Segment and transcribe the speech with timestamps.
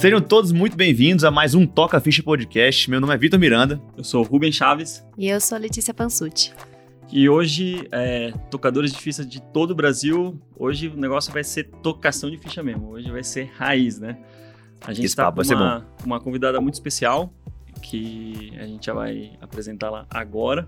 [0.00, 2.88] Sejam todos muito bem-vindos a mais um Toca Ficha Podcast.
[2.88, 3.78] Meu nome é Vitor Miranda.
[3.94, 5.06] Eu sou o Rubem Chaves.
[5.18, 6.54] E eu sou a Letícia Pansucci.
[7.12, 11.64] E hoje, é, tocadores de ficha de todo o Brasil, hoje o negócio vai ser
[11.82, 12.88] tocação de ficha mesmo.
[12.92, 14.16] Hoje vai ser raiz, né?
[14.86, 17.30] A gente está com uma, uma convidada muito especial,
[17.82, 20.66] que a gente já vai apresentá-la agora,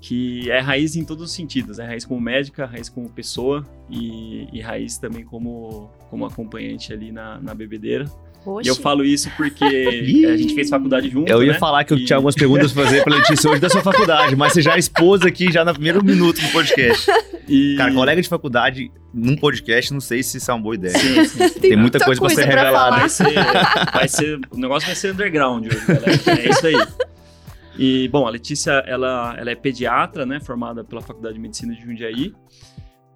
[0.00, 1.80] que é raiz em todos os sentidos.
[1.80, 7.10] É raiz como médica, raiz como pessoa e, e raiz também como, como acompanhante ali
[7.10, 8.08] na, na bebedeira.
[8.44, 8.68] Oxi.
[8.68, 9.64] E eu falo isso porque
[10.32, 11.30] a gente fez faculdade junto.
[11.30, 11.58] Eu ia né?
[11.58, 12.04] falar que eu e...
[12.04, 15.22] tinha algumas perguntas pra fazer pra Letícia hoje da sua faculdade, mas você já expôs
[15.22, 17.10] aqui já no primeiro minuto do podcast.
[17.48, 17.76] E...
[17.76, 20.96] Cara, colega de faculdade num podcast, não sei se isso é uma boa ideia.
[20.96, 21.60] Sim, sim, sim.
[21.60, 22.96] Tem, Tem, muita, coisa, coisa pra ser revelada.
[22.96, 23.34] Vai ser,
[23.92, 26.40] vai ser, o negócio vai ser underground hoje, galera.
[26.40, 26.86] É isso aí.
[27.78, 30.40] E, bom, a Letícia, ela, ela é pediatra, né?
[30.40, 32.32] Formada pela Faculdade de Medicina de Jundiaí.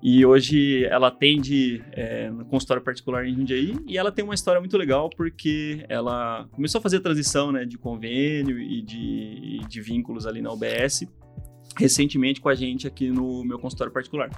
[0.00, 4.60] E hoje ela atende é, no consultório particular em Jundiaí e ela tem uma história
[4.60, 9.80] muito legal porque ela começou a fazer a transição né, de convênio e de, de
[9.80, 11.04] vínculos ali na UBS
[11.76, 14.30] recentemente com a gente aqui no meu consultório particular.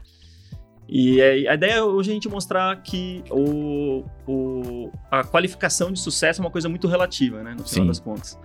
[0.88, 6.40] E a ideia é hoje a gente mostrar que o, o, a qualificação de sucesso
[6.40, 7.86] é uma coisa muito relativa, né, no final Sim.
[7.86, 8.38] das contas.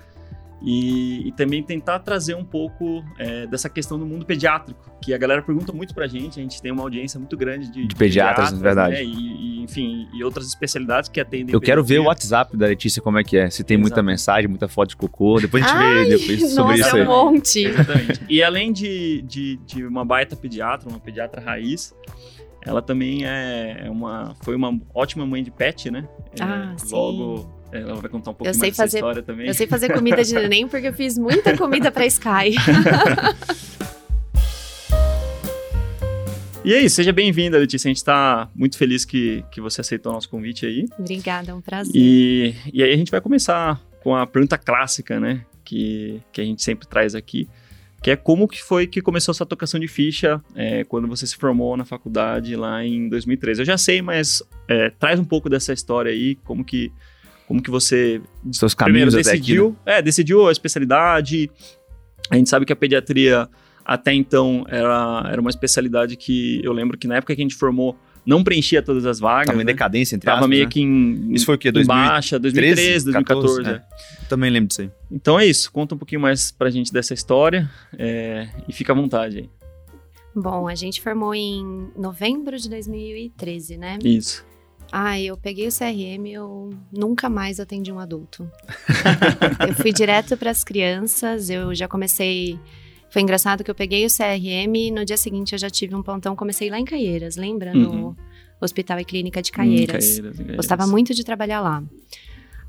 [0.61, 5.17] E, e, também tentar trazer um pouco é, dessa questão do mundo pediátrico, que a
[5.17, 8.51] galera pergunta muito pra gente, a gente tem uma audiência muito grande de, de pediatras,
[8.51, 8.95] na verdade.
[8.95, 9.03] Né?
[9.03, 11.53] E, e, enfim, e outras especialidades que atendem.
[11.53, 13.81] Eu quero ver o WhatsApp da Letícia como é que é, se tem Exato.
[13.81, 16.95] muita mensagem, muita foto de cocô, depois a gente Ai, vê depois nossa, sobre isso
[16.95, 17.01] aí.
[17.01, 17.59] É um monte.
[17.65, 18.21] Exatamente.
[18.29, 21.93] E além de, de, de uma baita pediatra, uma pediatra raiz,
[22.65, 26.07] ela também é uma, foi uma ótima mãe de pet, né?
[26.39, 26.95] Ah, é, sim.
[26.95, 29.47] Logo ela vai contar um pouco mais fazer, história também.
[29.47, 32.55] Eu sei fazer comida de neném porque eu fiz muita comida para Sky.
[36.65, 37.87] E aí, seja bem-vinda, Letícia.
[37.87, 40.87] A gente está muito feliz que, que você aceitou o nosso convite aí.
[40.97, 41.91] Obrigada, é um prazer.
[41.93, 45.45] E, e aí a gente vai começar com a pergunta clássica, né?
[45.63, 47.47] Que, que a gente sempre traz aqui.
[48.01, 51.35] Que é como que foi que começou essa tocação de ficha é, quando você se
[51.35, 53.61] formou na faculdade lá em 2013.
[53.61, 56.91] Eu já sei, mas é, traz um pouco dessa história aí, como que
[57.47, 59.97] como que você seus caminhos primeiro decidiu, aqui, né?
[59.97, 61.49] é, decidiu a especialidade.
[62.29, 63.47] A gente sabe que a pediatria
[63.83, 67.55] até então era, era uma especialidade que eu lembro que na época que a gente
[67.55, 67.95] formou
[68.25, 69.47] não preenchia todas as vagas.
[69.47, 69.71] Tava em né?
[69.71, 70.69] decadência, entre Tava aspas, meio né?
[70.71, 71.71] que em, Isso foi o quê?
[71.71, 73.63] 2000, baixa, 2013, 2014.
[73.63, 74.27] 14, é.
[74.27, 74.89] Também lembro disso aí.
[75.11, 75.71] Então é isso.
[75.71, 79.49] Conta um pouquinho mais pra gente dessa história é, e fica à vontade aí.
[80.35, 83.99] Bom, a gente formou em novembro de 2013, né?
[84.03, 84.43] Isso.
[84.97, 88.49] Ah, eu peguei o CRM, eu nunca mais atendi um adulto.
[89.67, 92.57] eu fui direto para as crianças, eu já comecei.
[93.09, 96.01] Foi engraçado que eu peguei o CRM e no dia seguinte eu já tive um
[96.01, 97.73] plantão, comecei lá em Caieiras, lembra?
[97.73, 98.15] No uhum.
[98.61, 100.05] Hospital e Clínica de Caieiras.
[100.05, 100.55] Hum, Caieiras, Caieiras.
[100.55, 101.83] Gostava muito de trabalhar lá.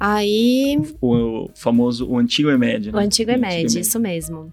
[0.01, 0.79] Aí.
[1.01, 2.99] O, famoso, o antigo EMED, né?
[2.99, 4.53] O antigo EMED, isso mesmo.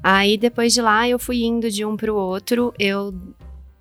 [0.00, 2.72] Aí depois de lá eu fui indo de um para o outro.
[2.78, 3.12] Eu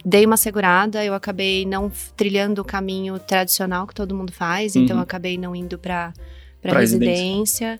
[0.03, 4.79] dei uma segurada, eu acabei não trilhando o caminho tradicional que todo mundo faz, então
[4.79, 4.85] uhum.
[4.85, 6.13] então eu acabei não indo para
[6.61, 7.71] para residência.
[7.71, 7.79] residência.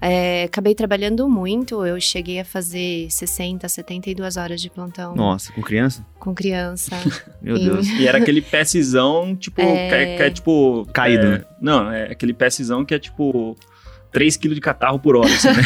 [0.00, 5.14] É, acabei trabalhando muito, eu cheguei a fazer 60, 72 horas de plantão.
[5.14, 6.04] Nossa, com criança?
[6.18, 6.94] Com criança.
[7.40, 7.64] Meu e...
[7.64, 7.88] Deus.
[7.88, 9.88] E era aquele PSzão, tipo, é...
[9.88, 10.86] Que, é, que é tipo...
[10.92, 11.44] Caído, é, né?
[11.58, 13.56] Não, é aquele PSzão que é tipo
[14.14, 15.62] 3 kg de catarro por hora, assim, né?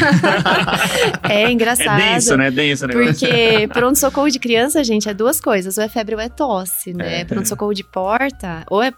[1.29, 2.01] é engraçado.
[2.01, 2.51] É denso, né?
[2.51, 3.29] Denso o negócio.
[3.29, 5.77] Porque pronto-socorro de criança, gente, é duas coisas.
[5.77, 7.21] Ou é febre ou é tosse, né?
[7.21, 7.25] É.
[7.27, 8.91] Pronto-socorro de porta, ou é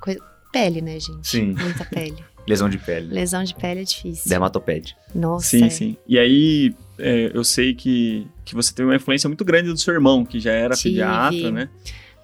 [0.00, 0.20] coisa,
[0.52, 1.28] pele, né, gente?
[1.28, 1.54] Sim.
[1.56, 2.16] Muita pele.
[2.46, 3.14] Lesão de pele.
[3.14, 4.28] Lesão de pele é difícil.
[4.28, 4.96] Dermatopede.
[5.14, 5.46] Nossa.
[5.46, 5.70] Sim, é.
[5.70, 5.96] sim.
[6.08, 9.94] E aí, é, eu sei que, que você teve uma influência muito grande do seu
[9.94, 10.96] irmão, que já era Tive.
[10.96, 11.68] pediatra, né?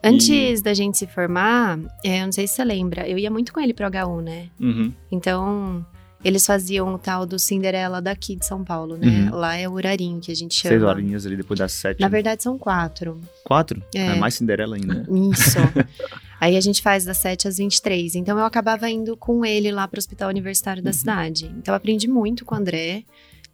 [0.02, 0.62] Antes e...
[0.62, 3.60] da gente se formar, é, eu não sei se você lembra, eu ia muito com
[3.60, 4.48] ele pro HU, né?
[4.58, 4.92] Uhum.
[5.12, 5.86] Então,
[6.24, 9.06] eles faziam o tal do Cinderela daqui de São Paulo, né?
[9.30, 9.36] Uhum.
[9.36, 10.70] Lá é o horarinho que a gente chama.
[10.72, 12.00] Seis horinhas ali depois das sete.
[12.00, 12.10] Na né?
[12.10, 13.20] verdade, são quatro.
[13.44, 13.82] Quatro?
[13.94, 15.06] É, é mais Cinderela ainda.
[15.30, 15.58] Isso.
[16.40, 18.16] Aí a gente faz das 7 às 23.
[18.16, 20.94] Então eu acabava indo com ele lá para o Hospital Universitário da uhum.
[20.94, 21.46] cidade.
[21.56, 23.04] Então eu aprendi muito com o André.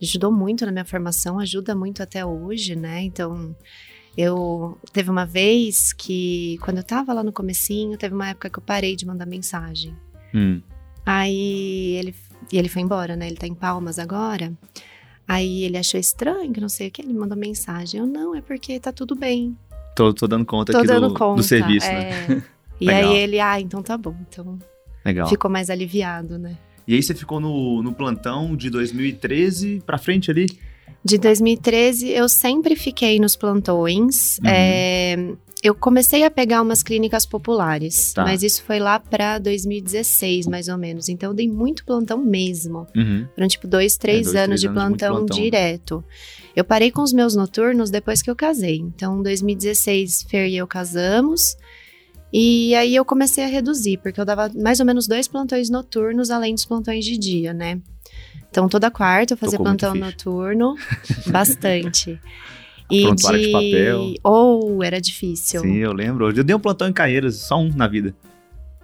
[0.02, 3.02] Ajudou muito na minha formação, ajuda muito até hoje, né?
[3.02, 3.54] Então
[4.16, 8.58] eu teve uma vez que quando eu tava lá no comecinho, teve uma época que
[8.58, 9.94] eu parei de mandar mensagem.
[10.34, 10.60] Hum.
[11.04, 12.14] Aí ele
[12.52, 13.26] e ele foi embora, né?
[13.26, 14.52] Ele tá em Palmas agora.
[15.26, 18.00] Aí ele achou estranho, que não sei o que, ele mandou mensagem.
[18.00, 19.56] Eu, não, é porque tá tudo bem.
[19.94, 22.24] Tô, tô dando conta tô aqui dando do, conta, do serviço, né?
[22.24, 22.28] é.
[22.28, 22.42] né?
[22.80, 24.16] E aí ele, ah, então tá bom.
[24.26, 24.58] Então
[25.04, 25.28] Legal.
[25.28, 26.56] ficou mais aliviado, né?
[26.88, 30.46] E aí você ficou no, no plantão de 2013 pra frente ali?
[31.04, 34.38] De 2013, eu sempre fiquei nos plantões.
[34.38, 34.50] Uhum.
[34.50, 35.16] É,
[35.62, 38.24] eu comecei a pegar umas clínicas populares, Tá.
[38.24, 41.08] mas isso foi lá pra 2016, mais ou menos.
[41.08, 42.86] Então eu dei muito plantão mesmo.
[42.96, 43.26] Uhum.
[43.34, 46.02] Foram tipo dois, três dois, anos três de anos plantão, plantão, direto.
[46.56, 48.78] Eu parei com os meus noturnos depois que eu casei.
[48.78, 51.56] Então, em 2016, Fer e eu casamos.
[52.32, 56.30] E aí eu comecei a reduzir, porque eu dava mais ou menos dois plantões noturnos,
[56.30, 57.80] além dos plantões de dia, né?
[58.50, 60.74] Então, toda quarta eu fazia Tocou plantão noturno,
[61.30, 62.20] bastante.
[62.90, 64.14] E Prontuário de papel.
[64.24, 65.60] Ou era difícil.
[65.60, 66.30] Sim, eu lembro.
[66.30, 68.14] Eu dei um plantão em Caieiras, só um na vida.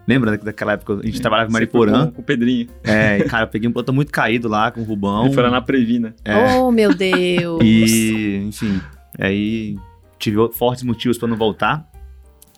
[0.09, 1.01] Lembra da- daquela época?
[1.03, 2.07] A gente trabalhava em Mariporã.
[2.07, 2.69] Com, com o Pedrinho.
[2.85, 5.25] É, e, cara, eu peguei um plantão muito caído lá com o Rubão.
[5.27, 6.15] Ele foi lá na Previna.
[6.25, 6.55] É.
[6.55, 7.61] Oh, meu Deus!
[7.65, 8.81] E, enfim,
[9.19, 9.77] aí
[10.19, 11.91] tive fortes motivos pra não voltar.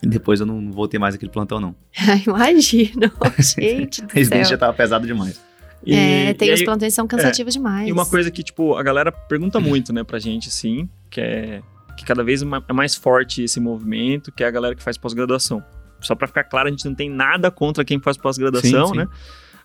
[0.03, 1.75] E depois eu não não voltei mais aquele plantão, não.
[2.27, 3.11] Imagino,
[3.59, 4.59] gente A do residência já céu.
[4.59, 5.41] tava pesado demais.
[5.87, 7.89] E, É, tem e os aí- plantões que são cansativos demais.
[7.89, 11.63] E uma coisa que, tipo, a galera pergunta muito, né, pra gente, assim, que é
[11.97, 15.63] que cada vez é mais forte esse movimento, que é a galera que faz pós-graduação.
[16.01, 19.09] Só pra ficar claro, a gente não tem nada contra quem faz pós-graduação, né?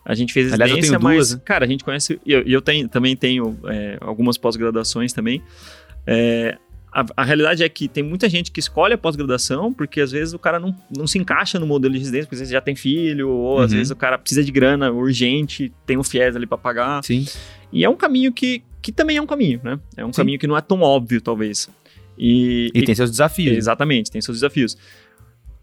[0.03, 1.41] A gente fez Aliás, eu residência, tenho mas, né?
[1.45, 5.43] cara, a gente conhece, e eu, eu tenho, também tenho é, algumas pós-graduações também.
[6.07, 6.57] É,
[6.91, 10.33] a, a realidade é que tem muita gente que escolhe a pós-graduação porque às vezes
[10.33, 12.75] o cara não, não se encaixa no modelo de residência, porque às vezes já tem
[12.75, 13.77] filho, ou às Uhum.
[13.77, 17.03] vezes o cara precisa de grana urgente, tem um FIES ali pra pagar.
[17.03, 17.25] Sim.
[17.71, 19.79] E é um caminho que, que também é um caminho, né?
[19.95, 20.17] É um Sim.
[20.17, 21.69] caminho que não é tão óbvio, talvez.
[22.17, 23.57] E, E, tem seus desafios.
[23.57, 24.77] Exatamente, tem seus desafios.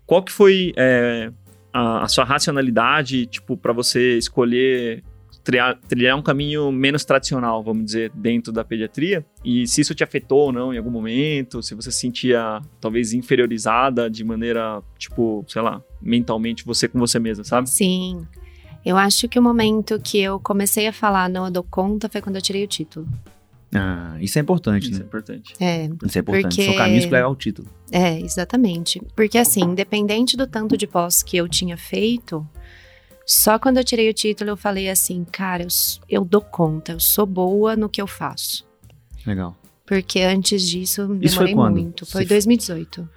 [0.07, 1.31] Qual que foi é,
[1.73, 5.05] a, a sua racionalidade, tipo, para você escolher
[5.45, 9.25] trilhar, trilhar um caminho menos tradicional, vamos dizer, dentro da pediatria?
[9.45, 11.63] E se isso te afetou ou não em algum momento?
[11.63, 17.19] Se você se sentia, talvez, inferiorizada de maneira, tipo, sei lá, mentalmente, você com você
[17.19, 17.69] mesma, sabe?
[17.69, 18.27] Sim.
[18.85, 22.21] Eu acho que o momento que eu comecei a falar não eu dou conta foi
[22.21, 23.07] quando eu tirei o título.
[23.75, 25.05] Ah, isso é importante, Isso é né?
[25.07, 25.55] importante.
[25.61, 26.57] É, Isso é importante.
[26.57, 27.69] Porque- caminhos pra levar o título.
[27.93, 29.01] é, exatamente.
[29.15, 32.45] Porque assim, independente do tanto de pós que eu tinha feito,
[33.25, 35.69] só quando eu tirei o título eu falei assim, cara, eu,
[36.09, 38.67] eu dou conta, eu sou boa no que eu faço.
[39.25, 39.57] Legal.
[39.87, 41.73] Porque antes disso eu Isso foi demorei quando?
[41.83, 42.07] muito.
[42.07, 43.09] Foi Você- 2018.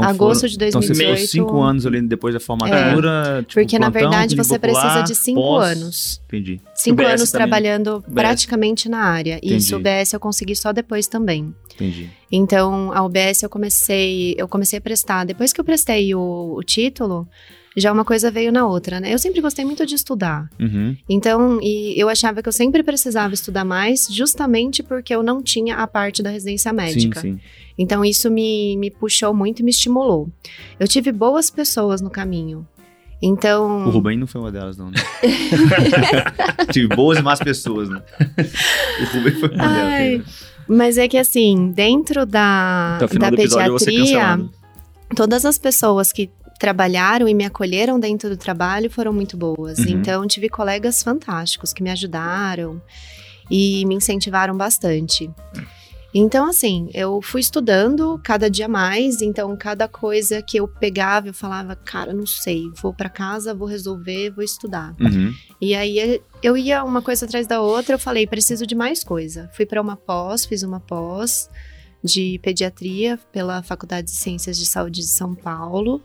[0.00, 1.30] Então, Agosto foram- de Então você 2018.
[1.30, 3.44] cinco anos ali depois da formatura.
[3.46, 5.68] tipo, Porque na plantão, verdade clínica você precisa popular, de cinco pós.
[5.76, 6.22] anos.
[6.26, 6.60] Entendi.
[6.74, 7.48] Cinco UBS anos também.
[7.48, 8.12] trabalhando UBS.
[8.14, 9.38] praticamente na área.
[9.42, 9.96] E isso, o Entendi.
[10.00, 11.54] UBS eu consegui só depois também.
[11.74, 12.10] Entendi.
[12.30, 15.24] Então, a UBS eu comecei, eu comecei a prestar.
[15.24, 17.28] Depois que eu prestei o, o título,
[17.76, 19.12] já uma coisa veio na outra, né?
[19.12, 20.48] Eu sempre gostei muito de estudar.
[20.60, 20.96] Uhum.
[21.08, 25.76] Então, e eu achava que eu sempre precisava estudar mais, justamente porque eu não tinha
[25.76, 27.20] a parte da residência médica.
[27.20, 27.40] Sim, sim.
[27.76, 30.28] Então, isso me, me puxou muito e me estimulou.
[30.78, 32.66] Eu tive boas pessoas no caminho.
[33.20, 34.98] Então, O Rubem não foi uma delas, não, né?
[36.70, 38.02] Tive boas e más pessoas, né?
[39.00, 40.26] o Rubem foi uma Ai, delas.
[40.26, 40.32] né?
[40.68, 44.40] mas é que assim, dentro da, Até o final da pediatria,
[45.16, 49.78] todas as pessoas que trabalharam e me acolheram dentro do trabalho foram muito boas.
[49.78, 49.88] Uhum.
[49.88, 52.80] Então, tive colegas fantásticos que me ajudaram
[53.50, 55.30] e me incentivaram bastante.
[56.16, 61.34] Então, assim, eu fui estudando cada dia mais, então cada coisa que eu pegava, eu
[61.34, 64.94] falava, cara, não sei, vou pra casa, vou resolver, vou estudar.
[65.00, 65.34] Uhum.
[65.60, 69.50] E aí eu ia uma coisa atrás da outra, eu falei, preciso de mais coisa.
[69.54, 71.50] Fui para uma pós, fiz uma pós
[72.02, 76.00] de pediatria pela Faculdade de Ciências de Saúde de São Paulo.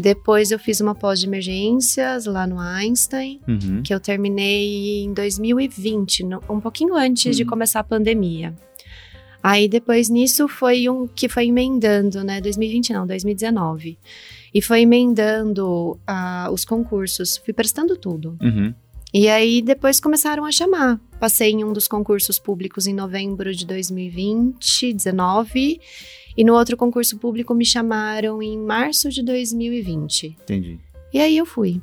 [0.00, 3.82] Depois eu fiz uma pós de emergências lá no Einstein, Uhum.
[3.82, 7.48] que eu terminei em 2020, no- um pouquinho antes de Uhum.
[7.50, 8.54] começar a pandemia.
[9.42, 12.40] Aí depois nisso foi um que foi emendando, né?
[12.40, 13.98] 2020 não, 2019.
[14.52, 18.36] E foi emendando ah, os concursos, fui prestando tudo.
[18.42, 18.74] Uhum.
[19.12, 21.00] E aí depois começaram a chamar.
[21.18, 25.80] Passei em um dos concursos públicos em novembro de 2020, 19,
[26.36, 30.36] e no outro concurso público me chamaram em março de 2020.
[30.42, 30.78] Entendi.
[31.12, 31.80] E aí eu fui.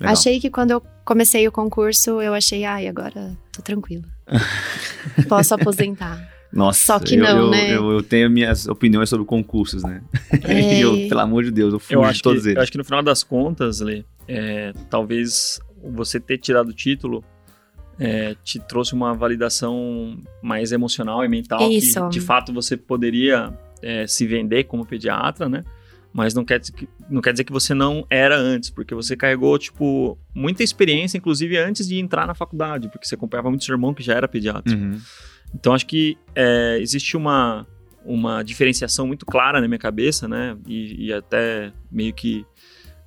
[0.00, 0.12] Legal.
[0.12, 4.04] Achei que quando eu comecei o concurso, eu achei, ai, agora tô tranquila.
[5.28, 6.34] Posso aposentar.
[6.52, 7.76] Nossa, Só que eu, não, eu, né?
[7.76, 10.02] Eu, eu tenho minhas opiniões sobre concursos, né?
[10.44, 10.76] É.
[10.76, 12.62] E eu, pelo amor de Deus, eu fujo Eu de acho, todos que, eu eles.
[12.62, 17.24] acho que no final das contas, Lê, é, talvez você ter tirado o título
[17.98, 21.70] é, te trouxe uma validação mais emocional e mental.
[21.70, 22.02] Isso.
[22.02, 23.52] Que, de fato, você poderia
[23.82, 25.64] é, se vender como pediatra, né?
[26.12, 29.14] Mas não quer, dizer que, não quer dizer que você não era antes, porque você
[29.16, 33.74] carregou, tipo, muita experiência, inclusive antes de entrar na faculdade, porque você acompanhava muito seu
[33.74, 34.74] irmão que já era pediatra.
[34.74, 34.98] Uhum.
[35.54, 37.66] Então acho que é, existe uma,
[38.04, 40.56] uma diferenciação muito clara na minha cabeça, né?
[40.66, 42.46] E, e até meio que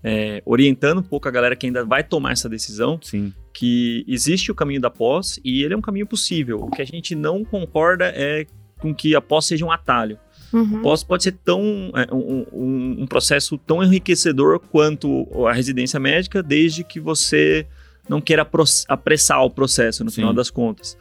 [0.03, 3.33] é, orientando um pouco a galera que ainda vai tomar essa decisão, Sim.
[3.53, 6.59] que existe o caminho da pós e ele é um caminho possível.
[6.61, 8.45] O que a gente não concorda é
[8.79, 10.17] com que a pós seja um atalho.
[10.53, 10.81] Uhum.
[10.81, 16.41] Pós pode ser tão é, um, um, um, processo tão enriquecedor quanto a residência médica,
[16.41, 17.67] desde que você
[18.07, 18.47] não queira
[18.87, 20.21] apressar o processo no Sim.
[20.21, 20.97] final das contas.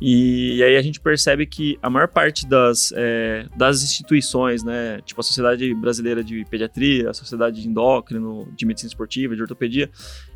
[0.00, 5.20] E, aí a gente percebe que a maior parte das, é, das instituições, né, tipo
[5.20, 9.88] a Sociedade Brasileira de Pediatria, a Sociedade de Endócrino, de Medicina Esportiva, de Ortopedia,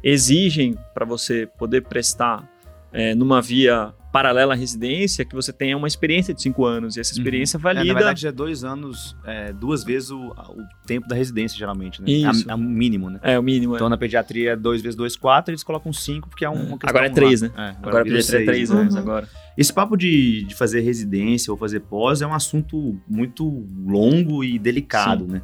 [0.02, 2.48] exigem para você poder prestar
[2.92, 7.00] é, numa via paralela à residência que você tenha uma experiência de cinco anos e
[7.00, 7.18] essa uhum.
[7.18, 7.62] experiência uhum.
[7.62, 7.84] valida.
[7.84, 12.00] É, na verdade, é dois anos, é, duas vezes o, o, tempo da residência, geralmente,
[12.00, 12.10] né?
[12.10, 12.50] Isso.
[12.50, 13.20] É, o mínimo, né?
[13.22, 13.74] É, o mínimo.
[13.74, 13.90] Então, é.
[13.90, 16.88] na pediatria, dois vezes dois, quatro, eles colocam cinco, porque é uma questão.
[16.88, 17.48] Agora é três, lá.
[17.48, 17.54] né?
[17.56, 19.00] É, agora, agora a pediatria é três anos uhum.
[19.00, 19.28] agora.
[19.56, 24.58] Esse papo de, de fazer residência ou fazer pós é um assunto muito longo e
[24.58, 25.32] delicado, Sim.
[25.32, 25.42] né?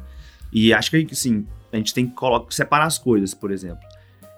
[0.51, 3.79] E acho que, assim, a gente tem que colocar, separar as coisas, por exemplo.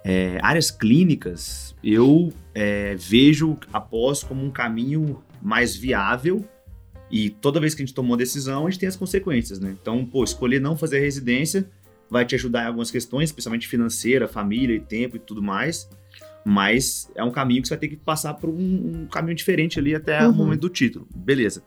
[0.09, 6.47] É, áreas clínicas, eu é, vejo após como um caminho mais viável
[7.11, 9.75] e toda vez que a gente tomou uma decisão, a gente tem as consequências, né?
[9.81, 11.69] Então, pô, escolher não fazer residência
[12.09, 15.89] vai te ajudar em algumas questões, especialmente financeira, família e tempo e tudo mais.
[16.45, 19.77] Mas é um caminho que você vai ter que passar por um, um caminho diferente
[19.77, 20.31] ali até uhum.
[20.31, 21.05] o momento do título.
[21.13, 21.61] Beleza.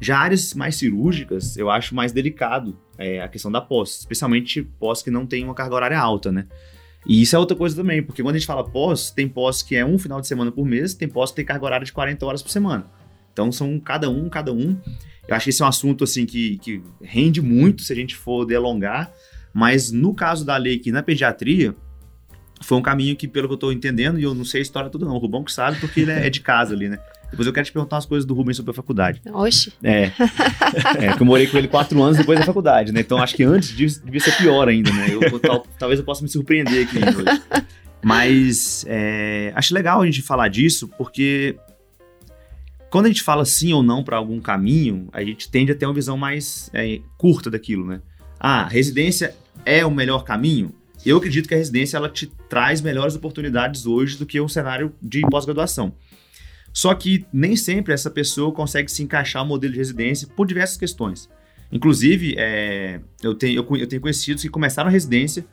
[0.00, 5.02] Já áreas mais cirúrgicas, eu acho mais delicado é, a questão da pós, especialmente pós
[5.02, 6.46] que não tem uma carga horária alta, né?
[7.06, 9.74] E isso é outra coisa também, porque quando a gente fala pós, tem pós que
[9.74, 12.24] é um final de semana por mês, tem pós que tem carga horária de 40
[12.24, 12.86] horas por semana.
[13.32, 14.76] Então são cada um, cada um.
[15.26, 18.14] Eu acho que esse é um assunto assim que, que rende muito se a gente
[18.14, 19.12] for delongar,
[19.52, 21.74] mas no caso da lei aqui na pediatria,
[22.60, 24.90] foi um caminho que, pelo que eu estou entendendo, e eu não sei a história
[24.90, 26.98] toda não, o Rubão que sabe, porque ele é de casa ali, né?
[27.32, 29.22] Depois eu quero te perguntar umas coisas do Rubens sobre a faculdade.
[29.32, 29.72] Oxe.
[29.82, 30.12] É.
[31.00, 33.00] é que eu morei com ele quatro anos depois da faculdade, né?
[33.00, 35.06] Então acho que antes devia ser pior ainda, né?
[35.10, 37.42] Eu, tal, talvez eu possa me surpreender aqui hoje.
[38.04, 41.56] Mas é, acho legal a gente falar disso, porque
[42.90, 45.86] quando a gente fala sim ou não para algum caminho, a gente tende a ter
[45.86, 48.02] uma visão mais é, curta daquilo, né?
[48.38, 49.34] Ah, residência
[49.64, 50.74] é o melhor caminho?
[51.04, 54.92] Eu acredito que a residência ela te traz melhores oportunidades hoje do que um cenário
[55.00, 55.94] de pós-graduação.
[56.72, 60.76] Só que nem sempre essa pessoa consegue se encaixar no modelo de residência por diversas
[60.76, 61.28] questões.
[61.70, 65.44] Inclusive, é, eu, tenho, eu, eu, tenho conhecidos que começaram a residência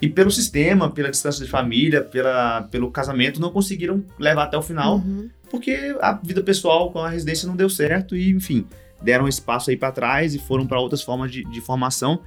[0.00, 4.62] e pelo sistema, pela distância de família, pela, pelo casamento, não conseguiram levar até o
[4.62, 5.28] final, uhum.
[5.50, 8.66] porque a vida pessoal com a residência não deu certo e, enfim,
[9.00, 12.20] deram espaço aí para trás e foram para outras formas de, de formação.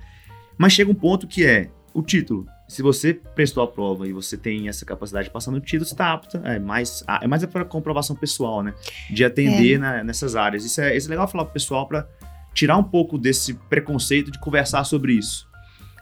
[0.58, 4.38] Mas chega um ponto que é o título se você prestou a prova e você
[4.38, 6.40] tem essa capacidade de passar no título, você está apta.
[6.46, 8.76] É mais, é mais para comprovação pessoal, né?
[9.10, 9.78] De atender é.
[9.80, 10.64] na, nessas áreas.
[10.64, 12.08] Isso é, isso é legal falar pro pessoal para
[12.54, 15.48] tirar um pouco desse preconceito de conversar sobre isso.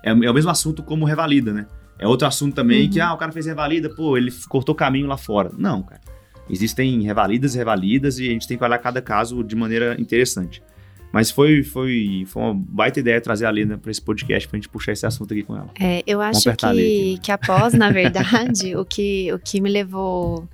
[0.03, 1.67] É, é, o mesmo assunto como revalida, né?
[1.97, 2.89] É outro assunto também uhum.
[2.89, 5.49] que, ah, o cara fez revalida, pô, ele cortou caminho lá fora.
[5.57, 6.01] Não, cara.
[6.49, 10.61] Existem revalidas e revalidas e a gente tem que olhar cada caso de maneira interessante.
[11.11, 14.59] Mas foi, foi, foi uma baita ideia trazer a Lina para esse podcast para a
[14.59, 15.69] gente puxar esse assunto aqui com ela.
[15.79, 17.19] É, eu acho que, aqui, né?
[17.23, 20.47] que após, na verdade, o, que, o que me levou.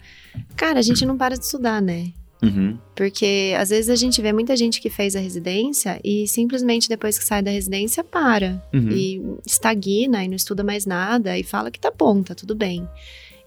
[0.55, 2.11] Cara, a gente não para de estudar, né?
[2.43, 2.77] Uhum.
[2.93, 7.17] Porque às vezes a gente vê muita gente que fez a residência e simplesmente depois
[7.17, 8.89] que sai da residência para uhum.
[8.91, 12.87] e estagna e não estuda mais nada e fala que tá bom, tá tudo bem.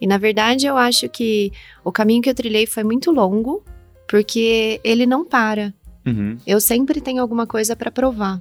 [0.01, 1.53] E na verdade eu acho que
[1.85, 3.63] o caminho que eu trilhei foi muito longo,
[4.09, 5.75] porque ele não para.
[6.07, 6.37] Uhum.
[6.47, 8.41] Eu sempre tenho alguma coisa para provar.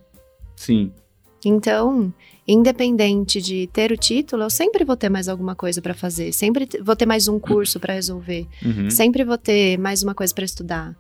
[0.55, 0.91] Sim.
[1.43, 2.13] Então,
[2.47, 6.67] independente de ter o título, eu sempre vou ter mais alguma coisa para fazer, sempre
[6.81, 8.89] vou ter mais um curso para resolver, uhum.
[8.89, 10.95] sempre vou ter mais uma coisa para estudar.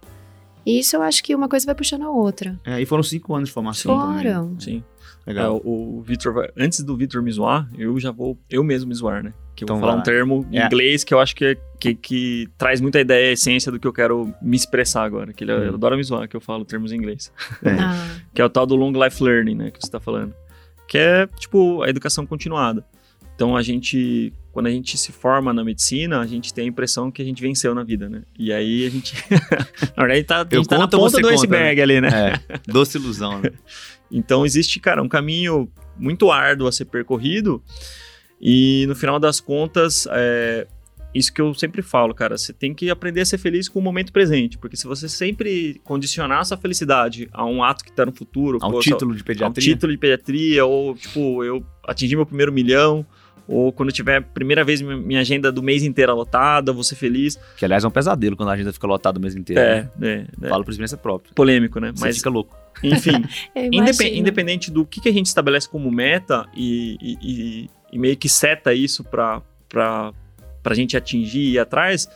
[0.65, 2.59] E isso eu acho que uma coisa vai puxando a outra.
[2.65, 4.49] É, e foram cinco anos de formação foram.
[4.49, 4.59] também.
[4.59, 4.83] Sim.
[5.25, 5.57] Legal.
[5.57, 9.23] É, o Vitor, antes do Vitor me zoar, eu já vou eu mesmo me zoar,
[9.23, 9.33] né?
[9.55, 10.65] Que eu então vou falar um termo em é.
[10.65, 13.87] inglês que eu acho que, é, que, que, traz muita ideia, a essência do que
[13.87, 15.33] eu quero me expressar agora.
[15.33, 15.73] Que ele hum.
[15.73, 17.31] adora me zoar que eu falo termos em inglês.
[17.63, 17.71] É.
[17.71, 18.19] Ah.
[18.33, 19.71] que é o tal do long life learning, né?
[19.71, 20.33] Que você tá falando.
[20.87, 22.85] Que é, tipo, a educação continuada.
[23.35, 27.11] Então a gente, quando a gente se forma na medicina, a gente tem a impressão
[27.11, 28.23] que a gente venceu na vida, né?
[28.39, 29.13] E aí a gente.
[29.95, 31.83] na verdade, tá, a gente tá na ponta do conta, iceberg né?
[31.83, 32.09] ali, né?
[32.49, 33.51] É, doce ilusão, né?
[34.11, 37.61] então existe, cara, um caminho muito árduo a ser percorrido.
[38.39, 40.67] E no final das contas, é,
[41.15, 43.81] isso que eu sempre falo, cara, você tem que aprender a ser feliz com o
[43.81, 48.11] momento presente, porque se você sempre condicionar essa felicidade a um ato que está no
[48.11, 52.25] futuro, ao pô, título de pediatria, ao título de pediatria, ou tipo, eu atingi meu
[52.25, 53.05] primeiro milhão,
[53.47, 57.39] ou quando tiver a primeira vez minha agenda do mês inteira lotada, vou ser feliz.
[57.57, 59.61] Que aliás é um pesadelo quando a agenda fica lotada o mês inteiro.
[59.61, 60.27] É, né?
[60.41, 60.49] é, é.
[60.49, 61.33] Falo por experiência própria.
[61.33, 61.91] Polêmico, né?
[61.93, 62.55] Você Mas fica louco.
[62.83, 63.23] Enfim,
[63.55, 68.27] independ, independente do que, que a gente estabelece como meta e, e, e meio que
[68.27, 69.41] seta isso para
[69.73, 72.09] a gente atingir e ir atrás,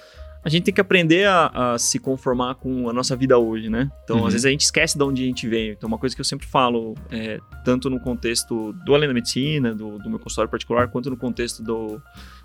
[0.43, 3.91] a gente tem que aprender a, a, se conformar com a nossa vida hoje, né?
[4.03, 4.25] Então, uhum.
[4.25, 5.73] às vezes a gente esquece de onde a gente veio.
[5.73, 9.75] Então, uma coisa que eu sempre falo, é, tanto no contexto do Além da Medicina,
[9.75, 12.01] do, do, meu consultório particular, quanto no contexto do,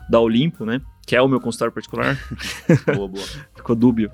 [0.08, 0.80] da Olimpo, né?
[1.06, 2.18] Que é o meu consultório particular.
[2.94, 3.26] boa, boa.
[3.54, 4.10] Ficou dúbio.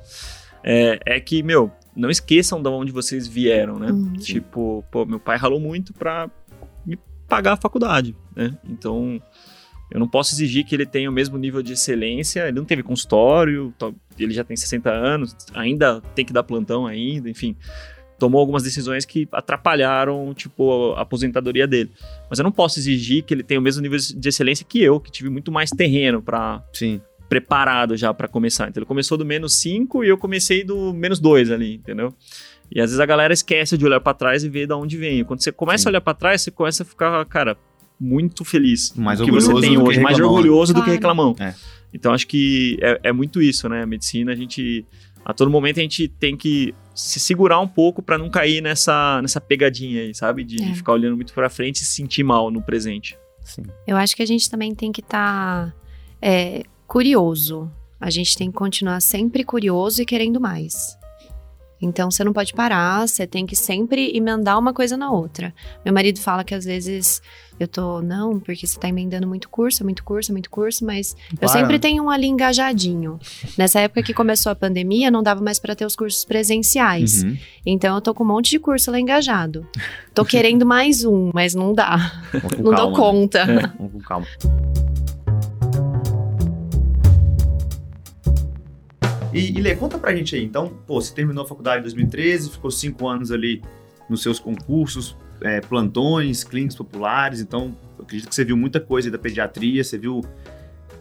[0.62, 3.90] É, é, que, meu, não esqueçam de onde vocês vieram, né?
[3.90, 4.12] Uhum.
[4.12, 6.30] Tipo, pô, meu pai ralou muito pra
[6.84, 8.58] me pagar a faculdade, né?
[8.68, 9.22] Então
[9.90, 12.47] eu não posso exigir que ele tenha o mesmo nível de excelência.
[12.47, 13.75] Ele não teve consultório,
[14.18, 17.56] ele já tem 60 anos, ainda tem que dar plantão ainda, enfim.
[18.18, 21.90] Tomou algumas decisões que atrapalharam, tipo, a aposentadoria dele.
[22.28, 25.00] Mas eu não posso exigir que ele tenha o mesmo nível de excelência que eu,
[25.00, 26.62] que tive muito mais terreno para
[27.28, 28.68] preparado já para começar.
[28.68, 32.12] Então ele começou do menos 5 e eu comecei do menos 2 ali, entendeu?
[32.70, 35.25] E às vezes a galera esquece de olhar para trás e ver de onde vem.
[35.25, 35.88] Quando você começa Sim.
[35.88, 37.56] a olhar para trás, você começa a ficar, cara,
[38.00, 40.87] muito feliz mais que você tem hoje, mais orgulhoso claro.
[40.87, 41.37] do que reclamão.
[41.38, 41.54] É.
[41.92, 43.83] Então acho que é, é, muito isso, né?
[43.83, 44.87] A medicina, a gente
[45.25, 49.21] a todo momento a gente tem que se segurar um pouco para não cair nessa,
[49.21, 50.45] nessa pegadinha aí, sabe?
[50.45, 50.75] De é.
[50.75, 53.19] ficar olhando muito para frente e se sentir mal no presente.
[53.45, 53.62] Sim.
[53.87, 55.75] Eu acho que a gente também tem que estar tá,
[56.23, 57.71] é, curioso.
[58.00, 60.99] A gente tem que continuar sempre curioso e querendo mais.
[61.80, 65.54] Então você não pode parar, você tem que sempre emendar uma coisa na outra.
[65.85, 67.23] Meu marido fala que às vezes
[67.60, 71.44] eu tô, não, porque você tá emendando muito curso, muito curso, muito curso, mas Para.
[71.44, 73.20] eu sempre tenho um ali engajadinho.
[73.58, 77.22] Nessa época que começou a pandemia, não dava mais para ter os cursos presenciais.
[77.22, 77.36] Uhum.
[77.66, 79.66] Então eu tô com um monte de curso lá engajado.
[80.14, 82.22] Tô querendo mais um, mas não dá.
[82.60, 82.96] Não calma, dou né?
[82.96, 83.44] conta.
[83.44, 83.62] Né?
[83.62, 84.26] É, vamos com calma.
[89.32, 90.44] E, e Lê, conta pra gente aí.
[90.44, 93.62] Então, pô, você terminou a faculdade em 2013, ficou cinco anos ali
[94.08, 97.40] nos seus concursos, é, plantões, clínicas populares.
[97.40, 100.23] Então, eu acredito que você viu muita coisa da pediatria, você viu,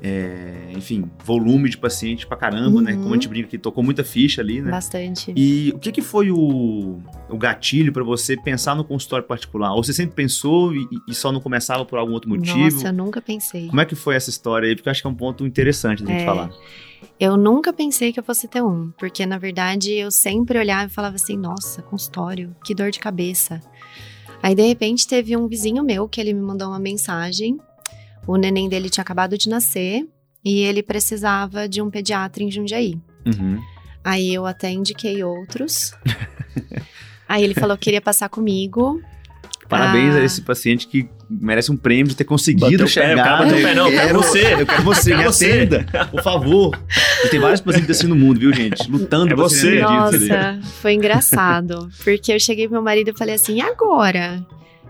[0.01, 2.81] é, enfim, volume de paciente pra caramba, uhum.
[2.81, 2.93] né?
[2.93, 4.71] Como a gente brinca aqui, tocou muita ficha ali, né?
[4.71, 5.33] Bastante.
[5.35, 9.73] E o que, que foi o, o gatilho para você pensar no consultório particular?
[9.73, 12.57] Ou você sempre pensou e, e, só não começava por algum outro motivo?
[12.57, 13.67] Nossa, eu nunca pensei.
[13.67, 14.75] Como é que foi essa história aí?
[14.75, 16.25] Porque eu acho que é um ponto interessante da gente é...
[16.25, 16.49] falar.
[17.19, 20.93] Eu nunca pensei que eu fosse ter um, porque na verdade eu sempre olhava e
[20.93, 23.61] falava assim: nossa, consultório, que dor de cabeça.
[24.41, 27.59] Aí de repente teve um vizinho meu que ele me mandou uma mensagem.
[28.25, 30.07] O neném dele tinha acabado de nascer
[30.43, 32.97] e ele precisava de um pediatra em Jundiaí.
[33.25, 33.59] Uhum.
[34.03, 35.93] Aí eu até indiquei outros.
[37.27, 39.01] Aí ele falou que queria passar comigo.
[39.67, 40.19] Parabéns ah.
[40.19, 43.43] a esse paciente que merece um prêmio de ter conseguido Bateu chegar.
[43.43, 44.53] Pé, pé, não, eu quero você.
[44.53, 46.79] Eu quero você, me atenda, por favor.
[47.23, 48.89] E tem vários pacientes assim no mundo, viu, gente?
[48.89, 49.79] Lutando é pra você.
[49.79, 51.89] Nossa, foi engraçado.
[52.03, 54.43] Porque eu cheguei pro meu marido e falei assim, e agora?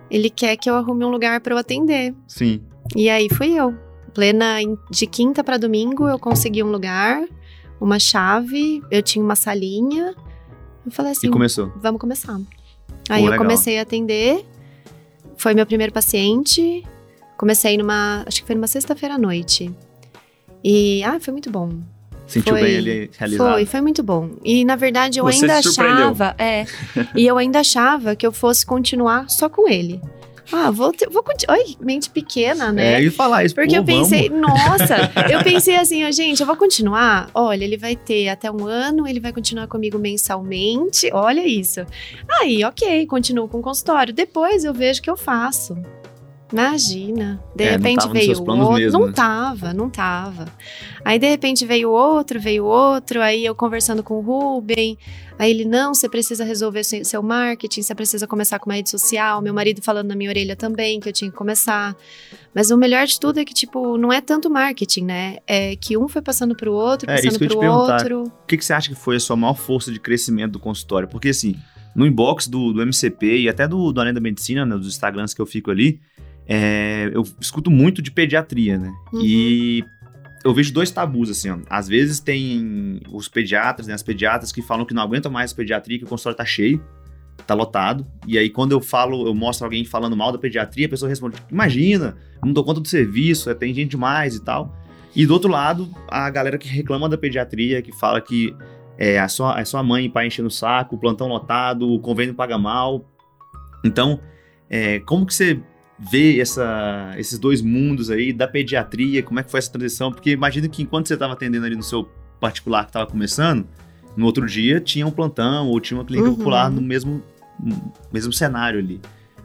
[0.10, 2.16] Ele quer que eu arrume um lugar para eu atender.
[2.28, 2.62] Sim.
[2.96, 3.76] E aí fui eu.
[4.14, 4.58] Plena
[4.90, 7.22] de quinta para domingo, eu consegui um lugar,
[7.80, 10.16] uma chave, eu tinha uma salinha.
[10.86, 11.72] Eu falei assim, e começou.
[11.80, 12.40] vamos começar.
[13.08, 13.38] Aí Pô, eu legal.
[13.38, 14.46] comecei a atender
[15.40, 16.84] foi meu primeiro paciente.
[17.38, 18.24] Comecei numa.
[18.28, 19.72] Acho que foi numa sexta-feira à noite.
[20.64, 21.02] E.
[21.04, 21.80] Ah, foi muito bom.
[22.28, 23.54] Sentiu foi, bem ele realizado?
[23.54, 24.32] Foi, foi muito bom.
[24.44, 26.36] E na verdade eu Você ainda achava.
[26.38, 26.66] É.
[27.16, 30.00] e eu ainda achava que eu fosse continuar só com ele.
[30.52, 31.58] Ah, vou, ter, vou continuar.
[31.58, 32.96] Oi, mente pequena, né?
[32.96, 33.56] É, e falar isso.
[33.56, 34.48] Porque pô, eu pensei, vamos.
[34.50, 37.30] nossa, eu pensei assim, ó, gente, eu vou continuar.
[37.34, 41.10] Olha, ele vai ter até um ano, ele vai continuar comigo mensalmente.
[41.14, 41.86] Olha isso.
[42.40, 44.14] Aí, ok, continuo com o consultório.
[44.14, 45.78] Depois eu vejo o que eu faço.
[46.52, 47.44] Imagina.
[47.56, 48.74] De é, repente veio outro.
[48.74, 49.14] Mesmo, não né?
[49.14, 50.46] tava, não tava.
[51.06, 53.22] Aí de repente veio outro, veio outro.
[53.22, 54.98] Aí eu conversando com o Ruben.
[55.38, 59.42] Aí ele, não, você precisa resolver seu marketing, você precisa começar com uma rede social.
[59.42, 61.96] Meu marido falando na minha orelha também que eu tinha que começar.
[62.54, 65.38] Mas o melhor de tudo é que, tipo, não é tanto marketing, né?
[65.48, 68.24] É que um foi passando pro outro, é, passando pro outro.
[68.24, 71.08] O que, que você acha que foi a sua maior força de crescimento do consultório?
[71.08, 71.56] Porque assim,
[71.96, 75.34] no inbox do, do MCP e até do, do Além da Medicina, né, dos Instagrams
[75.34, 76.02] que eu fico ali,
[76.52, 78.92] é, eu escuto muito de pediatria, né?
[79.14, 79.22] Uhum.
[79.24, 79.86] E
[80.44, 81.60] eu vejo dois tabus, assim, ó.
[81.70, 86.00] Às vezes tem os pediatras, né, as pediatras que falam que não aguentam mais pediatria,
[86.00, 86.84] que o consultório tá cheio,
[87.46, 88.04] tá lotado.
[88.26, 91.38] E aí, quando eu falo, eu mostro alguém falando mal da pediatria, a pessoa responde:
[91.52, 94.76] Imagina, não dou conta do serviço, é, tem gente demais e tal.
[95.16, 98.56] E do outro lado, a galera que reclama da pediatria, que fala que
[98.98, 102.00] é a sua, a sua mãe e pai enchendo o saco, o plantão lotado, o
[102.00, 103.06] convênio paga mal.
[103.84, 104.20] Então,
[104.68, 105.60] é, como que você
[106.00, 110.12] ver essa, esses dois mundos aí da pediatria, como é que foi essa transição?
[110.12, 112.10] Porque imagino que enquanto você estava atendendo ali no seu
[112.40, 113.68] particular que estava começando,
[114.16, 116.36] no outro dia tinha um plantão ou tinha uma clínica uhum.
[116.36, 117.22] popular no mesmo,
[118.12, 119.02] mesmo cenário ali.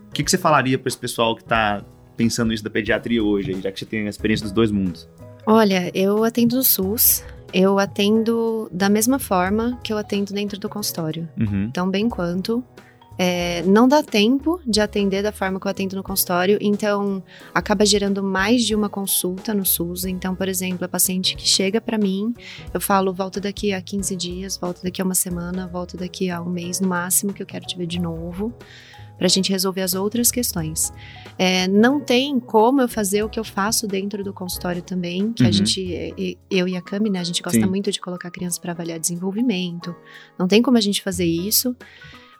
[0.08, 1.84] O que, que você falaria para esse pessoal que está
[2.16, 5.08] pensando isso da pediatria hoje, já que você tem a experiência dos dois mundos?
[5.44, 7.24] Olha, eu atendo no SUS,
[7.56, 11.28] Eu atendo da mesma forma que eu atendo dentro do consultório.
[11.38, 11.66] Uhum.
[11.66, 12.64] Então, bem quanto.
[13.16, 17.22] É, não dá tempo de atender da forma que eu atendo no consultório, então
[17.54, 20.04] acaba gerando mais de uma consulta no SUS.
[20.04, 22.34] Então, por exemplo, a paciente que chega para mim,
[22.72, 26.40] eu falo, volta daqui a 15 dias, volta daqui a uma semana, volta daqui a
[26.42, 28.52] um mês no máximo, que eu quero te ver de novo
[29.16, 30.92] para a gente resolver as outras questões.
[31.38, 35.44] É, não tem como eu fazer o que eu faço dentro do consultório também, que
[35.44, 35.48] Uhum.
[35.48, 37.66] a gente, eu e a Cami, né, a gente gosta Sim.
[37.66, 39.94] muito de colocar crianças para avaliar desenvolvimento.
[40.36, 41.76] Não tem como a gente fazer isso,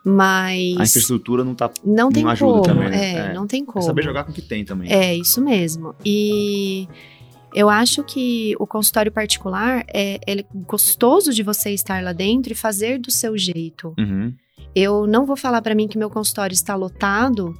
[0.05, 1.71] mas A infraestrutura não tá.
[1.83, 2.61] não tem não como.
[2.61, 3.13] também, né?
[3.13, 3.33] É, É.
[3.33, 3.83] não tem É como.
[3.83, 4.91] saber jogar com o que tem também.
[4.93, 5.95] É, isso mesmo.
[6.05, 6.87] E
[7.53, 12.55] eu acho que o consultório particular é, é gostoso de você estar lá dentro e
[12.55, 13.93] fazer do seu jeito.
[13.97, 14.31] Uhum.
[14.75, 17.55] Eu não vou falar para mim que meu consultório está lotado,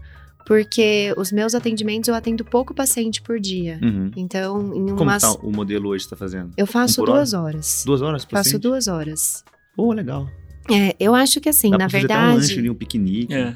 [0.46, 3.80] porque os meus atendimentos eu atendo pouco paciente por dia.
[3.82, 4.12] Uhum.
[4.16, 5.24] Então, em Como umas.
[5.24, 6.52] tá o modelo hoje que você tá fazendo?
[6.58, 7.84] Eu faço Um duas horas.
[7.86, 8.62] Duas horas por Faço paciente?
[8.62, 9.44] duas horas.
[9.76, 10.28] Pô, legal.
[10.72, 13.34] É, eu acho que assim, Dá na até um lanche ali, verdade, um piquenique.
[13.34, 13.56] É.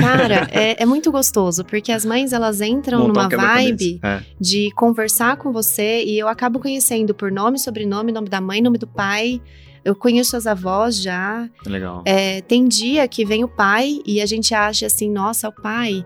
[0.00, 4.22] cara, é, é muito gostoso, porque as mães elas entram Montar um numa vibe É.
[4.38, 8.78] de conversar com você e eu acabo conhecendo por nome, sobrenome, nome da mãe, nome
[8.78, 9.40] do pai.
[9.82, 11.48] Eu conheço as avós já.
[11.64, 12.02] Legal.
[12.04, 16.04] É, tem dia que vem o pai e a gente acha assim, nossa, o pai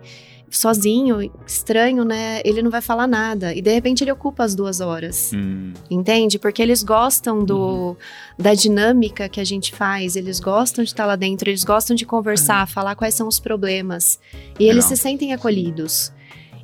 [0.56, 2.40] sozinho, estranho, né?
[2.44, 3.52] Ele não vai falar nada.
[3.54, 5.32] E de repente ele ocupa as duas horas.
[5.34, 6.38] Hum, Entende?
[6.38, 7.44] Porque eles gostam Uhum.
[7.44, 7.96] do,
[8.38, 12.06] da dinâmica que a gente faz, eles gostam de estar lá dentro, eles gostam de
[12.06, 14.18] conversar, falar quais são os problemas.
[14.58, 16.12] E eles se sentem acolhidos.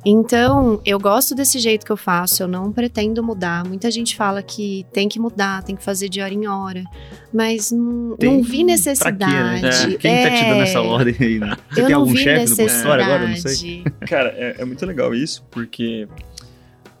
[0.05, 3.63] Então, eu gosto desse jeito que eu faço, eu não pretendo mudar.
[3.67, 6.83] Muita gente fala que tem que mudar, tem que fazer de hora em hora,
[7.31, 9.19] mas não, Tem- não vi necessidade.
[9.61, 9.93] Pra quê, né?
[9.93, 9.97] É.
[9.97, 11.55] Quem tá te dando É, essa ordem aí, né?
[11.69, 13.23] Você eu tem algum vi chefe no consultório agora?
[13.23, 13.51] Eu Não sei.
[13.51, 13.83] necessidade.
[14.07, 16.07] Cara, é, é muito legal isso, porque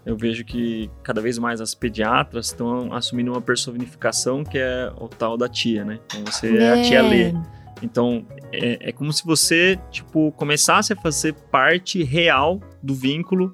[0.05, 5.07] eu vejo que cada vez mais as pediatras estão assumindo uma personificação que é o
[5.07, 5.99] tal da tia, né?
[6.05, 7.33] Então você é, a tia Lê.
[7.81, 13.53] Então, é, é como se você, tipo, começasse a fazer parte real do vínculo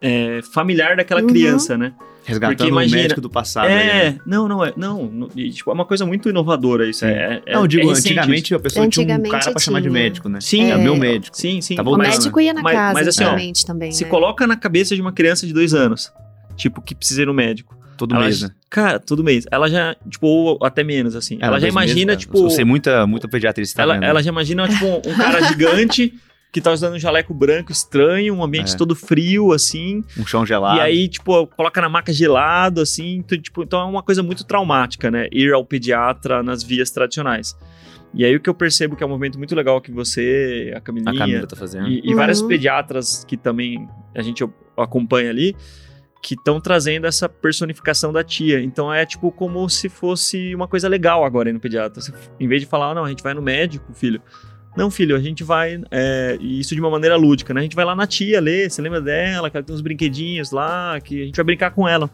[0.00, 1.26] é, familiar daquela Uhum.
[1.26, 1.92] criança, né?
[2.24, 3.66] Resgatando Porque imagina- o médico do passado.
[3.66, 4.06] aí, né?
[4.06, 7.04] é, não, não é, não, não, e, tipo, é uma coisa muito inovadora isso.
[7.04, 9.80] É, é, Não, eu digo, é antigamente a pessoa tinha um Antigamente cara pra chamar
[9.80, 9.92] de tinha.
[9.92, 10.40] médico, né?
[10.40, 10.70] Sim.
[10.70, 10.98] é meu É.
[10.98, 11.34] médico.
[11.34, 11.40] isso.
[11.42, 11.74] Sim, sim.
[11.74, 14.10] Tá O mas médico ia na Mas- casa mas assim, ó, antigamente também, se né?
[14.10, 16.12] coloca na cabeça de uma criança de dois anos,
[16.54, 17.76] tipo, que precisa ir no médico.
[17.98, 18.50] Todo ela, mês, né?
[18.70, 19.44] Cara, todo mês.
[19.50, 21.36] Ela já, tipo, ou até menos, assim.
[21.40, 22.18] Ela, já dois meses, imagina, cara.
[22.20, 22.38] tipo.
[22.38, 23.76] Eu sei muita, muita pediatrista.
[23.76, 24.04] Tá ela, vendo?
[24.04, 26.14] ela já imagina, tipo, um, um cara gigante
[26.50, 28.76] que tá usando um jaleco branco estranho, um ambiente É.
[28.76, 30.02] todo frio, assim.
[30.16, 30.78] Um chão gelado.
[30.78, 33.16] E aí, tipo, coloca na maca gelado, assim.
[33.16, 35.28] Então, tipo, então é uma coisa muito traumática, né?
[35.30, 37.54] Ir ao pediatra nas vias tradicionais.
[38.14, 40.78] E aí o que eu percebo que é um movimento muito legal que você, a
[40.78, 41.86] a Camilinha, Camila tá fazendo.
[41.88, 42.48] e, e várias Uhum.
[42.48, 44.42] pediatras que também a gente
[44.78, 45.54] acompanha ali,
[46.22, 48.60] que estão trazendo essa personificação da tia.
[48.60, 52.00] Então é tipo como se fosse uma coisa legal agora ir no pediatra.
[52.00, 54.20] Você- em vez de falar, "Ah, não, a gente vai no médico, filho.
[54.76, 55.80] Não, filho, a gente vai.
[55.90, 57.60] é, isso de uma maneira lúdica, né?
[57.60, 60.50] A gente vai lá na tia ler, você lembra dela, que ela tem uns brinquedinhos
[60.52, 62.08] lá, que a gente vai brincar com ela.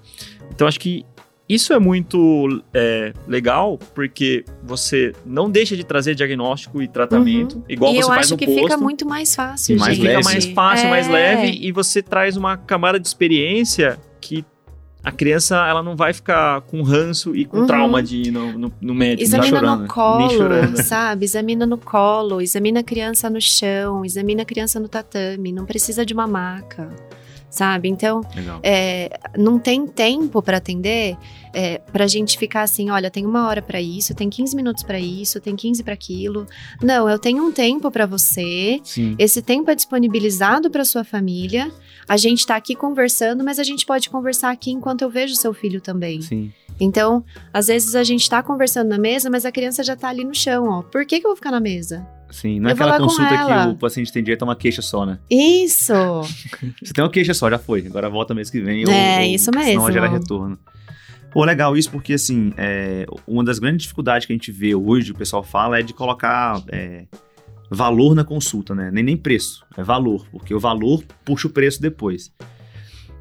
[0.50, 1.04] Então acho que
[1.48, 7.92] isso é muito é, legal, porque você não deixa de trazer diagnóstico e tratamento, igual
[7.92, 8.60] e você eu faz acho no que posto.
[8.62, 10.02] fica muito mais fácil, mais gente.
[10.06, 10.24] Fica leve.
[10.24, 11.12] mais fácil, mais É.
[11.12, 14.44] leve e você traz uma camada de experiência que
[15.02, 17.66] a criança ela não vai ficar com ranço e com Uhum.
[17.66, 19.22] trauma de ir no, no, no médico.
[19.22, 21.26] Examina chorando, no colo, sabe?
[21.26, 26.06] Examina no colo, examina a criança no chão, examina a criança no tatame, não precisa
[26.06, 26.88] de uma maca,
[27.54, 27.88] sabe?
[27.88, 28.20] Então,
[28.62, 31.16] é, não tem tempo para atender,
[31.52, 34.98] é, pra gente ficar assim, olha, tem uma hora para isso, tem 15 minutos para
[34.98, 36.46] isso, tem 15 para aquilo.
[36.82, 39.14] Não, eu tenho um tempo para você, Sim.
[39.18, 41.70] esse tempo é disponibilizado para sua família.
[42.08, 45.54] A gente tá aqui conversando, mas a gente pode conversar aqui enquanto eu vejo seu
[45.54, 46.20] filho também.
[46.20, 46.52] Sim.
[46.80, 50.24] Então, às vezes a gente tá conversando na mesa, mas a criança já tá ali
[50.24, 50.82] no chão, ó.
[50.82, 52.04] Por que, que eu vou ficar na mesa?
[52.34, 52.58] Sim.
[52.58, 55.20] Não é Eu aquela consulta que o paciente tem direito a uma queixa só, né?
[55.30, 55.92] Isso!
[56.82, 57.86] Você tem uma queixa só, já foi.
[57.86, 58.82] Agora volta mês que vem.
[58.90, 59.82] É, ou, isso Senão mesmo.
[59.82, 60.58] vai gerar retorno.
[61.30, 65.12] Pô, legal isso, porque assim, é, uma das grandes dificuldades que a gente vê hoje,
[65.12, 67.06] o pessoal fala, é de colocar é,
[67.70, 68.90] valor na consulta, né?
[68.92, 72.32] Nem, nem preço, é valor, porque o valor puxa o preço depois.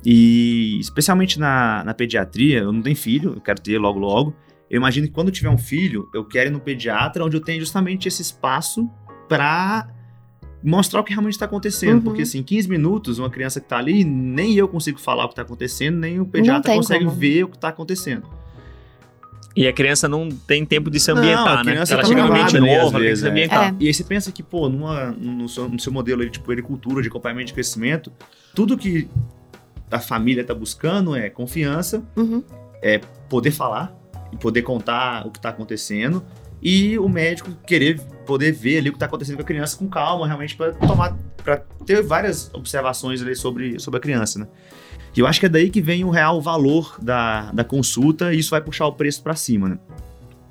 [0.03, 4.35] E especialmente na, na pediatria, eu não tenho filho, eu quero ter logo logo.
[4.69, 7.41] Eu imagino que quando eu tiver um filho, eu quero ir no pediatra, onde eu
[7.41, 8.89] tenho justamente esse espaço
[9.27, 9.87] para
[10.63, 11.95] mostrar o que realmente está acontecendo.
[11.95, 12.01] Uhum.
[12.01, 15.35] Porque, assim, 15 minutos, uma criança que tá ali, nem eu consigo falar o que
[15.35, 17.17] tá acontecendo, nem o pediatra consegue como.
[17.17, 18.23] ver o que tá acontecendo.
[19.55, 21.71] E a criança não tem tempo de se ambientar, Não, a né?
[21.73, 23.29] criança Ela tá chega no ambiente ali, novo, ela tem que vezes, se é.
[23.29, 23.69] ambientar.
[23.69, 23.75] É.
[23.79, 27.01] E aí você pensa que, pô, numa, no, seu, no seu modelo aí de puericultura,
[27.03, 28.11] de acompanhamento de crescimento,
[28.55, 29.07] tudo que
[29.91, 32.43] a família tá buscando é confiança, Uhum.
[33.29, 33.95] poder falar,
[34.31, 36.23] e poder contar o que está acontecendo
[36.61, 39.87] e o médico querer poder ver ali o que está acontecendo com a criança com
[39.87, 44.47] calma, realmente para tomar, para ter várias observações ali sobre, sobre a criança, né?
[45.15, 48.39] E eu acho que é daí que vem o real valor da, da consulta e
[48.39, 49.79] isso vai puxar o preço para cima, né?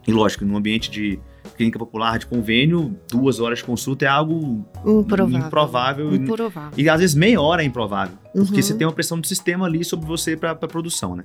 [0.07, 1.19] E lógico, no ambiente de
[1.57, 5.39] clínica popular de convênio, duas horas de consulta é algo improvável.
[5.39, 6.15] improvável.
[6.15, 6.73] improvável.
[6.77, 8.17] E às vezes meia hora é improvável.
[8.35, 8.47] Uhum.
[8.47, 11.23] Porque você tem uma pressão do sistema ali sobre você para produção, né?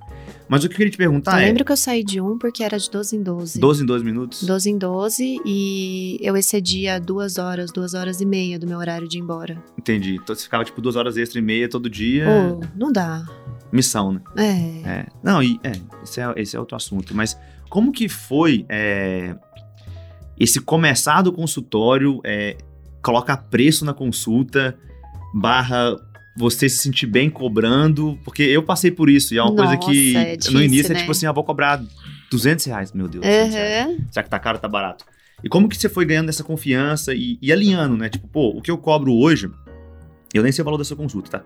[0.50, 1.46] Mas o que eu queria te perguntar eu é.
[1.46, 3.60] lembro que eu saí de um porque era de 12 em 12.
[3.60, 4.44] 12 em 12 minutos?
[4.44, 9.08] 12 em 12 e eu excedia duas horas, duas horas e meia do meu horário
[9.08, 9.64] de ir embora.
[9.78, 10.16] Entendi.
[10.16, 12.26] Então você ficava tipo duas horas extra e meia todo dia.
[12.28, 13.26] Oh, não dá.
[13.72, 14.22] Missão, né?
[14.36, 14.90] É.
[14.90, 15.06] é.
[15.24, 15.72] Não, e é,
[16.04, 17.16] esse é, esse é outro assunto.
[17.16, 17.38] Mas
[17.70, 19.36] como que foi é,
[20.39, 22.58] esse começar do consultório, é,
[23.02, 24.78] colocar preço na consulta,
[25.34, 25.95] barra
[26.38, 29.78] você se sentir bem cobrando, porque eu passei por isso, e é uma Nossa, coisa
[29.78, 31.00] que é difícil, no início né?
[31.00, 31.84] é tipo assim, eu vou cobrar
[32.30, 33.26] 200 reais, meu Deus.
[33.26, 33.32] Uhum.
[33.32, 33.97] 200 reais.
[34.12, 35.04] Será que tá caro ou tá barato?
[35.43, 38.10] E como que você foi ganhando essa confiança e, e alinhando, né?
[38.10, 39.50] Tipo, pô, o que eu cobro hoje,
[40.34, 41.43] eu nem sei o valor da sua consulta, tá?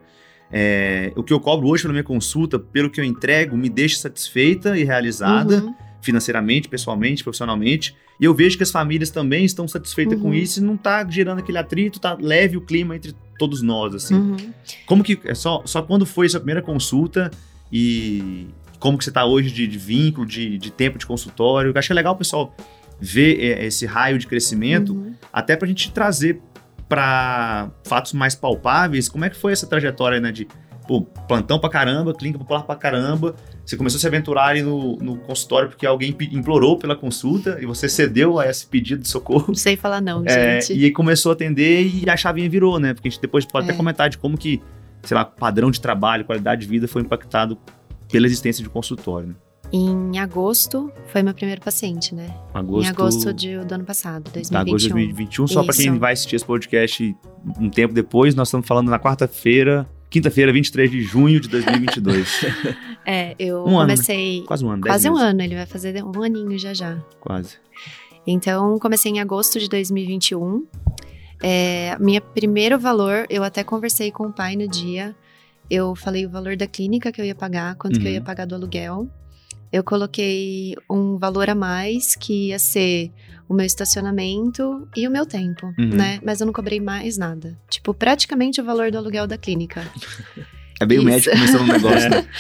[0.52, 3.98] É, o que eu cobro hoje pela minha consulta, pelo que eu entrego, me deixa
[3.98, 5.76] satisfeita e realizada Uhum.
[6.02, 7.96] Financeiramente, pessoalmente, profissionalmente.
[8.20, 10.34] E eu vejo que as famílias também estão satisfeitas com Uhum.
[10.34, 14.16] isso e não tá gerando aquele atrito, tá leve o clima entre todos nós, assim.
[14.16, 14.38] Uhum.
[14.86, 15.20] Como que.
[15.26, 17.30] É só, só quando foi sua primeira consulta
[17.72, 18.48] e
[18.80, 21.72] como que você tá hoje de, de vínculo, de, de tempo de consultório?
[21.72, 22.56] Eu acho que é legal o pessoal
[23.00, 25.14] ver é, esse raio de crescimento, Uhum.
[25.32, 26.42] até pra gente trazer
[26.88, 30.46] para fatos mais palpáveis, como é que foi essa trajetória, né, de
[30.88, 33.34] pô, plantão pra caramba, clínica popular pra caramba,
[33.72, 37.66] você começou a se aventurar ali no, no consultório porque alguém implorou pela consulta e
[37.66, 39.46] você cedeu a esse pedido de socorro.
[39.50, 40.74] Não sei falar não, É, gente.
[40.86, 42.94] e começou a atender e a chavinha virou, né?
[42.94, 43.70] Porque a gente depois pode É.
[43.70, 44.62] até comentar de como que,
[45.04, 47.58] sei lá, padrão de trabalho, qualidade de vida foi impactado
[48.12, 49.30] pela existência de consultório.
[49.30, 49.36] Né?
[49.74, 52.30] Em agosto foi meu primeiro paciente, né?
[52.54, 54.60] Agosto, Em agosto de, do ano passado, 2021.
[54.60, 55.48] agosto de 2021.
[55.48, 57.16] Só para quem vai assistir esse podcast
[57.58, 62.46] um tempo depois, nós estamos falando na quarta-feira, quinta-feira, 23 de junho de 2022.
[63.06, 63.94] É, eu Um ano, né?
[63.96, 65.28] comecei Quase um ano, quase um meses.
[65.28, 66.98] ano, ele vai fazer um aninho já já.
[67.20, 67.58] Quase.
[68.26, 70.66] Então, comecei em agosto de 2021.
[71.44, 75.16] É, minha primeiro valor, eu até conversei com o pai no dia.
[75.70, 78.16] Eu falei o valor da clínica que eu ia pagar, quanto que eu Uhum.
[78.16, 79.08] ia pagar do aluguel.
[79.72, 83.10] Eu coloquei um valor a mais, que ia ser
[83.50, 85.96] o meu estacionamento e o meu tempo, Uhum.
[85.96, 86.20] né?
[86.24, 87.58] Mas eu não cobrei mais nada.
[87.70, 89.82] Tipo, praticamente o valor do aluguel da clínica.
[90.82, 92.26] É bem o médico começando um negócio, né?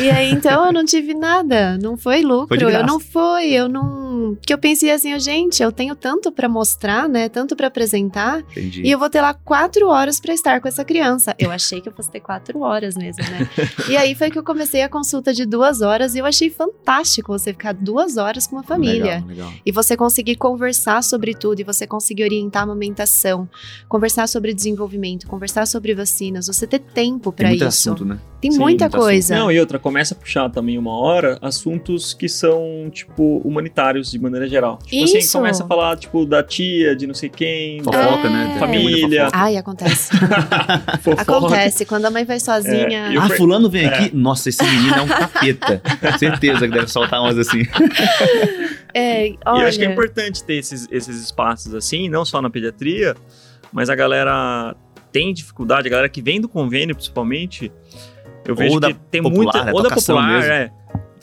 [0.00, 1.78] E aí, então, eu não tive nada.
[1.78, 2.58] Não foi lucro.
[2.58, 3.52] Foi eu não foi.
[3.52, 4.36] Eu não.
[4.44, 7.28] Que eu pensei assim, gente, eu tenho tanto pra mostrar, né?
[7.28, 8.40] Tanto pra apresentar.
[8.40, 8.82] Entendi.
[8.82, 11.34] E eu vou ter lá quatro horas pra estar com essa criança.
[11.38, 13.48] Eu achei que eu fosse ter quatro horas mesmo, né?
[13.88, 17.32] e aí foi que eu comecei a consulta de duas horas e eu achei fantástico
[17.32, 19.16] você ficar duas horas com uma família.
[19.16, 19.52] Legal, legal.
[19.64, 23.48] E você conseguir conversar sobre tudo, e você conseguir orientar a amamentação,
[23.88, 27.75] conversar sobre desenvolvimento, conversar sobre vacinas, você ter tempo muito isso.
[27.76, 28.18] Assunto, né?
[28.40, 29.34] Tem Sim, muita coisa.
[29.34, 34.18] Não, e outra, começa a puxar também uma hora assuntos que são, tipo, humanitários de
[34.18, 34.78] maneira geral.
[34.84, 35.38] Tipo assim, Isso.
[35.38, 38.30] começa a falar, tipo, da tia, de não sei quem, Fofoca, É.
[38.30, 38.46] né?
[38.50, 39.24] Tem Família.
[39.24, 39.38] fofoca.
[39.42, 40.10] Ai, acontece.
[41.02, 41.22] fofoca.
[41.22, 41.84] acontece.
[41.86, 43.10] Quando a mãe vai sozinha.
[43.12, 43.88] É, ah, per- fulano vem É.
[43.88, 44.16] aqui.
[44.16, 45.82] Nossa, esse menino é um capeta.
[46.18, 47.62] Certeza que deve soltar umas assim.
[48.94, 49.62] É, E olha.
[49.62, 53.14] eu acho que é importante ter esses, esses espaços assim, não só na pediatria,
[53.72, 54.74] mas a galera
[55.18, 57.72] tem dificuldade, a galera que vem do convênio, principalmente,
[58.44, 59.64] eu Ou vejo da que tem popular, muita.
[59.64, 59.72] né?
[59.72, 60.52] Ou da popular, mesmo.
[60.52, 60.70] é.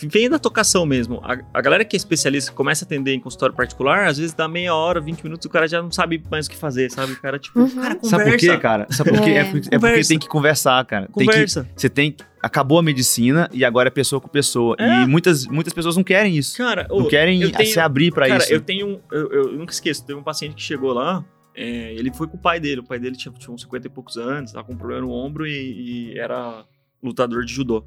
[0.06, 1.22] Vem da tocação mesmo.
[1.24, 4.34] A, a galera que é especialista, que começa a atender em consultório particular, às vezes
[4.34, 7.14] dá meia hora, 20 minutos, o cara já não sabe mais o que fazer, sabe?
[7.14, 7.70] O cara, tipo, Uhum.
[7.70, 8.10] cara, conversa.
[8.18, 8.88] Sabe por quê, cara?
[8.90, 9.30] Sabe por quê?
[9.30, 9.38] É.
[9.38, 10.10] É, porque, é porque Conversa.
[10.10, 11.08] tem que conversar, cara.
[11.16, 11.70] Tem que, Conversa.
[11.76, 14.76] você tem que- Acabou a medicina e agora é pessoa com pessoa.
[14.78, 15.04] É.
[15.04, 16.58] E muitas, muitas pessoas não querem isso.
[16.58, 18.52] Cara, Não querem eu tenho- se abrir pra Cara, isso.
[18.52, 19.00] eu tenho um.
[19.10, 21.24] Eu, eu nunca esqueço, teve um paciente que chegou lá.
[21.56, 22.82] É, ele foi com o pai dele.
[22.82, 25.12] O pai dele tinha, tinha uns 50 e poucos anos, tava com um problema no
[25.12, 26.66] ombro e, e era
[27.02, 27.84] lutador de judô.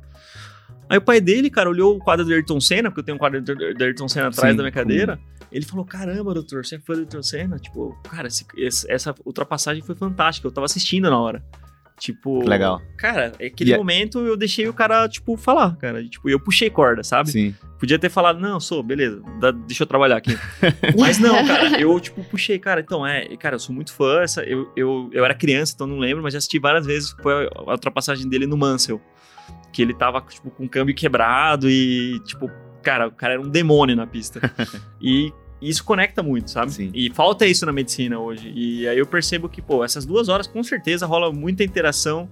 [0.89, 3.19] Aí o pai dele, cara, olhou o quadro do Ayrton Senna, porque eu tenho um
[3.19, 5.19] quadro do Ayrton Senna atrás Sim, da minha cadeira.
[5.51, 7.59] Ele falou: Caramba, doutor, você é fã do Ayrton Senna?
[7.59, 10.47] Tipo, cara, esse- essa ultrapassagem foi fantástica.
[10.47, 11.43] Eu tava assistindo na hora.
[11.99, 12.83] Tipo, Legal.
[12.99, 16.05] cara, aquele E é- momento eu deixei o cara, tipo, falar, cara.
[16.07, 17.31] Tipo, eu puxei corda, sabe?
[17.31, 17.55] Sim.
[17.79, 20.37] Podia ter falado, não, sou, beleza, dá- deixa eu trabalhar aqui.
[20.99, 24.43] Mas não, cara, eu, tipo, puxei, cara, então, é, cara, eu sou muito fã, essa,
[24.45, 27.73] eu, eu, eu era criança, então não lembro, mas já assisti várias vezes, foi a
[27.73, 29.01] ultrapassagem dele no Mansell,
[29.73, 32.51] que ele tava, tipo, com o câmbio quebrado e, tipo,
[32.83, 34.41] cara, o cara era um demônio na pista.
[35.01, 36.73] e isso conecta muito, sabe?
[36.73, 36.91] Sim.
[36.95, 38.53] E falta isso na medicina hoje.
[38.55, 42.29] E aí eu percebo que, pô, essas duas horas, com certeza, rola muita interação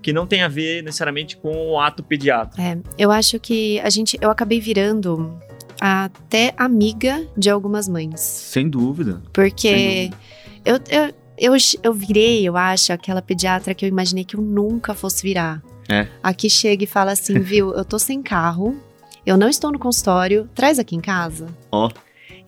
[0.00, 2.62] que não tem a ver necessariamente com o ato pediatra.
[2.62, 5.36] É, eu acho que a gente, eu acabei virando
[5.80, 8.20] até amiga de algumas mães.
[8.20, 9.22] Sem dúvida.
[9.32, 10.28] Porque Sem dúvida.
[10.64, 14.94] Eu, eu, eu, eu virei, eu acho, aquela pediatra que eu imaginei que eu nunca
[14.94, 15.62] fosse virar.
[15.88, 16.06] É.
[16.22, 18.76] Aqui chega e fala assim, viu, eu tô sem carro,
[19.24, 21.46] eu não estou no consultório, traz aqui em casa.
[21.72, 21.90] Ó.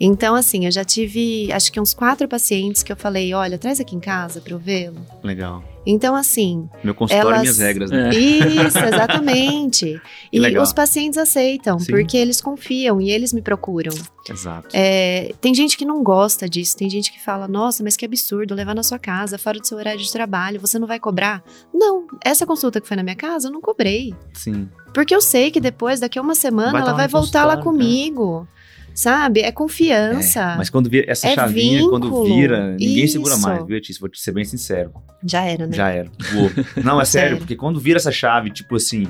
[0.01, 3.79] Então, assim, eu já tive, acho que uns quatro pacientes que eu falei, olha, traz
[3.81, 4.97] aqui em casa pra eu vê-lo.
[5.23, 5.63] Legal.
[5.87, 8.11] Então, assim, Meu consultório e Elas- minhas regras, né?
[8.11, 10.01] isso, exatamente.
[10.33, 10.63] e legal.
[10.63, 11.91] os pacientes aceitam, Sim.
[11.91, 13.93] porque eles confiam e eles me procuram.
[14.29, 14.69] Exato.
[14.75, 18.55] É, tem gente que não gosta disso, tem gente que fala, nossa, mas que absurdo,
[18.55, 21.43] levar na sua casa, fora do seu horário de trabalho, você não vai cobrar?
[21.75, 24.15] Não, essa consulta que foi na minha casa, eu não cobrei.
[24.35, 24.69] Sim.
[24.95, 27.65] Porque eu sei que depois, daqui a uma semana, Vai ela vai voltar lá consultório,
[27.85, 28.49] comigo.
[28.95, 29.41] Sabe?
[29.41, 30.41] É confiança.
[30.41, 32.25] É, mas quando vira essa É chavinha, quando vínculo.
[32.25, 33.43] vira, ninguém segura Isso.
[33.43, 34.01] mais, viu, Letícia?
[34.01, 34.93] Vou te ser bem sincero.
[35.25, 35.77] Já era, né?
[35.77, 36.11] Já era.
[36.33, 36.51] Voou.
[36.85, 39.07] Não, é sério, porque quando vira essa chave, tipo assim,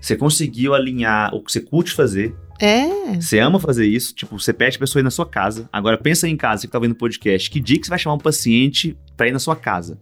[0.00, 3.14] você conseguiu alinhar o que você curte fazer, É.
[3.20, 5.68] você ama fazer isso, tipo, você pede a pessoa ir na sua casa.
[5.72, 7.98] Agora pensa em casa, você que tá vendo o podcast, que dia que você vai
[7.98, 9.98] chamar um paciente pra ir na sua casa?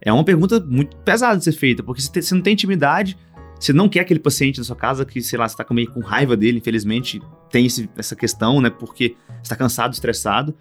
[0.00, 3.16] É uma pergunta muito pesada de ser feita, porque você não tem intimidade,
[3.58, 5.90] você não quer aquele paciente na sua casa que, sei lá, você tá com- meio
[5.90, 8.70] com raiva dele, infelizmente tem esse- essa questão, né?
[8.70, 10.54] Porque você tá cansado, estressado,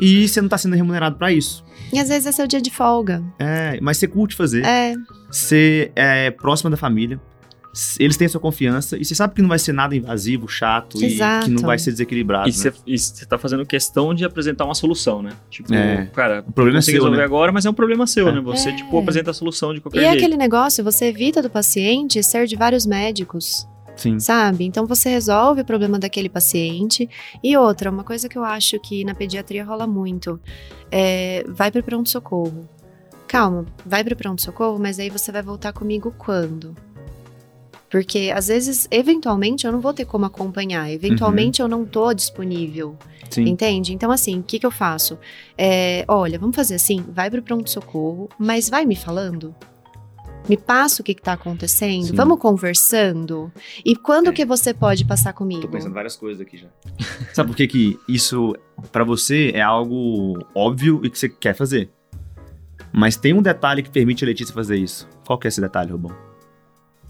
[0.00, 1.64] e você não tá sendo remunerado pra isso.
[1.92, 3.22] E às vezes é seu dia de folga.
[3.38, 4.94] É, mas você curte fazer É.
[5.30, 7.20] você é próxima da família,
[7.98, 11.02] eles têm a sua confiança e você sabe que não vai ser nada invasivo, chato
[11.02, 11.46] Exato.
[11.46, 12.48] e que não vai ser desequilibrado.
[12.48, 12.72] E né?
[12.96, 15.30] você tá fazendo questão de apresentar uma solução, né?
[15.50, 16.06] Tipo, É.
[16.14, 17.24] cara, O problema é seu, resolver né?
[17.24, 18.32] agora, mas é um problema seu, É.
[18.32, 18.40] né?
[18.40, 18.76] Você, É.
[18.76, 20.18] tipo, apresenta a solução de qualquer E é jeito.
[20.22, 23.66] aquele negócio, você evita do paciente ser de vários médicos.
[23.94, 24.18] Sim.
[24.18, 24.64] sabe?
[24.64, 27.06] Então você resolve o problema daquele paciente.
[27.44, 30.40] E outra, uma coisa que eu acho que na pediatria rola muito,
[30.90, 32.66] é vai para pronto-socorro.
[33.28, 36.74] Calma, vai para pronto-socorro, mas aí você vai voltar comigo quando?
[37.92, 42.96] Porque às vezes, eventualmente, eu não vou ter como acompanhar, eventualmente eu não tô disponível,
[43.28, 43.42] Sim.
[43.46, 43.92] entende?
[43.92, 45.18] Então, assim, o que, que eu faço?
[45.58, 49.54] É, olha, vamos fazer assim: vai pro pronto-socorro, mas vai me falando.
[50.48, 52.16] Me passa o que, que tá acontecendo, Sim.
[52.16, 53.52] vamos conversando.
[53.84, 54.32] E quando É.
[54.32, 55.60] que você pode passar comigo?
[55.60, 56.68] Tô pensando várias coisas aqui já.
[57.34, 58.56] Sabe por que que isso,
[58.90, 61.90] pra você, é algo óbvio e que você quer fazer?
[62.90, 65.06] Mas tem um detalhe que permite a Letícia fazer isso.
[65.26, 66.31] Qual que é esse detalhe, Rubão?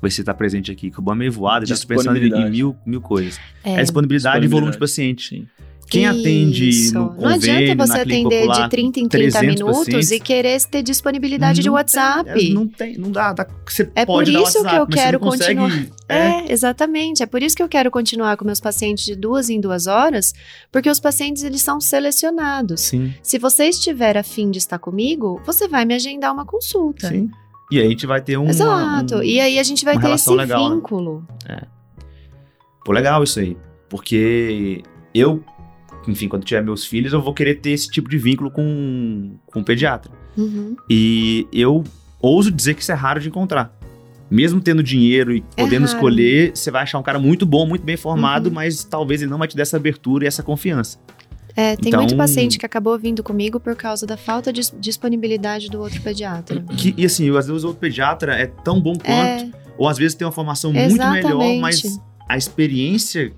[0.03, 0.91] Ver se tá presente aqui.
[0.91, 3.39] Que o Rubão é meio voado, tá pensando em, mil, mil coisas.
[3.63, 5.29] É, É, disponibilidade e volume de paciente.
[5.29, 5.47] Sim.
[5.89, 6.95] Quem atende isso.
[6.95, 10.21] no Não convênio, adianta você atender popular, de 30 em 30 300 minutos pacientes, e
[10.21, 12.33] querer ter disponibilidade de Não WhatsApp.
[12.33, 13.35] tem, não tem, não dá.
[13.35, 15.87] dá você É por isso que WhatsApp, eu mas você quero não consegue- continuar.
[16.09, 16.17] É,
[16.49, 17.23] É, exatamente.
[17.23, 20.33] É por isso que eu quero continuar com meus pacientes de duas em duas horas,
[20.71, 22.81] porque os pacientes eles são selecionados.
[22.81, 27.09] sim, Se você estiver afim de estar comigo, você vai me agendar uma consulta.
[27.09, 27.29] sim.
[27.73, 28.49] E aí a gente vai ter um.
[28.49, 29.17] Exato.
[29.17, 30.75] um- e aí a gente vai ter esse legal, né?
[30.77, 31.27] vínculo.
[32.85, 33.57] Pô, legal isso aí.
[33.89, 34.83] Porque
[35.15, 35.43] eu,
[36.09, 39.61] enfim, quando tiver meus filhos, eu vou querer ter esse tipo de vínculo com, com
[39.61, 40.11] o pediatra.
[40.37, 40.77] Uhum.
[40.89, 41.85] E eu
[42.21, 43.77] ouso dizer que isso é raro de encontrar.
[44.31, 45.95] Mesmo tendo dinheiro e É podendo raro.
[45.97, 48.55] escolher, você vai achar um cara muito bom, muito bem formado, Uhum.
[48.55, 50.99] mas talvez ele não vai te dar essa abertura e essa confiança.
[51.55, 55.69] É, tem Então- muito paciente que acabou vindo comigo por causa da falta de disponibilidade
[55.69, 56.63] do outro pediatra.
[56.77, 59.99] Que, e assim, às vezes o outro pediatra é tão bom quanto, É, ou às
[59.99, 61.61] vezes tem uma formação muito melhor, Exatamente.
[61.61, 63.33] mas a experiência,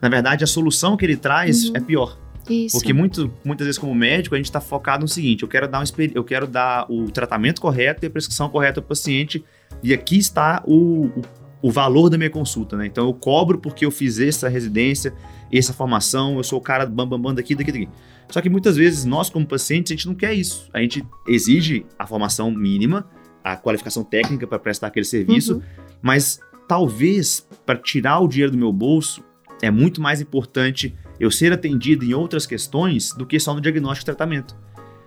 [0.00, 1.76] na verdade, a solução que ele traz Uhum.
[1.76, 2.18] é pior.
[2.48, 2.76] isso.
[2.78, 5.80] Porque muito, muitas vezes, como médico, a gente está focado no seguinte: eu quero dar
[5.80, 9.44] um, eu quero dar o tratamento correto e a prescrição correta para o paciente,
[9.82, 11.22] e aqui está o, o,
[11.62, 12.86] o valor da minha consulta, né?
[12.86, 15.12] Então eu cobro porque eu fiz essa residência,
[15.52, 17.88] essa formação, eu sou o cara bam, bam, bam daqui, daqui, daqui.
[18.30, 20.68] Só que muitas vezes nós, como pacientes, a gente não quer isso.
[20.72, 23.08] A gente exige a formação mínima,
[23.44, 25.62] a qualificação técnica para prestar aquele serviço, Uhum.
[26.02, 29.22] mas talvez para tirar o dinheiro do meu bolso
[29.62, 34.04] é muito mais importante eu ser atendido em outras questões do que só no diagnóstico
[34.10, 34.56] e tratamento.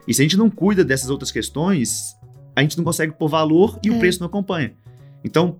[0.08, 2.15] E se a gente não cuida dessas outras questões,
[2.56, 3.91] a gente não consegue pôr valor e É.
[3.91, 4.73] o preço não acompanha.
[5.23, 5.60] Então,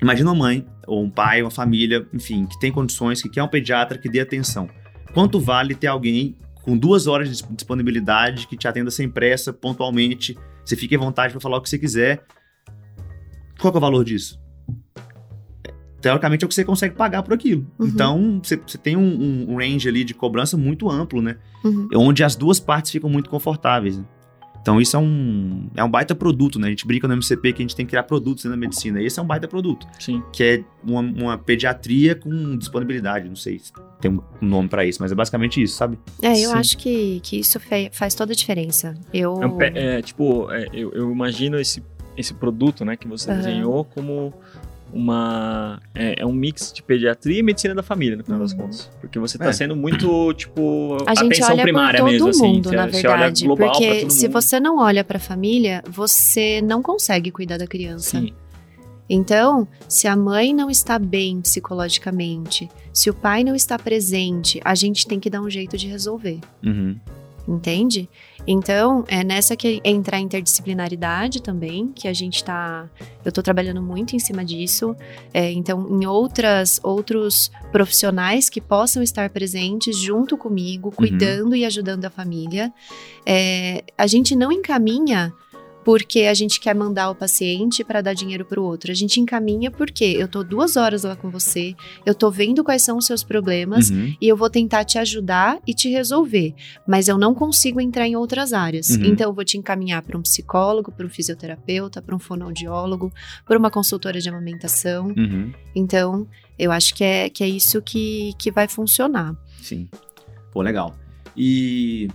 [0.00, 3.48] imagina uma mãe, ou um pai, uma família, enfim, que tem condições, que quer um
[3.48, 4.68] pediatra que dê atenção.
[5.14, 9.52] Quanto vale ter alguém com duas horas de dis- disponibilidade, que te atenda sem pressa,
[9.52, 12.22] pontualmente, você fique à vontade para falar o que você quiser.
[13.58, 14.38] Qual é o valor disso?
[16.00, 17.66] Teoricamente é o que você consegue pagar por aquilo.
[17.78, 17.86] Uhum.
[17.86, 21.36] Então, você, você tem um, um- um range ali de cobrança muito amplo, né?
[21.62, 21.88] Uhum.
[21.94, 23.98] Onde as duas partes ficam muito confortáveis.
[23.98, 24.04] né?
[24.60, 26.66] Então, isso é um, é um baita produto, né?
[26.66, 29.02] A gente brinca no MCP que a gente tem que criar produtos na medicina.
[29.02, 30.22] Esse é um baita produto, Sim.
[30.32, 33.28] que é uma, uma pediatria com disponibilidade.
[33.28, 35.98] Não sei se tem um nome pra isso, mas é basicamente isso, sabe?
[36.22, 36.56] É, eu Sim.
[36.56, 38.94] acho que, que isso fe- faz toda a diferença.
[39.12, 39.42] Eu.
[39.42, 41.82] É, um pe- é, tipo, é, eu, eu imagino esse,
[42.16, 43.38] esse produto, né, que você Aham.
[43.38, 44.32] desenhou como
[44.92, 48.44] uma é, é, um mix de pediatria e medicina da família, no final uhum.
[48.44, 48.90] das contas.
[49.00, 49.52] Porque você está é.
[49.52, 52.42] sendo muito, tipo, a gente atenção olha primária todo mesmo, assim.
[52.42, 52.76] mundo, assim.
[52.76, 57.66] Na verdade, porque se você não olha para a família, você não consegue cuidar da
[57.66, 58.20] criança.
[58.20, 58.32] Sim.
[59.12, 64.74] Então, se a mãe não está bem psicologicamente, se o pai não está presente, a
[64.76, 66.38] gente tem que dar um jeito de resolver.
[66.64, 66.96] Uhum.
[67.48, 68.08] Entende?
[68.46, 72.88] Então, é nessa que entra a interdisciplinaridade também, que a gente está.
[73.24, 74.96] Eu estou trabalhando muito em cima disso.
[75.32, 80.94] É, então, em outras outros profissionais que possam estar presentes junto comigo, uhum.
[80.94, 81.56] cuidando uhum.
[81.56, 82.72] e ajudando a família.
[83.26, 85.32] É, a gente não encaminha
[85.84, 88.90] porque a gente quer mandar o paciente para dar dinheiro para o outro.
[88.90, 91.74] A gente encaminha porque eu tô duas horas lá com você,
[92.04, 94.14] eu tô vendo quais são os seus problemas uhum.
[94.20, 96.54] e eu vou tentar te ajudar e te resolver.
[96.86, 98.90] Mas eu não consigo entrar em outras áreas.
[98.90, 99.06] Uhum.
[99.06, 103.12] Então eu vou te encaminhar para um psicólogo, para um fisioterapeuta, para um fonoaudiólogo,
[103.46, 105.08] para uma consultora de amamentação.
[105.16, 105.52] Uhum.
[105.74, 106.26] Então
[106.58, 109.34] eu acho que é, que é isso que, que vai funcionar.
[109.62, 109.88] Sim.
[110.52, 110.94] Pô, legal.
[111.36, 112.08] E.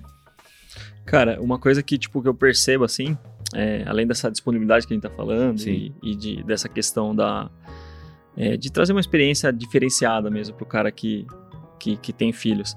[1.05, 3.17] Cara, uma coisa que, tipo, que eu percebo assim,
[3.53, 7.49] é, além dessa disponibilidade que a gente está falando e, e de, dessa questão da,
[8.35, 11.25] é, de trazer uma experiência diferenciada mesmo para o cara que,
[11.79, 12.75] que, que, tem filhos.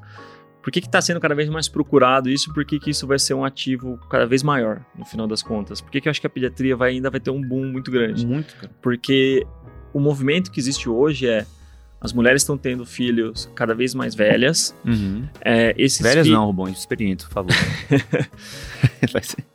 [0.62, 2.52] Por que está sendo cada vez mais procurado isso?
[2.52, 5.80] Por que, que, isso vai ser um ativo cada vez maior, no final das contas?
[5.80, 7.90] Por que, que eu acho que a pediatria vai, ainda vai ter um boom muito
[7.90, 8.26] grande?
[8.26, 8.70] Muito, cara.
[8.82, 9.46] Porque
[9.92, 11.46] o movimento que existe hoje é
[12.00, 14.74] as mulheres estão tendo filhos cada vez mais velhas.
[14.84, 15.24] Uhum.
[15.40, 16.32] É, velhas fi...
[16.32, 17.54] não, Rubão, experiente, por favor.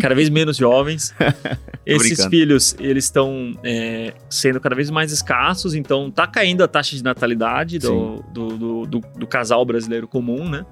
[0.00, 1.14] cada vez menos jovens.
[1.86, 6.96] Esses filhos, eles estão é, sendo cada vez mais escassos, então tá caindo a taxa
[6.96, 10.64] de natalidade do, do, do, do, do casal brasileiro comum, né?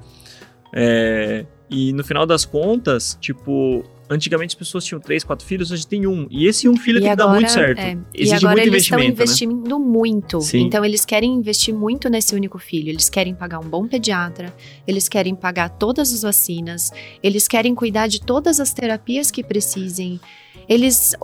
[0.74, 5.86] É, e no final das contas, tipo, Antigamente as pessoas tinham três, quatro filhos, hoje
[5.86, 6.26] tem um.
[6.30, 7.78] E esse um filho e tem agora, que dar muito certo.
[7.78, 7.98] É.
[8.14, 9.06] Exige e agora muito eles estão né?
[9.06, 9.84] investindo né?
[9.84, 10.40] muito.
[10.40, 10.60] Sim.
[10.60, 12.88] Então eles querem investir muito nesse único filho.
[12.88, 14.54] Eles querem pagar um bom pediatra,
[14.86, 16.90] eles querem pagar todas as vacinas,
[17.22, 20.20] eles querem cuidar de todas as terapias que precisem.
[20.68, 21.14] Eles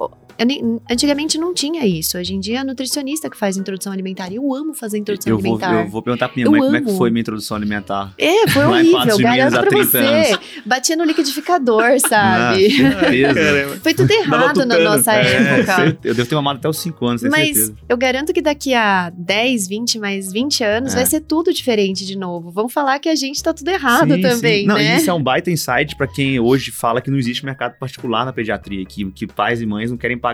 [0.45, 2.17] nem, antigamente não tinha isso.
[2.17, 4.33] Hoje em dia é a nutricionista que faz introdução alimentar.
[4.33, 5.73] Eu amo fazer introdução eu alimentar.
[5.73, 6.69] Vou, eu vou perguntar pra minha eu mãe amo.
[6.69, 8.15] como é que foi minha introdução alimentar.
[8.17, 9.99] É, foi horrível, garanto pra você.
[9.99, 10.41] Anos.
[10.65, 12.69] Batia no liquidificador, sabe?
[12.83, 15.99] Ah, foi tudo errado na nossa é, época.
[16.05, 17.75] Eu devo ter mamado até os 5 anos, Mas certeza.
[17.89, 20.97] eu garanto que daqui a 10, 20, mais 20 anos é.
[20.97, 22.51] vai ser tudo diferente de novo.
[22.51, 24.67] Vão falar que a gente tá tudo errado sim, também, sim.
[24.67, 24.97] Não, né?
[24.97, 28.33] isso é um baita insight para quem hoje fala que não existe mercado particular na
[28.33, 30.28] pediatria, que, que pais e mães não querem pagar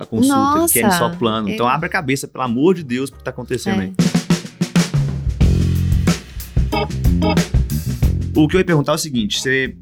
[0.00, 1.48] a consulta Nossa, querem só plano.
[1.48, 3.84] Então abre a cabeça, pelo amor de Deus, pro que tá acontecendo é.
[3.84, 3.92] aí.
[8.34, 9.74] O que eu ia perguntar é o seguinte: você.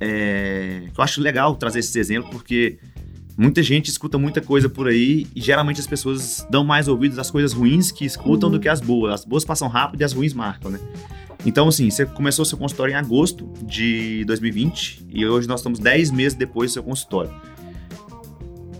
[0.00, 2.78] É, eu acho legal trazer esses exemplos, porque
[3.36, 7.30] muita gente escuta muita coisa por aí e geralmente as pessoas dão mais ouvidos às
[7.30, 8.56] coisas ruins que escutam uhum.
[8.56, 9.14] do que as boas.
[9.14, 10.78] As boas passam rápido e as ruins marcam, né?
[11.46, 16.10] Então, assim, você começou seu consultório em agosto de 2020 e hoje nós estamos 10
[16.10, 17.32] meses depois do seu consultório.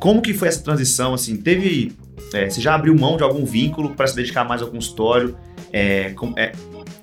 [0.04, 1.14] Como que foi essa transição?
[1.14, 1.92] Assim, teve.
[2.34, 5.34] É, você já abriu mão de algum vínculo para se dedicar mais ao consultório?
[5.72, 6.52] É, com, é...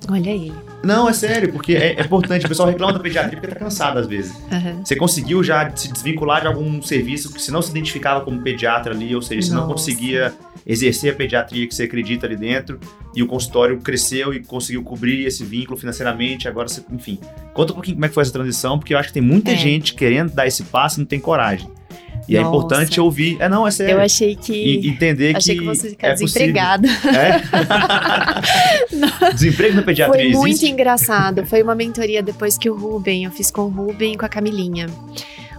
[0.08, 0.52] Olha ele.
[0.84, 2.46] Não, é sério, porque é, é importante.
[2.46, 4.32] O pessoal reclama da pediatria porque tá cansado às vezes.
[4.52, 4.84] Uhum.
[4.84, 8.94] Você conseguiu já se desvincular de algum serviço que você não se identificava como pediatra
[8.94, 10.32] ali, ou seja, você não conseguia
[10.64, 12.78] exercer a pediatria que você acredita ali dentro,
[13.16, 17.18] e o consultório cresceu e conseguiu cobrir esse vínculo financeiramente, agora você, enfim.
[17.52, 19.50] Conta um pouquinho como é que foi essa transição, porque eu acho que tem muita
[19.50, 19.56] é.
[19.56, 21.68] gente querendo dar esse passo e não tem coragem.
[22.28, 22.46] E Nossa.
[22.46, 23.36] é importante ouvir.
[23.40, 23.94] É, não, é sério.
[23.94, 24.52] Eu achei que.
[24.52, 25.60] E, entender achei que.
[25.68, 26.88] Achei que você ficar é desempregado.
[26.88, 27.42] É?
[29.34, 30.70] Desemprego na pediatria Foi muito existe?
[30.70, 31.44] engraçado.
[31.46, 34.28] Foi uma mentoria depois que o Ruben, eu fiz com o Ruben e com a
[34.28, 34.86] Camilinha.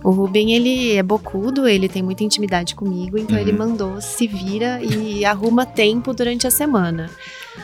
[0.03, 3.41] O Ruben, ele é bocudo, ele tem muita intimidade comigo, então uhum.
[3.41, 7.09] ele mandou se vira e arruma tempo durante a semana.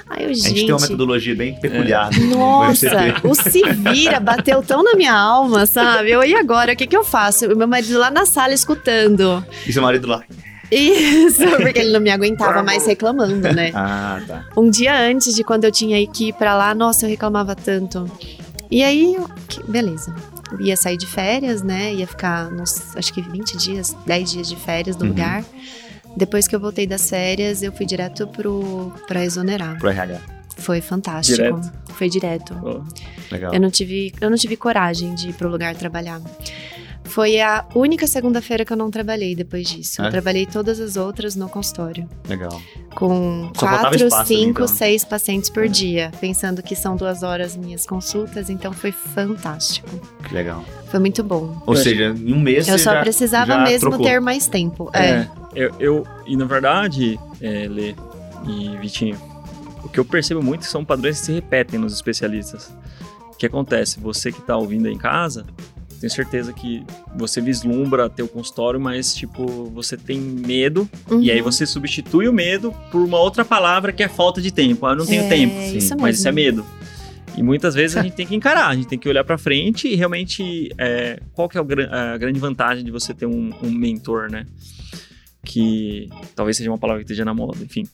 [0.10, 2.10] Aí eu, gente, a gente tem uma metodologia bem peculiar.
[2.16, 2.20] É.
[2.20, 2.88] Nossa,
[3.24, 6.12] o se vira bateu tão na minha alma, sabe?
[6.12, 7.46] Eu, e agora, o que, que eu faço?
[7.52, 9.44] O meu marido lá na sala escutando.
[9.68, 10.24] E seu marido lá?
[10.72, 13.72] Isso, porque ele não me aguentava mais reclamando, né?
[13.80, 14.46] Ah, tá.
[14.58, 18.10] Um dia antes de quando eu tinha que ir pra lá, nossa, eu reclamava tanto.
[18.70, 19.18] E aí,
[19.68, 20.14] beleza.
[20.60, 21.94] Ia sair de férias, né?
[21.94, 25.10] Ia ficar, nos, acho que 20 dias, 10 dias de férias no uhum.
[25.10, 25.44] lugar.
[26.16, 29.78] Depois que eu voltei das férias, eu fui direto pro, pra exonerar.
[29.78, 30.20] Pro RH.
[30.58, 31.38] Foi fantástico.
[31.38, 31.72] Direto?
[31.94, 32.56] Foi direto.
[32.64, 33.54] Oh, legal.
[33.54, 36.22] Eu não tive, eu não tive coragem de ir pro lugar trabalhar.
[37.10, 40.02] Foi a única segunda-feira que eu não trabalhei depois disso.
[40.02, 40.06] É?
[40.06, 42.08] Eu trabalhei todas as outras no consultório.
[42.28, 42.62] Legal.
[42.94, 44.68] Com Só quatro, espaço, cinco, então.
[44.68, 45.68] seis pacientes por é.
[45.68, 46.12] dia.
[46.22, 49.90] Pensando que são duas horas minhas consultas, então foi fantástico.
[50.28, 50.64] Que legal.
[50.92, 51.62] Foi muito bom.
[51.66, 54.06] Ou seja, em um mês Eu só já, precisava já mesmo trocou.
[54.06, 54.92] ter mais tempo.
[54.94, 55.10] É.
[55.10, 55.30] é.
[55.56, 57.96] Eu, eu, e na verdade, é, Lê
[58.48, 59.18] e Vitinho,
[59.84, 62.72] o que eu percebo muito são padrões que se repetem nos especialistas.
[63.34, 64.00] O que acontece?
[64.00, 65.46] Você que está ouvindo aí em casa,
[66.00, 66.84] tenho certeza que
[67.16, 71.22] você vislumbra ter o consultório, mas, tipo, você tem medo, uhum.
[71.22, 74.86] e aí você substitui o medo por uma outra palavra que é falta de tempo.
[74.86, 75.56] Ah, eu não tenho é, tempo.
[75.76, 76.66] Isso mas isso é medo.
[77.38, 79.88] E muitas vezes a gente tem que encarar, a gente tem que olhar para frente
[79.88, 84.30] e realmente é, qual que é a grande vantagem de você ter um, um mentor,
[84.30, 84.46] né?
[85.50, 87.88] Que talvez seja uma palavra que esteja na moda, enfim,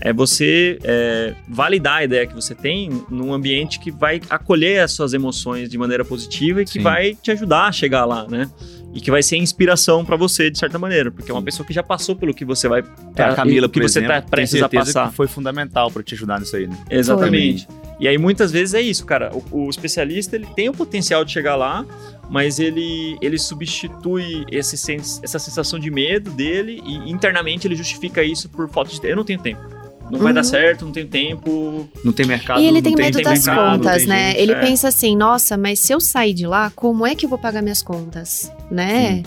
[0.00, 4.90] é você é, validar a ideia que você tem num ambiente que vai acolher as
[4.90, 6.80] suas emoções de maneira positiva e que Sim.
[6.80, 8.50] vai te ajudar a chegar lá, né?
[8.92, 11.72] E que vai ser inspiração para você de certa maneira, porque é uma pessoa que
[11.72, 12.82] já passou pelo que você vai,
[13.14, 15.10] é, a Camila, que você está prestes a passar.
[15.10, 16.76] Que foi fundamental para te ajudar nisso aí, né?
[16.90, 17.64] Exatamente.
[17.66, 17.76] Foi.
[18.00, 19.30] E aí muitas vezes é isso, cara.
[19.52, 21.86] O, o especialista ele tem o potencial de chegar lá,
[22.28, 28.22] mas ele, ele substitui esse sens essa sensação de medo dele e internamente ele justifica
[28.22, 29.12] isso por falta de tempo.
[29.12, 29.78] Eu não tenho tempo.
[30.10, 30.24] Não uhum.
[30.24, 30.44] vai dar uhum.
[30.44, 31.88] certo, não tenho tempo.
[32.02, 32.60] Não tem mercado.
[32.60, 34.30] E ele tem medo tem das mercado, contas, né?
[34.30, 34.60] Gente, ele é.
[34.60, 37.62] pensa assim: nossa, mas se eu sair de lá, como é que eu vou pagar
[37.62, 38.50] minhas contas?
[38.70, 39.16] Né?
[39.16, 39.22] Sim.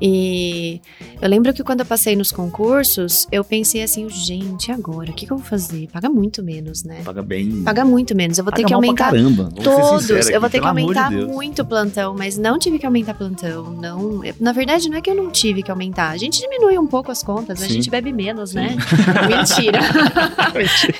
[0.00, 0.80] E
[1.20, 5.10] eu lembro que quando eu passei nos concursos, eu pensei assim, gente, agora?
[5.10, 5.88] O que, que eu vou fazer?
[5.92, 7.00] Paga muito menos, né?
[7.04, 7.62] Paga bem.
[7.62, 8.36] Paga muito menos.
[8.38, 9.10] Eu vou Paga ter que aumentar.
[9.10, 9.50] caramba.
[9.62, 10.10] Todos.
[10.10, 13.72] Aqui, eu vou ter que aumentar de muito plantão, mas não tive que aumentar plantão.
[13.72, 14.20] Não.
[14.38, 16.10] Na verdade, não é que eu não tive que aumentar.
[16.10, 17.64] A gente diminui um pouco as contas, Sim.
[17.64, 18.56] a gente bebe menos, Sim.
[18.60, 18.76] né?
[19.28, 19.80] Mentira.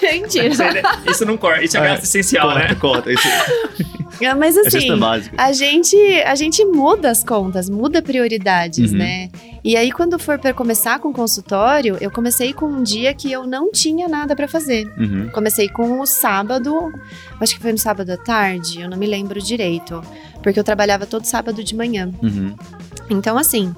[0.03, 0.49] Mentira.
[0.49, 2.75] Isso, isso não corta, isso é, é gasto essencial, corta, né?
[2.75, 3.29] Corta, isso.
[4.21, 4.89] É, mas assim,
[5.37, 8.01] a gente, a gente muda as contas, muda
[8.93, 8.99] uhum.
[8.99, 9.31] né?
[9.65, 13.31] E aí, quando for para começar com o consultório, eu comecei com um dia que
[13.31, 14.87] eu não tinha nada para fazer.
[14.97, 15.29] Uhum.
[15.31, 16.93] Comecei com o sábado,
[17.41, 20.03] acho que foi no sábado à tarde, eu não me lembro direito,
[20.43, 22.11] porque eu trabalhava todo sábado de manhã.
[22.23, 22.55] Uhum.
[23.11, 23.75] Então, assim,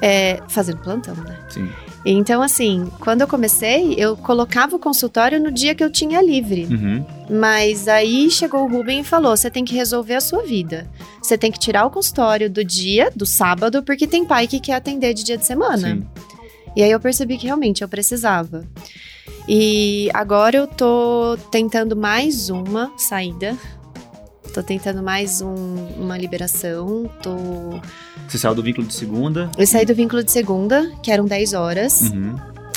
[0.00, 1.38] é, fazendo plantão, né?
[1.48, 1.68] Sim.
[2.04, 6.66] Então, assim, quando eu comecei, eu colocava o consultório no dia que eu tinha livre.
[6.70, 7.04] Uhum.
[7.30, 10.90] Mas aí chegou o Ruben e falou: você tem que resolver a sua vida.
[11.22, 14.74] Você tem que tirar o consultório do dia, do sábado, porque tem pai que quer
[14.74, 15.94] atender de dia de semana.
[15.94, 16.06] Sim.
[16.76, 18.64] E aí eu percebi que realmente eu precisava.
[19.48, 23.56] E agora eu tô tentando mais uma saída.
[24.54, 27.10] Tô tentando mais um, uma liberação.
[27.20, 27.80] Tô
[28.28, 29.50] você saiu do vínculo de segunda?
[29.58, 32.02] Eu saí do vínculo de segunda, que eram 10 horas.
[32.02, 32.36] Uhum.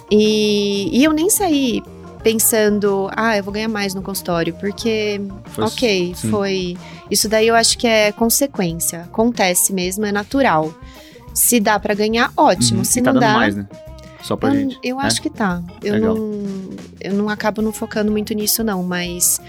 [0.09, 1.83] E, e eu nem saí
[2.23, 6.29] pensando, ah, eu vou ganhar mais no consultório, porque, foi, ok, sim.
[6.31, 6.77] foi.
[7.11, 9.01] Isso daí eu acho que é consequência.
[9.01, 10.73] Acontece mesmo, é natural.
[11.31, 12.79] Se dá para ganhar, ótimo.
[12.79, 12.85] Uhum.
[12.85, 13.33] Se e tá não dá.
[13.33, 13.67] Mais, né?
[14.23, 14.79] Só pra eu, gente.
[14.83, 15.05] Eu é?
[15.05, 15.61] acho que tá.
[15.83, 16.41] Eu não,
[16.99, 19.39] eu não acabo não focando muito nisso, não, mas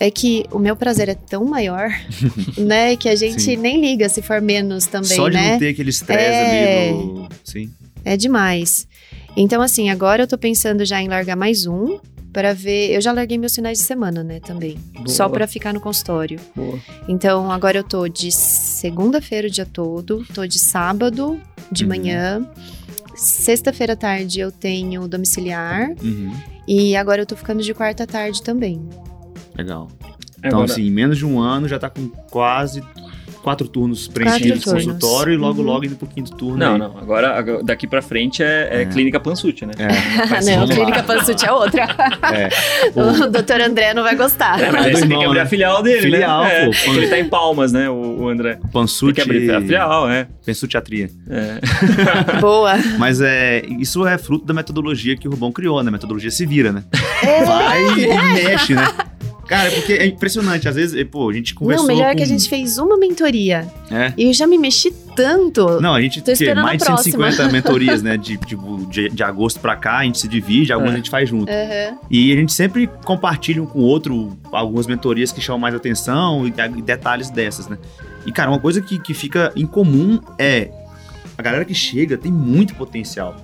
[0.00, 1.90] é que o meu prazer é tão maior,
[2.56, 2.96] né?
[2.96, 3.56] Que a gente Sim.
[3.56, 5.52] nem liga se for menos também, Só de né?
[5.52, 6.88] não ter aquele estresse é...
[6.88, 7.28] ali.
[7.44, 7.70] Sim.
[8.02, 8.88] É demais.
[9.36, 11.98] Então, assim, agora eu tô pensando já em largar mais um
[12.32, 12.92] para ver.
[12.92, 14.78] Eu já larguei meus finais de semana, né, também.
[14.94, 15.08] Boa.
[15.08, 16.40] Só para ficar no consultório.
[16.56, 16.78] Boa.
[17.06, 21.38] Então, agora eu tô de segunda-feira o dia todo, tô de sábado
[21.70, 21.90] de uhum.
[21.90, 22.50] manhã.
[23.14, 25.90] Sexta-feira à tarde eu tenho domiciliar.
[26.02, 26.32] Uhum.
[26.66, 28.80] E agora eu tô ficando de quarta à tarde também.
[29.60, 29.88] Legal.
[30.38, 30.72] Então, Agora...
[30.72, 32.82] assim, em menos de um ano já está com quase
[33.42, 35.66] quatro turnos preenchidos no consultório e logo, uhum.
[35.66, 36.58] logo indo pro quinto turno.
[36.58, 36.78] Não, aí.
[36.78, 36.98] não.
[36.98, 38.84] Agora, daqui pra frente é, é, é.
[38.86, 39.72] clínica Pansut, né?
[39.78, 40.40] É.
[40.56, 41.80] não, clínica Pansut é outra.
[42.30, 42.48] É.
[42.94, 43.24] O...
[43.24, 44.60] o doutor André não vai gostar.
[44.60, 45.42] É, mas aí você tem que abrir né?
[45.42, 46.66] a filial dele, filial, né?
[46.66, 48.58] Pô, é, ele tá em Palmas, né, o, o André.
[48.72, 49.14] Pansut.
[49.14, 50.28] Tem que abrir a filial, é.
[50.44, 51.10] Pansutiatria.
[51.28, 52.38] É.
[52.40, 52.74] Boa.
[52.98, 55.88] Mas é, isso é fruto da metodologia que o Rubão criou, né?
[55.88, 56.84] A metodologia se vira, né?
[57.22, 57.44] É.
[57.44, 58.86] Vai e mexe, né?
[59.50, 60.68] Cara, é porque é impressionante.
[60.68, 61.84] Às vezes, pô, a gente conversou.
[61.84, 62.18] Não, melhor com...
[62.18, 63.66] que a gente fez uma mentoria.
[63.90, 64.12] É.
[64.16, 65.80] E eu já me mexi tanto.
[65.80, 68.16] Não, a gente tem mais de 150 mentorias, né?
[68.16, 70.94] De, tipo, de, de, agosto pra cá, a gente se divide, algumas é.
[70.94, 71.50] a gente faz junto.
[71.50, 71.98] Uhum.
[72.08, 76.46] E a gente sempre compartilha um com o outro algumas mentorias que chamam mais atenção
[76.46, 77.76] e, e detalhes dessas, né?
[78.24, 80.70] E, cara, uma coisa que, que fica em comum é
[81.36, 83.34] a galera que chega tem muito potencial.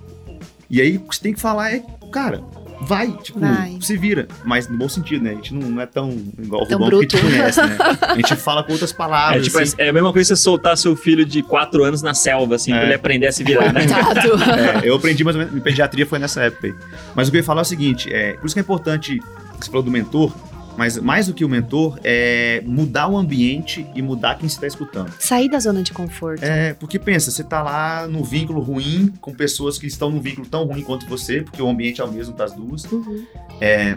[0.70, 1.82] E aí, o que você tem que falar é,
[2.12, 2.44] cara,
[2.80, 3.78] vai, tipo, vai.
[3.80, 4.26] se vira.
[4.44, 5.30] Mas no bom sentido, né?
[5.30, 7.76] A gente não, não é tão igual o Rubão que te conhece, né?
[8.02, 9.42] A gente fala com outras palavras.
[9.42, 9.74] É, tipo, assim.
[9.78, 12.76] é a mesma coisa você soltar seu filho de 4 anos na selva, assim, é.
[12.76, 13.86] pra ele aprender a se virar, né?
[14.82, 16.74] é, eu aprendi mais ou menos, pediatria foi nessa época aí.
[17.14, 19.20] Mas o que eu ia falar é o seguinte, é, por isso que é importante,
[19.58, 20.32] você falou do mentor,
[20.76, 25.12] mas mais do que o mentor é mudar o ambiente e mudar quem está escutando.
[25.18, 26.42] Sair da zona de conforto.
[26.42, 30.46] É, porque pensa, você está lá no vínculo ruim com pessoas que estão num vínculo
[30.46, 32.84] tão ruim quanto você, porque o ambiente é o mesmo para as duas.
[32.84, 33.24] Uhum.
[33.60, 33.96] É,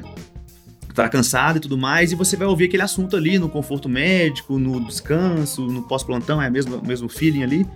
[0.94, 4.58] tá cansado e tudo mais, e você vai ouvir aquele assunto ali no conforto médico,
[4.58, 7.68] no descanso, no pós-plantão, é o mesmo, mesmo feeling ali.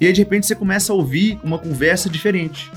[0.00, 2.70] E aí, de repente, você começa a ouvir uma conversa diferente.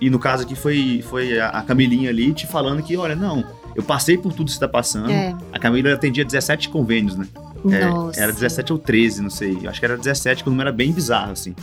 [0.00, 3.44] E no caso aqui foi, foi a Camilinha ali te falando que, olha, não,
[3.76, 5.10] eu passei por tudo que você tá passando.
[5.10, 5.36] É.
[5.52, 7.28] A Camila atendia 17 convênios, né?
[7.70, 9.58] É, era 17 ou 13, não sei.
[9.62, 11.54] Eu acho que era 17, que o número era bem bizarro, assim.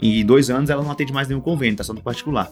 [0.00, 2.50] E em dois anos ela não atende mais nenhum convênio, tá só no particular.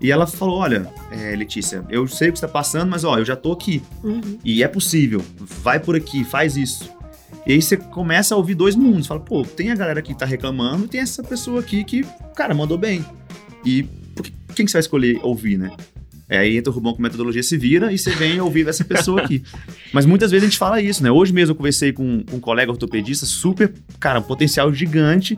[0.00, 3.18] E ela falou: Olha, é, Letícia, eu sei o que você tá passando, mas ó,
[3.18, 3.82] eu já tô aqui.
[4.04, 4.38] Uhum.
[4.44, 5.24] E é possível.
[5.38, 6.88] Vai por aqui, faz isso.
[7.44, 9.06] E aí você começa a ouvir dois mundos.
[9.06, 12.04] Fala, pô, tem a galera que tá reclamando e tem essa pessoa aqui que,
[12.36, 13.04] cara, mandou bem.
[13.64, 13.88] E
[14.54, 15.72] quem que você vai escolher ouvir, né?
[16.32, 19.20] É, aí entra o Rubão com metodologia se vira e você vem ouvir essa pessoa
[19.20, 19.42] aqui.
[19.92, 21.10] Mas muitas vezes a gente fala isso, né?
[21.10, 23.70] Hoje mesmo eu conversei com, com um colega ortopedista, super,
[24.00, 25.36] cara, um potencial gigante.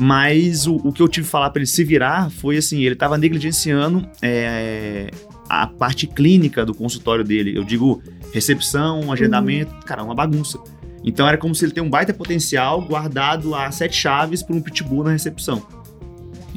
[0.00, 2.94] Mas o, o que eu tive que falar para ele se virar foi assim: ele
[2.94, 5.10] estava negligenciando é,
[5.46, 7.54] a parte clínica do consultório dele.
[7.54, 8.02] Eu digo
[8.32, 9.80] recepção, agendamento, uhum.
[9.82, 10.58] cara, uma bagunça.
[11.04, 14.62] Então era como se ele tem um baita potencial guardado a sete chaves por um
[14.62, 15.62] pitbull na recepção.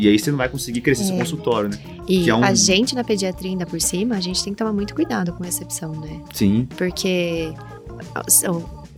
[0.02, 1.06] E aí você não vai conseguir crescer é.
[1.06, 1.78] seu consultório, né?
[2.08, 2.44] E é um...
[2.44, 5.44] a gente na pediatria ainda por cima, a gente tem que tomar muito cuidado com
[5.44, 6.20] recepção, né?
[6.34, 6.68] Sim.
[6.76, 7.54] Porque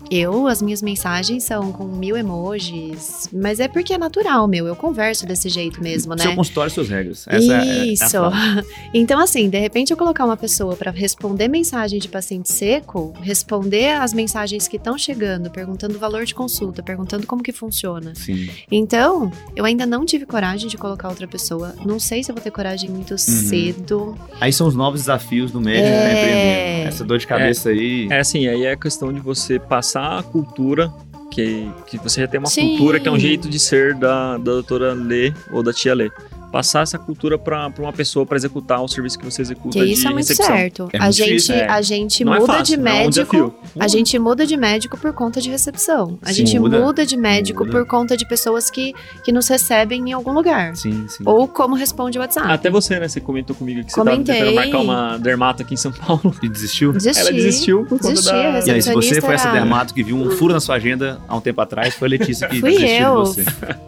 [0.10, 4.68] eu, as minhas mensagens são com mil emojis, mas é porque é natural, meu.
[4.68, 6.24] Eu converso desse jeito mesmo, né?
[6.24, 7.26] Seu consultório, suas regras.
[7.28, 8.18] Essa Isso.
[8.18, 12.08] É, é, é então, assim, de repente eu colocar uma pessoa para responder mensagem de
[12.08, 17.41] paciente seco, responder as mensagens que estão chegando, perguntando o valor de consulta, perguntando como
[17.41, 18.14] que funciona.
[18.16, 18.49] Sim.
[18.72, 21.76] Então, eu ainda não tive coragem de colocar outra pessoa.
[21.86, 23.18] Não sei se eu vou ter coragem muito uhum.
[23.18, 24.18] cedo.
[24.39, 26.84] Aí são os novos desafios do médico, né, é...
[26.84, 26.84] né?
[26.84, 28.08] Essa dor de cabeça é, aí.
[28.12, 30.94] É assim, aí é a questão de você passar a cultura,
[31.32, 32.70] que, que você já tem uma Sim.
[32.70, 36.12] cultura que é um jeito de ser da, da doutora Lê ou da tia Lê
[36.54, 40.08] passar essa cultura para uma pessoa para executar o serviço que você executa que isso
[40.08, 40.56] é muito recepção.
[40.56, 40.89] certo.
[40.93, 41.68] É a, muito gente, é.
[41.68, 43.36] a gente não é muda é fácil, de médico.
[43.36, 46.20] É um a gente muda de médico por conta de recepção.
[46.22, 47.72] A sim, gente muda, muda de médico muda.
[47.72, 48.93] por conta de pessoas que,
[49.24, 50.76] que nos recebem em algum lugar.
[50.76, 51.24] Sim, sim.
[51.26, 52.51] Ou como responde o WhatsApp.
[52.51, 53.08] Até você, né?
[53.08, 56.36] Você comentou comigo que você estava tentando marcar uma dermato aqui em São Paulo.
[56.43, 56.93] E desistiu?
[56.93, 57.20] Desisti.
[57.20, 58.60] Ela desistiu por conta da...
[58.64, 61.36] E aí, se você foi essa dermato que viu um furo na sua agenda há
[61.36, 63.24] um tempo atrás, foi a Letícia que Fui desistiu eu.
[63.24, 63.45] de você.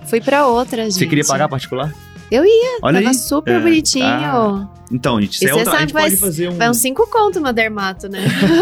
[0.08, 0.96] Fui pra outra, gente.
[0.96, 1.94] Você queria pagar particular?
[2.32, 3.16] Eu ia, Olha tava aí.
[3.16, 4.06] super é, bonitinho.
[4.06, 4.70] Tá.
[4.92, 6.58] Então, gente, isso é outra, sabe, a gente vai, pode fazer um...
[6.58, 8.20] Vai uns cinco conto uma dermato, né?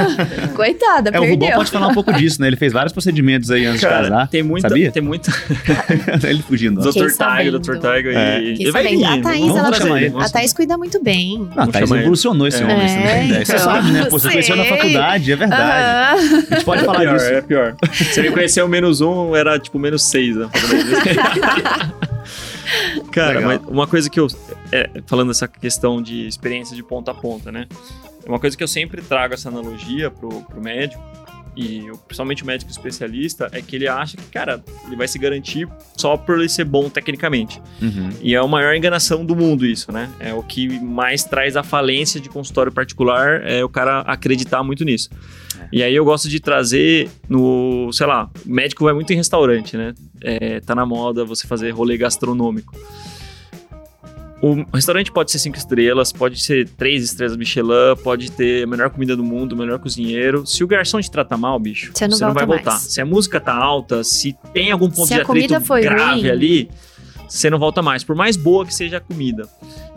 [0.55, 1.30] Coitada, é, perdeu.
[1.30, 2.47] O Rubão pode falar um pouco disso, né?
[2.47, 4.28] Ele fez vários procedimentos aí antes Cara, de casar.
[4.30, 4.70] Tem muita...
[4.70, 4.91] Sabia?
[4.91, 5.32] Tem muita...
[6.24, 6.80] ele fugindo.
[6.80, 7.07] Dr.
[7.07, 7.74] Tiger, Dr.
[7.74, 8.41] Tiger é.
[8.41, 8.53] e...
[8.53, 9.03] Ele vai vir.
[9.03, 11.49] A Thaís, ela, a Thaís cuida muito bem.
[11.55, 13.45] Não, a Thaís evolucionou esse homem, você é, então.
[13.45, 14.05] Você sabe, né?
[14.05, 15.66] Pô, você conheceu na faculdade, é verdade.
[15.66, 17.30] A gente pode falar é pior, disso.
[17.30, 17.76] É pior.
[17.91, 20.36] Se ele conheceu o menos um, era tipo menos seis.
[20.36, 20.47] Né?
[23.11, 24.28] Cara, mas uma coisa que eu.
[24.72, 27.68] É, falando dessa questão de experiência de ponta a ponta, né?
[28.26, 31.03] Uma coisa que eu sempre trago essa analogia pro, pro médico,
[31.55, 35.68] e principalmente o médico especialista, é que ele acha que, cara, ele vai se garantir
[35.95, 37.61] só por ele ser bom tecnicamente.
[37.82, 38.09] Uhum.
[38.22, 40.09] E é a maior enganação do mundo isso, né?
[40.20, 44.84] É o que mais traz a falência de consultório particular, é o cara acreditar muito
[44.84, 45.09] nisso.
[45.72, 49.93] E aí eu gosto de trazer no, sei lá, médico vai muito em restaurante, né?
[50.22, 52.76] É, tá na moda você fazer rolê gastronômico.
[54.41, 58.89] O restaurante pode ser cinco estrelas, pode ser três estrelas Michelin, pode ter a melhor
[58.89, 60.45] comida do mundo, o melhor cozinheiro.
[60.45, 62.72] Se o garçom te trata mal, bicho, você não, você não vai voltar.
[62.72, 62.82] Mais.
[62.82, 66.30] Se a música tá alta, se tem algum ponto se de atrito grave ruim.
[66.30, 66.70] ali,
[67.26, 69.47] você não volta mais, por mais boa que seja a comida.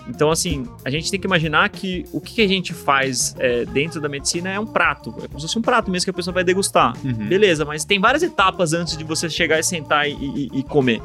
[0.09, 4.01] Então, assim, a gente tem que imaginar que o que a gente faz é, dentro
[4.01, 5.11] da medicina é um prato.
[5.23, 6.95] É como se fosse um prato mesmo que a pessoa vai degustar.
[7.05, 7.27] Uhum.
[7.27, 11.03] Beleza, mas tem várias etapas antes de você chegar e sentar e, e, e comer.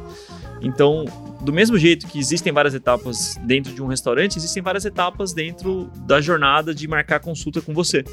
[0.60, 1.04] Então,
[1.40, 5.90] do mesmo jeito que existem várias etapas dentro de um restaurante, existem várias etapas dentro
[6.06, 8.04] da jornada de marcar consulta com você.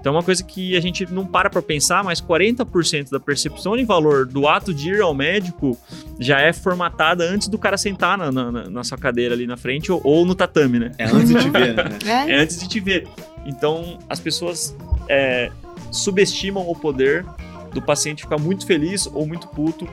[0.00, 3.76] Então, é uma coisa que a gente não para para pensar, mas 40% da percepção
[3.76, 5.76] de valor do ato de ir ao médico
[6.18, 9.90] já é formatada antes do cara sentar na, na, na sua cadeira ali na frente
[9.90, 10.92] ou, ou, no tatame, né?
[10.98, 11.98] É antes de te ver, né?
[12.06, 12.30] É.
[12.32, 13.08] é antes de te ver.
[13.44, 14.76] Então, as pessoas
[15.08, 15.50] é,
[15.90, 17.24] subestimam o poder
[17.72, 19.88] do paciente ficar muito feliz ou muito puto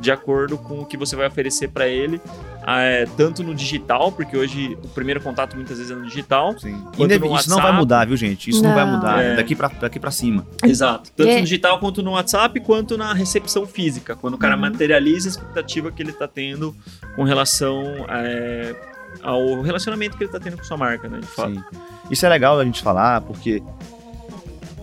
[0.00, 2.20] de acordo com o que você vai oferecer para ele,
[2.66, 6.58] é, tanto no digital, porque hoje o primeiro contato muitas vezes é no digital.
[6.58, 6.80] Sim.
[6.96, 7.50] Quanto no isso WhatsApp.
[7.50, 8.50] não vai mudar, viu, gente?
[8.50, 9.22] Isso não, não vai mudar.
[9.22, 9.36] É.
[9.36, 10.46] Daqui para daqui pra cima.
[10.62, 11.10] Exato.
[11.16, 11.36] Tanto é.
[11.36, 14.14] no digital quanto no WhatsApp, quanto na recepção física.
[14.14, 14.60] Quando o cara uhum.
[14.60, 16.76] materializa a expectativa que ele está tendo
[17.16, 18.74] com relação é,
[19.22, 21.18] ao relacionamento que ele está tendo com sua marca, né?
[21.20, 21.54] De fato.
[21.54, 21.62] Sim.
[22.10, 23.62] Isso é legal a gente falar, porque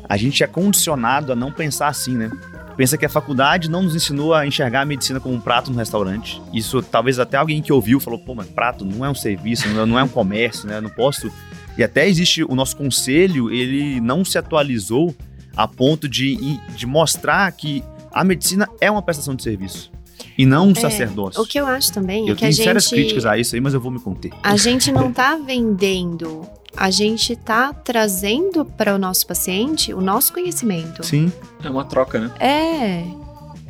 [0.08, 2.30] a gente é condicionado a não pensar assim, né?
[2.76, 5.78] pensa que a faculdade não nos ensinou a enxergar a medicina como um prato no
[5.78, 6.42] restaurante.
[6.54, 9.98] Isso talvez até alguém que ouviu falou, pô, mas prato não é um serviço, não
[9.98, 10.78] é um comércio, né?
[10.78, 11.32] Eu não posso.
[11.78, 15.16] E até existe o nosso conselho, ele não se atualizou
[15.56, 19.92] a ponto de, de mostrar que a medicina é uma prestação de serviço.
[20.38, 21.42] E não um é, sacerdócio.
[21.42, 22.60] O que eu acho também eu é que a gente...
[22.60, 24.32] Eu tenho sérias críticas a isso aí, mas eu vou me conter.
[24.44, 30.34] A gente não tá vendendo a gente está trazendo para o nosso paciente o nosso
[30.34, 31.04] conhecimento.
[31.04, 31.32] Sim.
[31.64, 32.32] É uma troca, né?
[32.40, 33.04] É.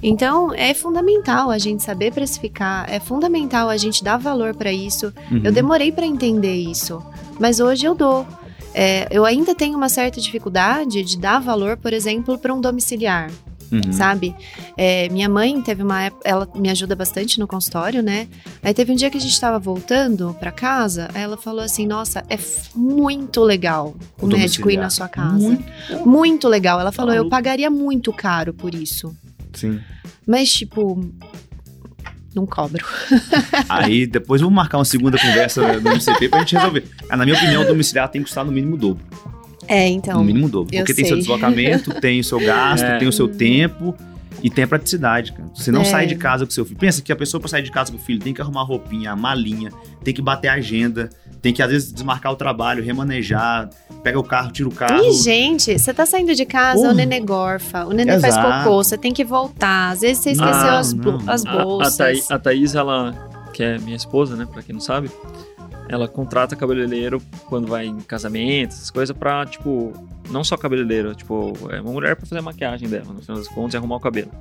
[0.02, 5.12] Então, é fundamental a gente saber precificar, é fundamental a gente dar valor para isso.
[5.32, 5.42] Uhum.
[5.44, 7.04] Eu demorei para entender isso,
[7.40, 8.26] mas hoje eu dou.
[8.74, 13.32] É, eu ainda tenho uma certa dificuldade de dar valor, por exemplo, para um domiciliar.
[13.84, 13.94] Uhum.
[13.94, 14.36] Sabe?
[14.78, 18.28] É, minha mãe teve uma época, ela me ajuda bastante no consultório, né?
[18.64, 21.86] Aí teve um dia que a gente estava voltando para casa, aí ela falou assim:
[21.86, 22.38] Nossa, é
[22.76, 25.38] muito legal o, o médico ir na sua casa.
[25.38, 25.64] Muito,
[26.06, 26.80] muito legal.
[26.80, 29.16] Ela falou: Eu pagaria muito caro por isso.
[29.54, 29.80] Sim.
[30.28, 31.00] Mas, tipo,
[32.36, 32.86] não cobro.
[33.70, 36.84] Aí depois vamos marcar uma segunda conversa no MCP pra gente resolver.
[37.10, 39.06] Ah, na minha opinião, o domiciliar tem que custar no mínimo o dobro.
[39.68, 40.20] É, então.
[40.20, 40.76] No mínimo dobro.
[40.76, 41.14] Porque tem sei.
[41.14, 42.98] seu deslocamento, tem o seu gasto, é.
[42.98, 43.96] tem o seu tempo
[44.44, 45.50] e tem a praticidade, cara.
[45.56, 45.86] Você não é.
[45.86, 46.78] sai de casa com seu filho.
[46.78, 49.16] Pensa que a pessoa para sair de casa com o filho tem que arrumar roupinha,
[49.16, 49.72] malinha,
[50.04, 51.10] tem que bater a agenda,
[51.42, 53.70] tem que às vezes desmarcar o trabalho, remanejar,
[54.04, 55.04] pega o carro, tira o carro.
[55.04, 56.92] Ih, gente, você tá saindo de casa, Porra.
[56.92, 58.34] o nenê gorfa, o nenê Exato.
[58.34, 59.92] faz cocô, você tem que voltar.
[59.92, 60.94] Às vezes você esqueceu não, as,
[61.28, 62.00] as bolsas.
[62.00, 65.10] A, a, Thaís, a Thaís, ela, que é minha esposa, né, pra quem não sabe,
[65.88, 69.94] ela contrata cabeleireiro quando vai em casamento, essas coisas, pra, tipo,
[70.30, 73.48] não só cabeleireiro, tipo, é uma mulher pra fazer a maquiagem dela, no final das
[73.48, 74.32] contas, e arrumar o cabelo.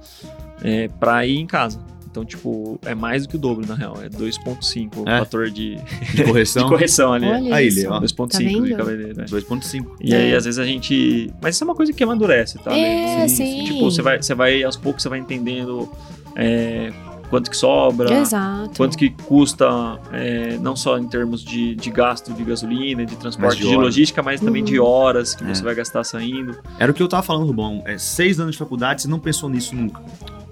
[0.63, 1.81] É, pra ir em casa.
[2.15, 3.97] Então, tipo, é mais do que o dobro, na real.
[4.01, 5.19] É 2.5 o é?
[5.19, 5.75] fator de...
[6.15, 6.63] de correção.
[6.65, 7.27] de correção ali.
[7.27, 8.01] Olha aí, ó.
[8.01, 9.19] 2.5 tá de cabeleireiro.
[9.19, 9.25] Né?
[9.25, 9.87] 2.5.
[10.01, 10.17] E é.
[10.17, 11.33] aí, às vezes, a gente...
[11.43, 12.73] Mas isso é uma coisa que amadurece, tá?
[12.73, 13.29] É, né?
[13.29, 13.65] sim.
[13.65, 15.91] Tipo, você vai, você vai, aos poucos, você vai entendendo...
[16.37, 16.93] É,
[17.31, 18.77] quanto que sobra, Exato.
[18.77, 23.63] quanto que custa, é, não só em termos de, de gasto de gasolina, de transporte,
[23.63, 24.69] de, de logística, mas também uhum.
[24.69, 25.55] de horas que é.
[25.55, 26.57] você vai gastar saindo.
[26.79, 27.83] Era o que eu tava falando, bom.
[27.85, 30.01] É, seis anos de faculdade, você não pensou nisso nunca.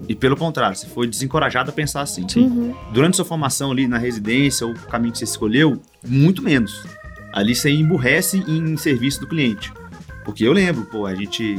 [0.07, 2.25] E pelo contrário, você foi desencorajado a pensar assim.
[2.35, 2.75] Uhum.
[2.91, 6.85] Durante sua formação ali na residência, o caminho que você escolheu, muito menos.
[7.31, 9.71] Ali você emburrece em serviço do cliente.
[10.25, 11.55] Porque eu lembro, pô, a gente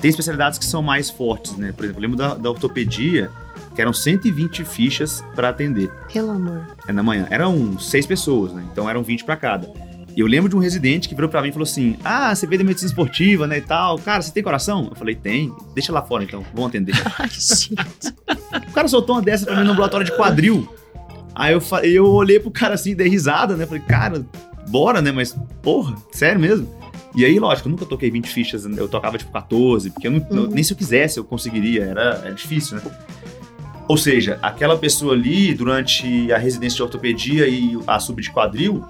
[0.00, 1.72] tem especialidades que são mais fortes, né?
[1.72, 3.30] Por exemplo, eu lembro da, da ortopedia,
[3.78, 5.88] que eram 120 fichas para atender.
[6.12, 6.66] Pelo amor.
[6.88, 7.28] É na manhã.
[7.30, 8.66] Eram seis pessoas, né?
[8.72, 9.72] Então eram 20 para cada.
[10.16, 12.44] E eu lembro de um residente que virou para mim e falou assim: Ah, você
[12.44, 13.58] veio da medicina esportiva, né?
[13.58, 13.96] E tal.
[14.00, 14.88] Cara, você tem coração?
[14.90, 15.54] Eu falei: Tem.
[15.76, 16.92] Deixa lá fora então, vamos atender.
[17.20, 18.68] Ai, gente.
[18.68, 20.68] o cara soltou uma dessa pra mim no ambulatório de quadril.
[21.32, 23.64] Aí eu, eu olhei pro cara assim, dei risada, né?
[23.64, 24.26] Falei: Cara,
[24.68, 25.12] bora, né?
[25.12, 26.68] Mas, porra, sério mesmo?
[27.14, 30.20] E aí, lógico, eu nunca toquei 20 fichas, eu tocava tipo 14, porque eu não,
[30.30, 30.46] uhum.
[30.48, 32.82] nem se eu quisesse eu conseguiria, era, era difícil, né?
[33.88, 38.84] Ou seja, aquela pessoa ali, durante a residência de ortopedia e a sub de quadril,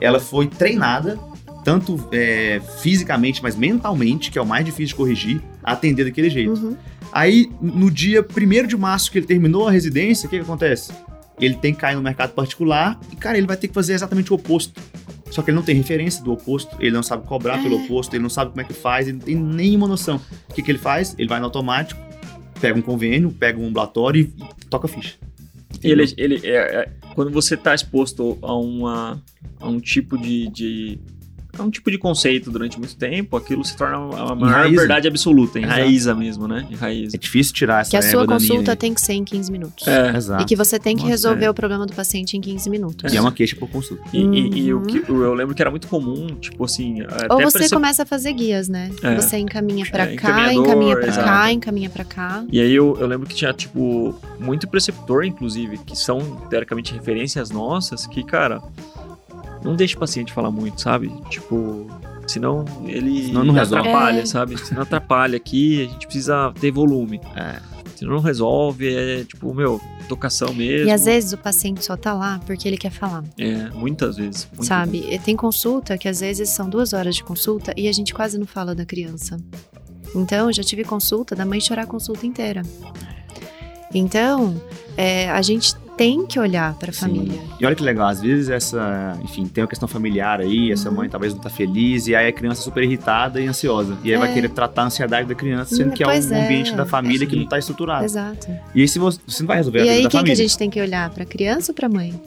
[0.00, 1.16] ela foi treinada,
[1.64, 6.28] tanto é, fisicamente, mas mentalmente, que é o mais difícil de corrigir, a atender daquele
[6.28, 6.52] jeito.
[6.52, 6.76] Uhum.
[7.12, 10.92] Aí, no dia 1 de março que ele terminou a residência, o que, que acontece?
[11.40, 14.32] Ele tem que cair no mercado particular e, cara, ele vai ter que fazer exatamente
[14.32, 14.80] o oposto.
[15.30, 17.84] Só que ele não tem referência do oposto, ele não sabe cobrar pelo é.
[17.84, 20.20] oposto, ele não sabe como é que faz, ele não tem nenhuma noção.
[20.48, 21.14] O que, que ele faz?
[21.16, 22.00] Ele vai no automático,
[22.60, 25.16] pega um convênio, pega um ambulatório e, e toca ficha.
[25.82, 29.22] Ele, ele é, é, quando você está exposto a, uma,
[29.58, 30.98] a um tipo de, de
[31.58, 35.58] é um tipo de conceito durante muito tempo, aquilo se torna a maior verdade absoluta,
[35.58, 36.66] em raiz mesmo, né?
[36.70, 37.14] Em raiz.
[37.14, 39.86] É difícil tirar essa Que a sua consulta tem que ser em 15 minutos.
[39.86, 40.16] É.
[40.16, 40.42] Exato.
[40.42, 41.50] E que você tem que Nossa, resolver é.
[41.50, 43.12] o problema do paciente em 15 minutos.
[43.12, 44.02] E é uma queixa por consulta.
[44.12, 44.34] E, uhum.
[44.34, 47.02] e, e o que, eu lembro que era muito comum, tipo assim...
[47.28, 48.90] Ou você começa a fazer guias, né?
[49.02, 49.14] É.
[49.16, 51.26] Você encaminha pra é, cá, encaminha pra exato.
[51.26, 52.44] cá, encaminha pra cá.
[52.50, 57.50] E aí eu, eu lembro que tinha, tipo, muito preceptor, inclusive, que são, teoricamente, referências
[57.50, 58.60] nossas, que, cara
[59.62, 61.12] não deixa o paciente falar muito, sabe?
[61.28, 61.86] Tipo,
[62.30, 64.26] Senão ele Senão não atrapalha, é.
[64.26, 64.56] sabe?
[64.58, 67.20] Senão atrapalha aqui, a gente precisa ter volume.
[67.34, 67.60] É.
[67.96, 70.88] Senão não resolve, é tipo, meu, tocação mesmo.
[70.88, 73.24] E às vezes o paciente só tá lá porque ele quer falar.
[73.36, 74.48] É, muitas vezes.
[74.60, 75.00] Sabe?
[75.00, 75.24] Vezes.
[75.24, 78.46] Tem consulta que às vezes são duas horas de consulta e a gente quase não
[78.46, 79.36] fala da criança.
[80.14, 82.62] Então, já tive consulta da mãe chorar a consulta inteira.
[83.92, 84.60] Então,
[84.96, 87.38] é, a gente tem que olhar para a família.
[87.58, 90.96] E olha que legal, às vezes essa, enfim, tem uma questão familiar aí, essa uhum.
[90.96, 93.96] mãe talvez não tá feliz, e aí a criança é super irritada e ansiosa.
[94.02, 94.18] E aí é.
[94.18, 96.16] vai querer tratar a ansiedade da criança, sendo que é um é.
[96.16, 98.04] ambiente da família que não tá estruturado.
[98.04, 98.48] Exato.
[98.74, 100.18] E aí se você, você não vai resolver e a vida aí, da família.
[100.18, 102.18] E aí quem que a gente tem que olhar, para criança ou para mãe?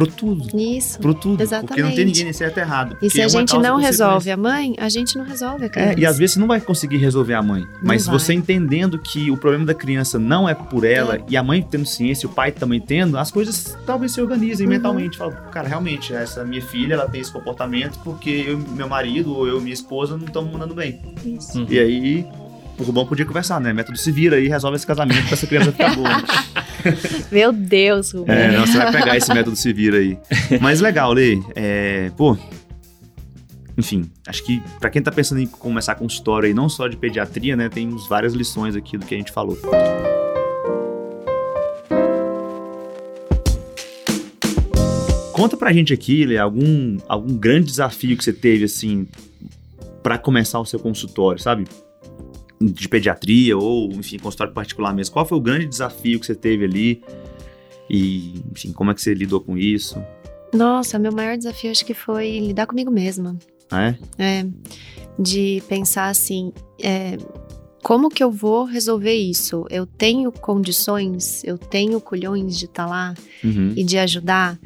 [0.00, 0.58] Pro tudo.
[0.58, 0.98] Isso.
[0.98, 1.42] Pro tudo.
[1.42, 1.68] Exatamente.
[1.68, 2.96] Porque não tem ninguém nem certo errado.
[3.02, 5.92] E se a gente não resolve a mãe, a gente não resolve a criança.
[5.92, 7.66] É, e às vezes você não vai conseguir resolver a mãe.
[7.82, 11.24] Mas você entendendo que o problema da criança não é por ela, é.
[11.28, 14.66] e a mãe tendo ciência, e o pai também tendo, as coisas talvez se organizem
[14.66, 14.72] uhum.
[14.72, 15.18] mentalmente.
[15.18, 19.46] Fala, cara, realmente, essa minha filha, ela tem esse comportamento porque eu, meu marido ou
[19.46, 20.98] eu e minha esposa não estamos mandando bem.
[21.22, 21.58] Isso.
[21.58, 21.66] Uhum.
[21.68, 22.26] E aí,
[22.80, 23.72] o Rubão podia conversar, né?
[23.72, 26.08] Método se vira aí resolve esse casamento pra essa criança ficar boa.
[27.30, 28.34] Meu Deus, Rubem.
[28.34, 30.18] É, não, você vai pegar esse método se vira aí.
[30.60, 31.38] Mas legal, Lê.
[31.54, 32.36] É, pô,
[33.76, 37.54] enfim, acho que para quem tá pensando em começar consultório aí, não só de pediatria,
[37.54, 39.58] né, tem várias lições aqui do que a gente falou.
[45.32, 49.06] Conta pra gente aqui, Lê, algum, algum grande desafio que você teve, assim,
[50.02, 51.66] para começar o seu consultório, sabe?
[52.60, 55.14] De pediatria ou, enfim, consultório particular mesmo.
[55.14, 57.02] Qual foi o grande desafio que você teve ali?
[57.88, 60.02] E, enfim, como é que você lidou com isso?
[60.52, 63.36] Nossa, meu maior desafio acho que foi lidar comigo mesma.
[63.70, 63.98] Ah, é?
[64.18, 64.46] É,
[65.18, 66.52] de pensar assim,
[66.82, 67.16] é,
[67.82, 69.64] como que eu vou resolver isso?
[69.70, 73.72] Eu tenho condições, eu tenho culhões de estar tá lá uhum.
[73.76, 74.58] e de ajudar?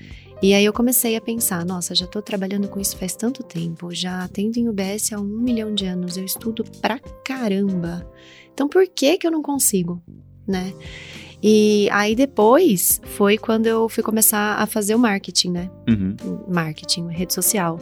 [0.44, 3.94] E aí eu comecei a pensar, nossa, já estou trabalhando com isso faz tanto tempo,
[3.94, 8.06] já atendo em UBS há um milhão de anos, eu estudo pra caramba.
[8.52, 10.02] Então por que que eu não consigo,
[10.46, 10.74] né?
[11.42, 15.70] E aí depois foi quando eu fui começar a fazer o marketing, né?
[15.88, 16.14] Uhum.
[16.46, 17.80] Marketing, rede social.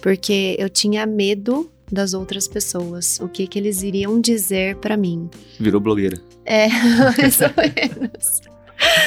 [0.00, 5.28] Porque eu tinha medo das outras pessoas, o que que eles iriam dizer para mim.
[5.58, 6.18] Virou blogueira.
[6.46, 6.66] É,
[7.18, 8.40] mais ou menos.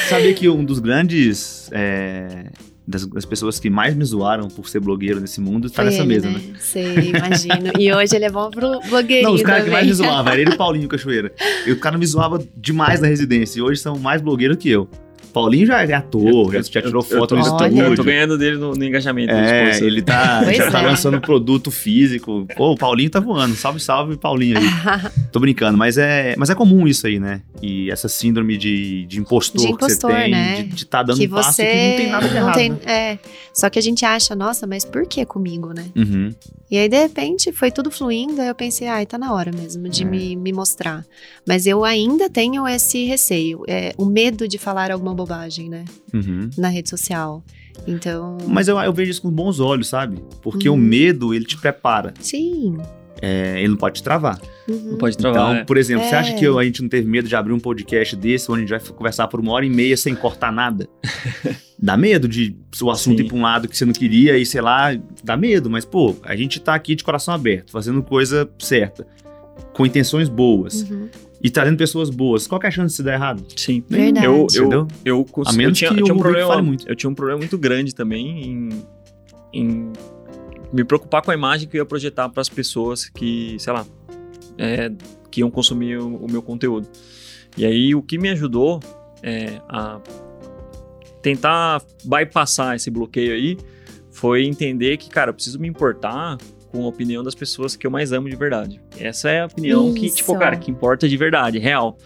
[0.08, 2.52] Sabia que um dos grandes é,
[2.86, 6.06] das, das, pessoas que mais me zoaram por ser blogueiro nesse mundo está nessa ele,
[6.08, 6.38] mesa, né?
[6.38, 6.54] né?
[6.58, 7.72] Sei, imagino.
[7.78, 10.40] E hoje ele é bom pro blogueirinho Não, os caras que mais me zoavam, era
[10.40, 11.32] ele e o Paulinho Cachoeira.
[11.66, 13.58] E o cara me zoava demais na residência.
[13.58, 14.88] E hoje são mais blogueiros que eu.
[15.32, 17.64] Paulinho já é ator, Eu- já, eu- tirou eu- foto eu- no olha.
[17.66, 18.04] Eu tô estúdio.
[18.04, 19.32] ganhando dele no, no engajamento.
[19.32, 19.84] do É, esposo.
[19.86, 20.86] ele tá, Pois já tá é.
[20.86, 22.46] lançando produto físico.
[22.56, 23.56] Pô, o Paulinho tá voando.
[23.56, 24.64] Salve, salve, Paulinho aí.
[25.32, 27.40] Tô brincando, mas é, mas é comum isso aí, né?
[27.62, 30.56] E essa síndrome de, de impostor, De impostor, que você tem, né?
[30.56, 32.54] de, de tá dando que um passo você que não tem nada de errado.
[32.54, 32.78] tem- né?
[32.84, 33.18] é,
[33.52, 35.86] só que a gente acha, nossa, mas por que comigo, né?
[35.96, 36.34] Uhum.
[36.70, 39.88] E aí, de repente, foi tudo fluindo, aí eu pensei, ai, tá na hora mesmo
[39.88, 40.06] de É.
[40.06, 41.06] me, me mostrar.
[41.46, 45.84] Mas eu ainda tenho esse receio, é, o medo de falar alguma bobagem, né?
[46.12, 46.50] Uhum.
[46.58, 47.42] Na rede social.
[47.86, 50.18] Então, Mas eu, eu vejo isso com bons olhos, sabe?
[50.42, 50.74] Porque Uhum.
[50.76, 52.12] o medo, ele te prepara.
[52.20, 52.76] sim.
[53.22, 54.38] É, ele não pode te travar.
[54.68, 54.90] Uhum.
[54.92, 55.40] Não pode travar.
[55.52, 55.64] Então, é.
[55.64, 56.18] por exemplo, você É.
[56.18, 58.66] acha que eu- a gente não teve medo de abrir um podcast desse, onde a
[58.66, 60.88] gente vai conversar por uma hora e meia sem cortar nada?
[61.78, 63.24] dá medo de o assunto Sim.
[63.24, 65.70] ir pra um lado que você não queria e, sei lá, dá medo.
[65.70, 69.06] Mas, pô, a gente tá aqui de coração aberto, fazendo coisa certa,
[69.74, 71.08] com intenções boas Uhum.
[71.42, 72.46] e trazendo pessoas boas.
[72.46, 73.44] Qual que é a chance de se dar errado?
[73.56, 73.82] Sim.
[73.88, 74.26] Verdade.
[74.26, 74.88] Eu, eu, Entendeu?
[75.04, 76.88] eu, A menos eu tinha, que eu tinha um problema, muito.
[76.88, 78.68] Eu tinha um problema muito grande também em,
[79.52, 79.92] em
[80.74, 83.86] me preocupar com a imagem que eu ia projetar para as pessoas que, sei lá,
[84.58, 84.90] é,
[85.30, 86.88] que iam consumir o, o meu conteúdo.
[87.56, 88.80] E aí o que me ajudou
[89.22, 90.00] é, a
[91.22, 93.56] tentar bypassar esse bloqueio aí
[94.10, 96.36] foi entender que, cara, eu preciso me importar
[96.70, 98.80] com a opinião das pessoas que eu mais amo de verdade.
[98.98, 100.38] Essa é a opinião que, tipo, Isso.
[100.40, 101.96] cara, que importa de verdade, real.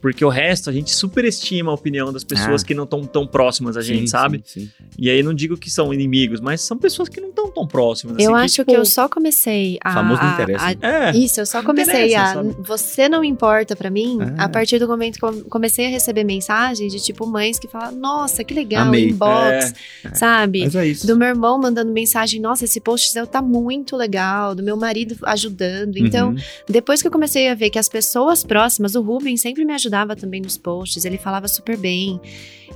[0.00, 2.66] Porque o resto a gente superestima a opinião das pessoas Ah.
[2.66, 4.42] que não estão tão próximas a gente, Sim, sabe?
[4.44, 4.70] sim, sim.
[4.96, 8.16] E aí não digo que são inimigos, mas são pessoas que não estão tão próximas.
[8.18, 9.92] Eu assim, acho tipo, que eu só comecei a.
[9.92, 11.10] Famoso não a- interessa, a- né?
[11.10, 12.34] É, Isso, eu só comecei a.
[12.34, 12.54] sabe?
[12.60, 14.44] Você não importa pra mim Ah.
[14.44, 17.92] a partir do momento que eu comecei a receber mensagens de tipo mães que falam:
[17.92, 19.08] Nossa, que legal, Amei.
[19.10, 19.74] inbox,
[20.14, 20.60] sabe?
[20.64, 21.06] Mas é isso.
[21.06, 24.54] Do meu irmão mandando mensagem: Nossa, esse post seu tá muito legal.
[24.54, 25.96] Do meu marido ajudando.
[25.96, 26.36] Então, Uhum.
[26.68, 30.14] depois que eu comecei a ver que as pessoas próximas, o Ruben sempre me ajudava
[30.14, 32.20] também nos posts, ele falava super bem.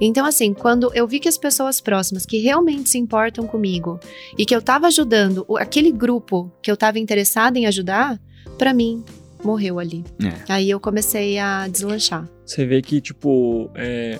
[0.00, 4.00] Então, assim, quando eu vi que as pessoas próximas que realmente se importam comigo
[4.36, 8.18] e que eu tava ajudando aquele grupo que eu tava interessada em ajudar,
[8.58, 9.04] pra mim,
[9.44, 10.02] morreu ali.
[10.24, 10.52] É.
[10.52, 12.28] Aí eu comecei a deslanchar.
[12.44, 14.18] Você vê que, tipo, é,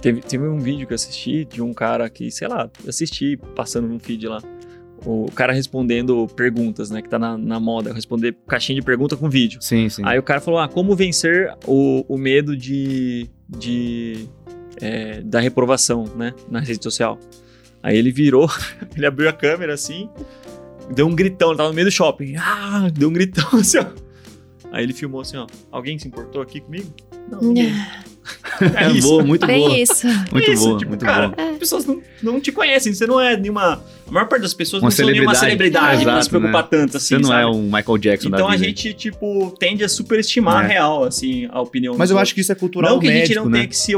[0.00, 3.88] teve, teve um vídeo que eu assisti de um cara que, sei lá, assisti passando
[3.88, 4.40] no feed lá.
[5.04, 7.00] O cara respondendo perguntas, né?
[7.00, 9.60] Que tá na, na moda, responder caixinha de pergunta com vídeo.
[9.62, 10.02] Sim, sim.
[10.04, 13.28] Aí o cara falou: ah, como vencer o, o medo de.
[13.48, 14.26] de
[14.80, 16.34] é, da reprovação, né?
[16.50, 17.18] Na rede social.
[17.82, 18.48] Aí ele virou,
[18.96, 20.08] ele abriu a câmera assim,
[20.92, 22.36] deu um gritão, ele tava no meio do shopping.
[22.36, 23.86] Ah, deu um gritão assim, ó.
[24.72, 25.46] Aí ele filmou assim, ó.
[25.70, 26.92] Alguém se importou aqui comigo?
[27.30, 27.72] Não, ninguém.
[28.74, 29.08] É isso.
[29.08, 29.78] boa, muito Bem boa.
[29.78, 30.06] isso.
[30.32, 31.50] Muito Isso, boa, tipo, muito cara, boa.
[31.52, 33.82] As pessoas não, não te conhecem, você não é nenhuma.
[34.06, 36.02] A maior parte das pessoas Uma não são nenhuma celebridade.
[36.02, 36.68] pra Exato, se preocupar né?
[36.70, 37.06] tanto assim.
[37.16, 37.42] Você não sabe?
[37.42, 38.64] é um Michael Jackson Então da a vida.
[38.64, 40.68] gente, tipo, tende a superestimar É.
[40.68, 42.28] real, assim, a opinião Mas eu outros.
[42.28, 43.58] acho que isso é cultural Não que a gente médico, não né?
[43.58, 43.94] tenha que se.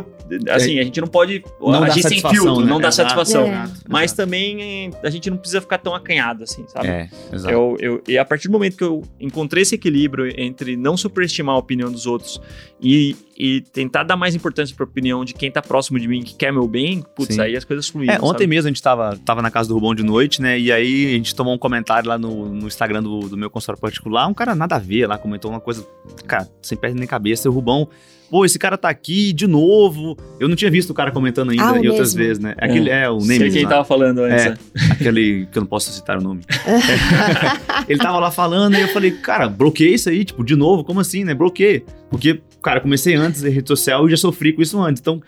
[0.51, 2.70] Assim, a gente não pode Não dá agir sem satisfação, filtro, né?
[2.70, 3.45] não dá Exato, satisfação.
[3.47, 3.49] É.
[3.51, 4.16] exato, Mas exato.
[4.22, 6.89] também a gente não precisa ficar tão acanhado, assim, sabe?
[6.89, 7.53] É, exato.
[7.55, 11.55] Eu, eu, e a partir do momento que eu encontrei esse equilíbrio entre não superestimar
[11.55, 12.41] a opinião dos outros
[12.81, 16.22] e, e tentar dar mais importância para a opinião de quem tá próximo de mim,
[16.22, 17.41] que quer meu bem, putz, Sim.
[17.41, 18.14] aí as coisas fluíram.
[18.14, 18.47] É, ontem sabe?
[18.49, 20.59] mesmo a gente tava, tava na casa do Rubão de noite, né?
[20.59, 23.80] E aí a gente tomou um comentário lá no, no Instagram do, do meu consultório
[23.80, 24.26] particular.
[24.26, 25.86] Um cara nada a ver lá, comentou uma coisa,
[26.26, 27.49] cara, sem pé nem cabeça.
[27.49, 27.88] E o Rubão,
[28.31, 30.16] pô, esse cara tá aqui de novo.
[30.39, 32.18] Eu não tinha visto o cara comentando ainda Ah, e outras mesmo.
[32.18, 32.55] vezes, né?
[32.59, 33.70] Aquele é, o Sei Nemesis quem lá.
[33.70, 34.47] tava falando antes.
[34.47, 34.51] É.
[34.51, 34.57] né?
[34.93, 36.43] Aquele que eu não posso citar o nome.
[37.89, 41.01] Ele tava lá falando e eu falei, cara, bloqueei isso aí, tipo, de novo, como
[41.01, 41.35] assim, né?
[41.35, 41.85] Bloqueei.
[42.09, 45.01] Porque, cara, comecei antes da rede social e já sofri com isso antes.
[45.01, 45.20] Então,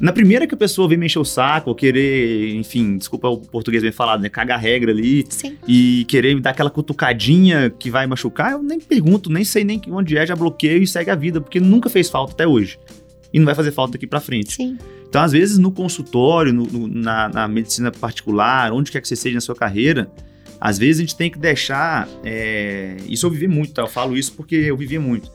[0.00, 3.38] na primeira que a pessoa vem me encher o saco, ou querer, enfim, desculpa o
[3.38, 4.28] português bem falado, né?
[4.28, 5.56] Cagar regra ali Sim.
[5.68, 9.80] e querer me dar aquela cutucadinha que vai machucar, eu nem pergunto, nem sei nem
[9.88, 12.78] onde é, já bloqueio e segue a vida, porque nunca fez falta até hoje.
[13.32, 14.54] E não vai fazer falta daqui pra frente.
[14.54, 14.76] Sim.
[15.08, 19.14] Então, às vezes, no consultório, no- no- na, na medicina particular, onde quer que você
[19.16, 20.10] seja na sua carreira,
[20.60, 22.08] às vezes a gente tem que deixar.
[22.24, 23.82] é, Isso eu vivi muito, tá?
[23.82, 25.30] Eu falo isso porque eu vivi muito.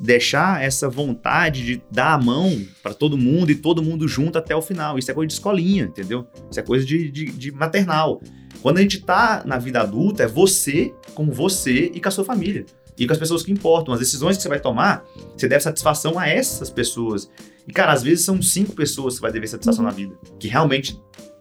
[0.00, 4.54] Deixar essa vontade de dar a mão para todo mundo e todo mundo junto até
[4.54, 4.96] o final.
[4.98, 6.26] Isso é coisa de escolinha, entendeu?
[6.50, 8.20] Isso é coisa de, de- de maternal.
[8.62, 12.24] Quando a gente tá na vida adulta, é você com você e com a sua
[12.24, 12.64] família.
[12.96, 13.92] E com as pessoas que importam.
[13.92, 15.04] As decisões que você vai tomar,
[15.36, 17.28] você deve satisfação a essas pessoas.
[17.66, 19.90] E, cara, às vezes são cinco pessoas que você vai dever satisfação Uhum.
[19.90, 20.14] na vida.
[20.38, 20.96] Que realmente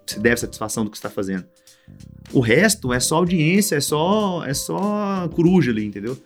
[0.05, 1.45] você deve satisfação do que está fazendo.
[2.33, 6.17] O resto é só audiência, é só, é só coruja ali, entendeu?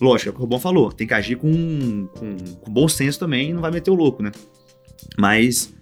[0.00, 0.92] Lógico, é o que o Robão falou.
[0.92, 4.22] Tem que agir com, com, com bom senso também e não vai meter o louco,
[4.22, 4.30] né?
[5.16, 5.72] Mas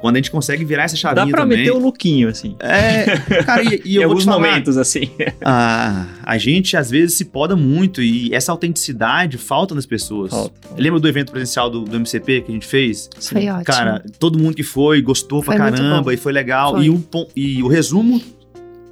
[0.00, 1.58] quando a gente consegue virar essa chavinha Dá pra também...
[1.58, 2.56] meter o lookinho, assim.
[2.60, 5.10] É, cara, e, e em eu vou te alguns falar, momentos, assim.
[5.42, 10.30] a, a gente às vezes se poda muito e essa autenticidade falta nas pessoas.
[10.30, 10.54] Falta.
[10.76, 13.08] Lembra do evento presencial do, do MCP que a gente fez?
[13.18, 13.64] Foi ótimo.
[13.64, 16.74] Cara, todo mundo que foi gostou Foi pra caramba e foi legal.
[16.74, 16.84] Foi.
[16.84, 17.04] E, o,
[17.34, 18.20] e o resumo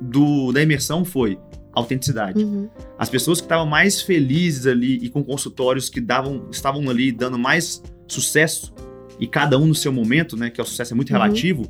[0.01, 1.39] do, da imersão foi
[1.73, 2.43] autenticidade.
[2.45, 2.69] Uhum.
[2.99, 7.39] As pessoas que estavam mais felizes ali e com consultórios que davam, estavam ali dando
[7.39, 8.73] mais sucesso,
[9.21, 10.51] e cada um no seu momento, né?
[10.51, 11.21] Que o sucesso é muito Uhum.
[11.21, 11.65] relativo,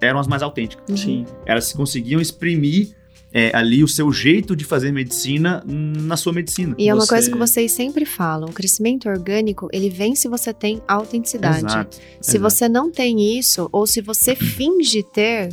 [0.00, 0.88] eram as mais autênticas.
[0.88, 0.96] Uhum.
[0.96, 1.24] Sim.
[1.44, 2.94] Elas conseguiam exprimir
[3.32, 6.74] é, ali o seu jeito de fazer medicina na sua medicina.
[6.78, 10.26] E é uma Você- coisa que vocês sempre falam: o crescimento orgânico, ele vem se
[10.26, 11.66] você tem autenticidade.
[11.66, 11.96] Exato.
[12.20, 12.40] Se exato.
[12.40, 15.50] você não tem isso, ou se você finge ter,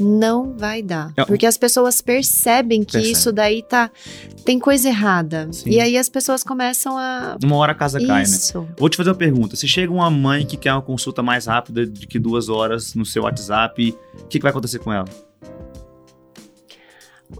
[0.00, 1.12] não vai dar.
[1.16, 3.12] É, Porque as pessoas percebem que Percebe.
[3.12, 3.90] isso daí tá.
[4.44, 5.48] Tem coisa errada.
[5.52, 5.70] Sim.
[5.70, 7.36] E aí as pessoas começam a.
[7.42, 8.22] Uma hora a casa cai, né?
[8.22, 8.66] Isso.
[8.78, 9.56] Vou te fazer uma pergunta.
[9.56, 13.04] Se chega uma mãe que quer uma consulta mais rápida de que duas horas no
[13.04, 15.06] seu WhatsApp, o que, que vai acontecer com ela?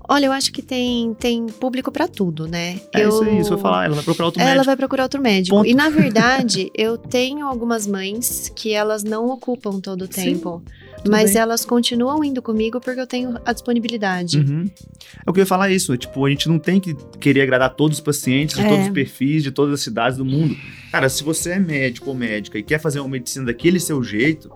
[0.06, 2.80] Olha, eu acho que tem, tem público pra tudo, né?
[2.94, 3.08] É eu...
[3.08, 3.86] isso aí, isso eu vou falar.
[3.86, 4.66] Ela vai procurar outro Ela médico.
[4.66, 5.56] vai procurar outro médico.
[5.56, 5.68] Ponto.
[5.68, 10.40] E na verdade, eu tenho algumas mães que elas não ocupam todo o Sim,
[11.08, 11.42] Mas bem.
[11.42, 14.38] elas continuam indo comigo porque eu tenho a disponibilidade.
[14.38, 14.70] Uhum.
[15.26, 15.92] Eu queria falar isso.
[15.92, 18.68] é, Tipo, a gente não tem que querer agradar todos os pacientes de É.
[18.68, 20.56] todos os perfis, de todas as cidades do mundo.
[20.90, 24.50] Cara, se você é médico ou médica e quer fazer uma medicina daquele seu jeito,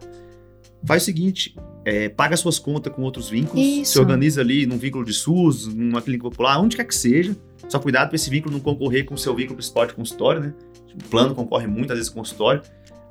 [0.84, 3.92] faz o seguinte: é, paga suas contas com outros vínculos, Isso.
[3.92, 7.36] se organiza ali num vínculo de SUS, numa clínica popular, onde quer que seja.
[7.68, 10.54] Só cuidado para esse vínculo não concorrer com o seu vínculo principal de consultório, né?
[10.94, 12.60] O plano concorre muito, às vezes, com o consultório.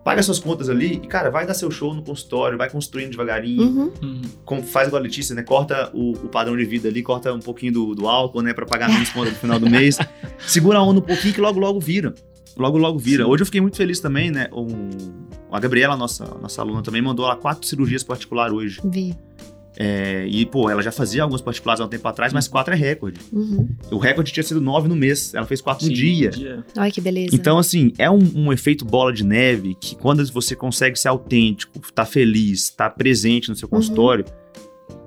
[0.04, 3.62] Paga suas contas ali e, cara, vai dar seu show no consultório, vai construindo devagarinho
[3.64, 3.92] Uhum.
[4.02, 4.22] Uhum.
[4.44, 5.44] como faz igual a Letícia, né?
[5.44, 8.52] Corta o, o padrão de vida ali, corta um pouquinho do, do álcool, né?
[8.54, 9.98] Pra pagar menos conta no final do mês.
[10.40, 12.14] Segura a onda um pouquinho que logo, logo vira.
[12.58, 13.24] Logo, logo vira.
[13.24, 13.30] Sim.
[13.30, 14.50] Hoje eu fiquei muito feliz também, né?
[14.52, 14.90] Um,
[15.52, 18.82] a Gabriela, nossa, nossa aluna, também mandou ela quatro cirurgias particulares hoje.
[18.84, 19.16] Vi.
[19.78, 22.78] É, e, pô, ela já fazia algumas particulares há um tempo atrás, mas quatro é
[22.78, 23.20] recorde.
[23.32, 23.68] Uhum.
[23.90, 25.34] O recorde tinha sido nove no mês.
[25.34, 26.30] Ela fez quatro no Sim, dia.
[26.30, 26.64] dia.
[26.78, 27.36] Olha que beleza.
[27.36, 31.80] Então, assim, é um, um efeito bola de neve que quando você consegue ser autêntico,
[31.94, 33.78] tá feliz, tá presente no seu Uhum.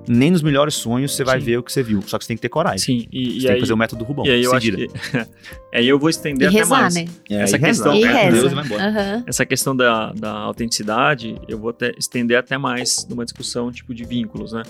[0.07, 1.45] Nem nos melhores sonhos você vai Sim.
[1.45, 2.01] ver o que você viu.
[2.03, 2.79] Só que você tem que ter coragem.
[2.79, 4.25] Sim, e, Você e tem aí, que fazer o método Rubão.
[4.25, 4.87] e aí eu acho que...
[5.73, 6.95] aí eu vou e estender até rezar, mais.
[6.95, 7.05] né?
[7.29, 8.31] É, essa e questão- E reza.
[8.41, 8.83] Deus e vai embora.
[8.87, 9.23] Aham.
[9.27, 14.03] Essa questão da, da autenticidade, eu vou até estender até mais numa discussão tipo de
[14.05, 14.63] vínculos, né?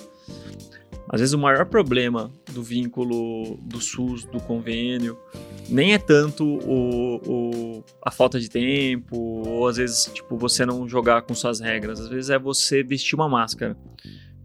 [1.08, 5.16] Às vezes o maior problema do vínculo do SUS, do convênio,
[5.70, 9.16] nem é tanto o, o- a falta de tempo,
[9.48, 12.00] ou às vezes, tipo, você não jogar com suas regras.
[12.00, 13.78] Às vezes é você vestir uma máscara.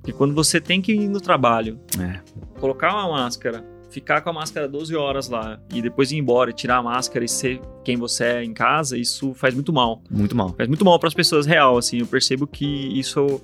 [0.00, 2.20] Porque quando você tem que ir no trabalho, É.
[2.58, 6.52] colocar uma máscara, ficar com a máscara 12 horas lá, e depois ir embora e
[6.54, 10.34] tirar a máscara e ser quem você é em casa, isso faz muito mal Muito
[10.36, 10.54] mal.
[10.56, 11.98] faz muito mal para as pessoas real, assim.
[11.98, 12.64] Eu percebo que
[12.98, 13.40] isso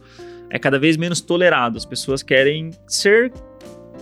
[0.49, 1.77] é cada vez menos tolerado.
[1.77, 3.33] As pessoas querem ser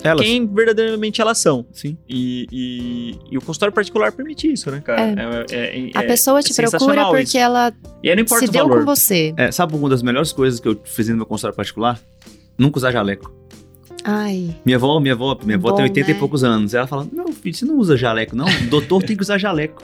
[0.02, 0.24] Elas.
[0.26, 1.64] quem verdadeiramente elas são.
[1.72, 1.96] Sim.
[2.08, 5.00] E, e- e o consultório particular permite isso, né, cara?
[5.00, 7.38] É- é- A é- pessoa é te procura porque isso.
[7.38, 8.80] ela E aí não importa se o deu valor.
[8.80, 9.32] com você.
[9.36, 11.98] É, sabe uma das melhores coisas que eu fiz no meu consultório particular?
[12.58, 13.43] Nunca usar jaleco.
[14.04, 14.54] Ai.
[14.64, 16.14] Minha avó, minha avó, minha avó Bom, tem 80 né?
[16.14, 16.74] e poucos anos.
[16.74, 18.46] Ela fala: Não, filho, você não usa jaleco, não.
[18.46, 19.82] O doutor tem que usar jaleco.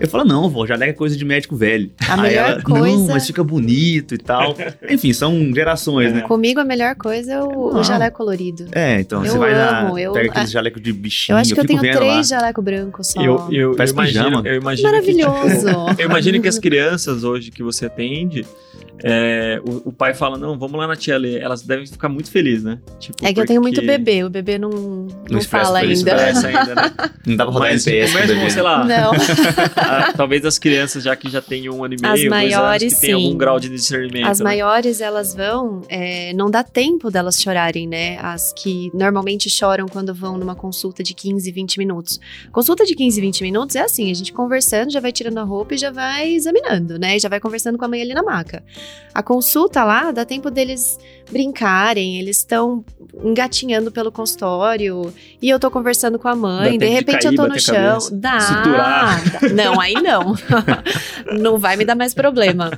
[0.00, 1.90] Eu falo: Não, vó, jaleco é coisa de médico velho.
[2.08, 4.56] A Aí melhor ela, coisa- Não, mas fica bonito e tal.
[4.88, 6.22] Enfim, são gerações, né?
[6.22, 7.84] Comigo a melhor coisa é o, o Não.
[7.84, 8.66] jaleco colorido.
[8.72, 11.36] É, então, Eu você vai amo, eu- pega aquele ah, jaleco de bichinho.
[11.36, 12.38] Eu acho que eu, fico tenho três lá.
[12.40, 13.20] jaleco branco só.
[13.22, 13.94] Eu, eu, eu imagino,
[14.24, 14.42] pijama.
[14.48, 15.66] eu imagino que, Maravilhoso.
[15.98, 18.44] eu imagino que as crianças hoje que você atende,
[19.02, 21.38] é, o, o pai fala, não, vamos lá na tia Lê.
[21.38, 22.78] Elas devem ficar muito felizes, né?
[22.98, 26.16] Tipo, É que eu tenho muito bebê, o bebê não, não, expressa fala ainda.
[26.16, 26.92] Ainda, né?
[27.26, 28.50] Não dá pra rodar Mas NPS mesmo, bebê.
[28.50, 29.12] sei lá, Não.
[29.76, 32.82] ah, talvez as crianças já que já têm um ano e meio, As dois maiores,
[32.82, 33.24] anos, que tem sim.
[33.24, 34.26] algum grau de discernimento.
[34.26, 34.44] As né?
[34.44, 38.18] maiores, elas vão, é, não dá tempo delas chorarem, né?
[38.20, 42.20] As que normalmente choram quando vão numa consulta de 15, 20 minutos.
[42.50, 45.74] Consulta de 15, 20 minutos é assim, a gente conversando, já vai tirando a roupa
[45.74, 47.18] e já vai examinando, né?
[47.18, 48.62] Já vai conversando com a mãe ali na maca.
[49.14, 50.98] A consulta lá, dá tempo deles
[51.30, 52.84] brincarem, eles estão
[53.54, 57.36] engatinhando pelo consultório e eu tô conversando com a mãe, Dá de repente cair, eu
[57.36, 57.74] tô no chão.
[57.74, 58.40] cabeça, Dá.
[58.40, 59.22] suturar.
[59.52, 60.34] Não, aí não.
[61.38, 62.70] não vai me dar mais problema.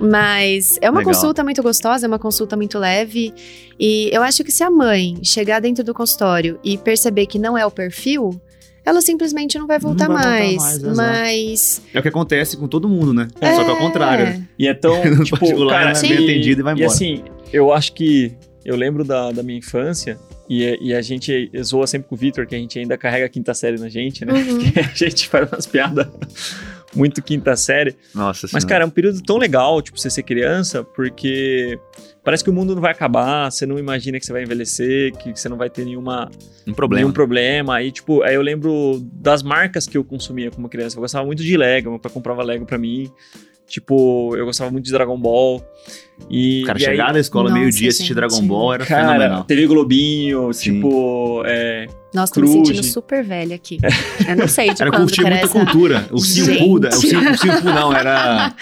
[0.00, 1.12] Mas é uma Legal.
[1.12, 3.34] consulta muito gostosa, é uma consulta muito leve.
[3.78, 7.58] E eu acho que se a mãe chegar dentro do consultório e perceber que não
[7.58, 8.40] é o perfil,
[8.84, 10.56] ela simplesmente não vai Não voltar vai voltar mais.
[10.56, 10.96] mais, exato.
[10.96, 11.82] mas.
[11.92, 13.26] É o que acontece com todo mundo, né?
[13.56, 14.24] Só que ao contrário.
[14.26, 14.44] né?
[14.56, 16.86] E é tão, tipo, particular, cara, é bem atendido e vai embora.
[16.86, 18.36] assim, eu acho que,
[18.68, 22.46] eu lembro da, da minha infância, e, e a gente zoa sempre com o Victor,
[22.46, 24.34] que a gente ainda carrega a quinta série na gente, né?
[24.34, 24.58] Uhum.
[24.76, 26.06] a gente faz umas piadas
[26.94, 27.96] muito quinta série.
[28.14, 28.66] Nossa Mas, senhora.
[28.66, 31.78] cara, é um período tão legal, tipo, você ser criança, porque
[32.22, 35.34] parece que o mundo não vai acabar, você não imagina que você vai envelhecer, que
[35.34, 36.30] você não vai ter nenhuma,
[36.66, 37.00] um problema.
[37.00, 37.76] nenhum problema.
[37.76, 40.96] Aí, tipo, aí eu lembro das marcas que eu consumia como criança.
[40.96, 43.10] Eu gostava muito de Lego, meu pai comprava Lego pra mim.
[43.68, 45.62] Tipo, eu gostava muito de Dragon Ball.
[46.30, 48.14] E, Cara, e aí, chegar na escola meio-dia assistir.
[48.14, 49.44] Dragon Ball era Cara, fenomenal.
[49.44, 50.74] TV Globinho, Sim.
[50.76, 52.66] tipo, é, Nossa, tô me Cruz.
[52.68, 53.78] sentindo super velha aqui.
[54.26, 55.64] Eu não sei de Era quando que curtir era muita essa.
[55.66, 56.08] cultura.
[56.10, 58.54] O Simpu, da- o o Simpu não, era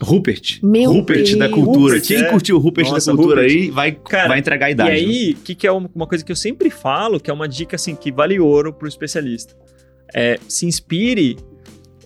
[0.00, 0.58] Rupert.
[0.62, 1.54] Meu Rupert da Deus.
[1.58, 1.94] cultura.
[1.94, 2.24] Rupert, Quem é.
[2.24, 3.60] curtiu o Rupert Nossa, da cultura Rupert.
[3.60, 4.90] aí vai, Cara, vai entregar a E idade.
[4.90, 4.96] né?
[4.96, 7.76] aí, que, que é uma uma coisa que eu sempre falo, que é uma dica
[7.76, 9.54] assim, que vale ouro pro especialista.
[10.14, 11.36] É, se inspire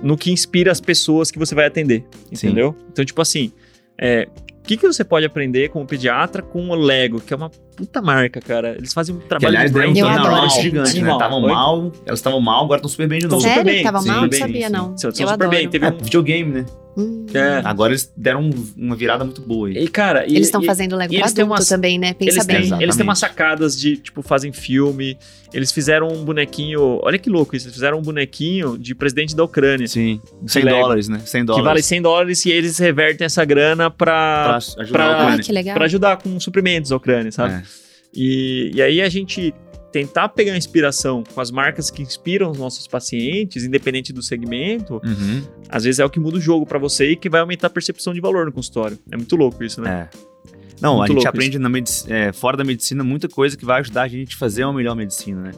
[0.03, 2.49] no que inspira as pessoas que você vai atender, Sim.
[2.49, 2.77] entendeu?
[2.91, 3.53] Então, tipo assim,
[3.99, 4.29] é,
[4.59, 8.01] o que, que você pode aprender como pediatra com o Lego, que é uma puta
[8.03, 8.75] marca, cara.
[8.77, 10.49] Eles fazem um Que, trabalho aliás, de um branding adoro.
[10.63, 11.13] gigante, né?
[11.13, 13.41] Estavam mal, elas estavam mal, agora estão super bem de novo.
[13.41, 13.73] Super Sério?
[13.73, 14.23] bem, Tava sim, mal?
[14.23, 14.73] Não sabia, sim.
[14.73, 14.95] não.
[15.03, 15.51] Eu super adoro.
[15.51, 15.69] bem.
[15.69, 16.67] Teve É, um, videogame, né?
[16.99, 17.27] Hum.
[17.35, 17.61] É.
[17.63, 19.77] Agora eles deram um- uma virada muito boa aí.
[19.77, 22.15] E, cara, e- Eles estão fazendo Lego e pra eles umas- também, né?
[22.15, 22.71] Pensa Eles bem.
[22.71, 25.19] têm, eles têm umas sacadas de, tipo, fazem filme.
[25.53, 26.99] Eles fizeram um bonequinho.
[27.03, 27.67] Olha que louco isso.
[27.67, 29.87] Eles fizeram um bonequinho de presidente da Ucrânia.
[29.87, 30.21] Sim.
[30.47, 30.81] 100 Lego.
[30.81, 31.21] dólares, né?
[31.25, 31.65] 100 Que dólares.
[31.67, 34.07] vale 100 dólares e eles revertem essa grana pra
[34.45, 35.45] pra, ajudar pra- a Ah, Ucrânia.
[35.45, 35.75] que legal.
[35.75, 37.55] pra ajudar com suprimentos à Ucrânia, sabe?
[37.55, 37.63] É.
[38.17, 39.55] E, e aí a gente
[39.93, 45.43] tentar pegar inspiração com as marcas que inspiram os nossos pacientes, independente do segmento, Uhum.
[45.69, 47.71] às vezes é o que muda o jogo pra você e que vai aumentar a
[47.71, 48.99] percepção de valor no consultório.
[49.11, 50.09] É muito louco isso, né?
[50.13, 50.17] É.
[50.81, 51.59] Não, Muito a gente aprende
[52.09, 54.95] é, fora da medicina muita coisa que vai ajudar a gente a fazer uma melhor
[54.95, 55.53] medicina, né?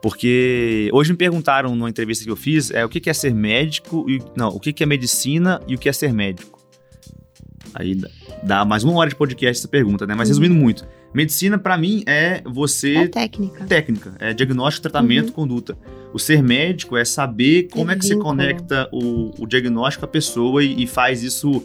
[0.00, 3.34] Porque hoje me perguntaram numa entrevista que eu fiz é, o que que é ser
[3.34, 6.60] médico e não, o que que é medicina e o que é ser médico.
[7.74, 8.00] Aí
[8.44, 10.14] dá- mais uma hora de podcast essa pergunta, né?
[10.14, 10.34] Mas Uhum.
[10.36, 13.64] resumindo muito, medicina pra mim é você É técnica.
[13.64, 15.76] técnica, é diagnóstico, tratamento, conduta.
[16.12, 18.30] O ser médico é saber como é que você vínculo.
[18.30, 21.62] conecta o, o diagnóstico à pessoa e, e faz isso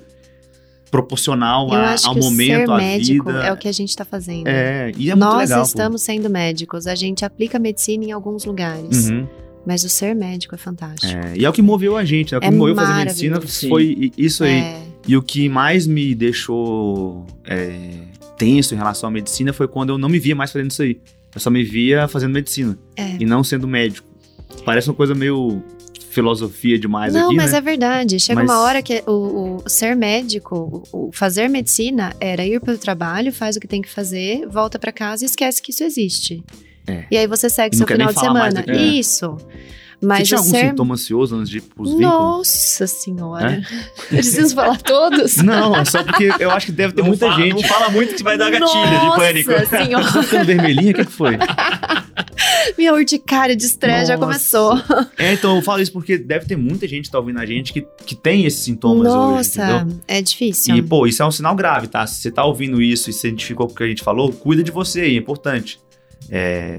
[0.91, 3.45] proporcional a- ao que momento, à médico vida.
[3.45, 4.47] é o que a gente tá fazendo.
[4.47, 5.59] É, e é muito Nós legal.
[5.63, 5.67] pô.
[5.67, 9.27] estamos sendo médicos, a gente aplica medicina em alguns lugares, Uhum.
[9.65, 11.11] mas o ser médico é fantástico.
[11.11, 12.37] É, e é o que moveu a gente, né?
[12.37, 14.51] O que É moveu fazer medicina foi isso aí.
[14.59, 17.79] É, E o que mais me deixou é,
[18.37, 20.99] tenso em relação à medicina foi quando eu não me via mais fazendo isso aí.
[21.33, 23.15] Eu só me via fazendo medicina É.
[23.19, 24.07] e não sendo médico.
[24.65, 25.61] Parece uma coisa meio
[26.09, 27.57] filosofia demais Não, aqui, mas né?
[27.57, 28.19] é verdade.
[28.19, 32.59] Chega Mas- uma hora que o, o ser médico, o, o fazer medicina era ir
[32.61, 35.71] para o trabalho, faz o que tem que fazer, volta para casa e esquece que
[35.71, 36.43] isso existe.
[36.85, 37.05] É.
[37.09, 38.51] E aí você segue E seu não final de semana.
[38.51, 38.77] daquilo.
[38.77, 39.37] Isso.
[40.03, 40.69] Mas tinha o algum ser.
[40.69, 42.11] sintoma ansioso antes de ir pros vínculos?
[42.11, 43.61] Nossa senhora.
[44.09, 45.37] Preciso falar todos?
[45.37, 47.53] Não, é só porque eu acho que deve ter Não muita fala- gente.
[47.61, 48.69] Não fala muito que vai dar gatilho
[49.09, 49.51] de pânico.
[49.51, 50.03] Nossa senhora.
[50.13, 50.91] Tá ficando vermelhinha?
[50.91, 51.37] O que, que foi?
[52.77, 54.25] Minha urticária de estresse já Nossa.
[54.27, 55.07] começou.
[55.17, 57.71] É, então eu falo isso porque deve ter muita gente que tá ouvindo a gente
[57.73, 59.85] que, que tem esses sintomas hoje, entendeu?
[59.85, 60.75] Nossa, é difícil.
[60.75, 62.05] E, pô, isso é um sinal grave, tá?
[62.07, 64.63] Se você tá ouvindo isso e se identificou com o que a gente falou, cuida
[64.63, 65.79] de você aí, é importante.
[66.29, 66.77] É,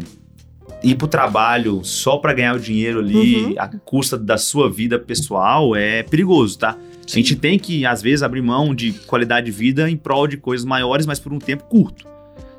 [0.85, 3.55] ir pro trabalho só pra ganhar o dinheiro ali, Uhum.
[3.59, 6.77] à custa da sua vida pessoal, é perigoso, tá?
[7.06, 10.36] A gente tem que, às vezes, abrir mão de qualidade de vida em prol de
[10.36, 12.06] coisas maiores, mas por um tempo curto.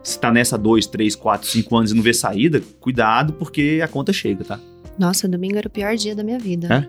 [0.04, 3.88] se tá nessa 2, 3, 4, 5 anos e não vê saída, cuidado, porque a
[3.88, 4.60] conta chega, tá?
[5.00, 6.68] Nossa, domingo era o pior dia da minha vida.
[6.72, 6.88] É?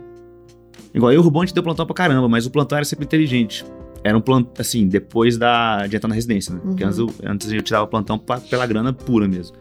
[0.95, 3.07] Igual eu, o Rubão, a gente deu plantão pra caramba, mas o plantão era sempre
[3.07, 3.65] inteligente.
[4.05, 6.61] Era um plantão, assim, depois da, de entrar na residência, né?
[6.63, 6.89] Porque Uhum.
[6.91, 9.57] antes, eu- antes a gente dava plantão pra- pela grana pura mesmo.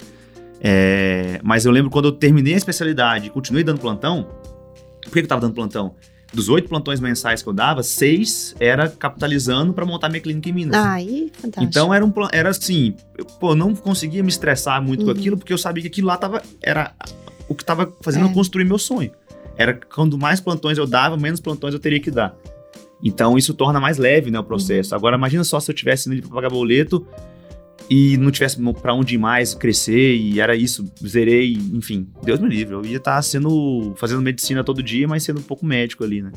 [0.68, 4.28] É, mas eu lembro quando eu terminei a especialidade e continuei dando plantão,
[5.04, 5.94] por que eu tava dando plantão?
[6.34, 10.54] Dos oito plantões mensais que eu dava, seis era capitalizando pra montar minha clínica em
[10.54, 10.76] Minas.
[10.76, 11.64] Ai, fantástico.
[11.64, 15.16] Então era um era assim, eu, pô, não conseguia me estressar muito com Uhum.
[15.18, 16.94] aquilo, porque eu sabia que aquilo lá tava, era
[17.48, 18.30] o que tava fazendo É.
[18.30, 19.12] eu construir meu sonho.
[19.56, 22.36] Era quando mais plantões eu dava, menos plantões eu teria que dar.
[23.04, 24.94] Então isso torna mais leve, né, o processo.
[24.94, 24.98] Uhum.
[24.98, 27.06] Agora imagina só se eu tivesse indo pra pagar boleto
[27.90, 32.50] e não tivesse pra onde ir mais, crescer, e era isso, zerei, enfim, Deus me
[32.50, 32.74] livre.
[32.74, 36.32] Eu ia estar sendo, fazendo medicina todo dia, mas sendo um pouco médico ali, né.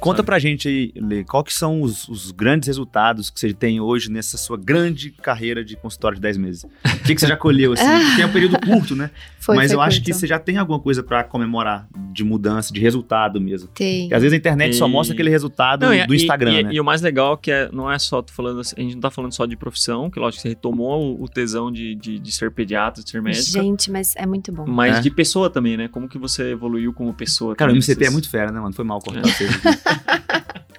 [0.00, 3.80] Conta pra gente aí, Lê, qual que são os, os grandes resultados que você tem
[3.80, 6.64] hoje nessa sua grande carreira de consultório de 10 meses?
[6.64, 7.84] O que, que você já colheu, assim?
[8.08, 9.10] Porque é um período curto, né?
[9.38, 10.06] Foi, Mas foi eu acho curto.
[10.06, 13.68] que você já tem alguma coisa pra comemorar de mudança, de resultado mesmo.
[13.74, 14.02] Tem.
[14.02, 16.62] Porque às vezes a internet só E- mostra aquele resultado Não, do e- Instagram, e,
[16.64, 16.70] né?
[16.72, 18.94] E o mais legal é que é, não é só, tô falando assim, a gente
[18.94, 21.94] não tá falando só de profissão, que lógico que você retomou o, o tesão de,
[21.94, 24.64] de, de ser pediatra, de ser médica, Gente, mas é muito bom.
[24.66, 25.00] mas É.
[25.00, 25.88] de pessoa também, né?
[25.88, 27.54] Como que você evoluiu como pessoa.
[27.54, 28.74] Cara, o MCT é nesses- muito fera, né, mano?
[28.74, 29.89] Foi mal cortar vocês aqui.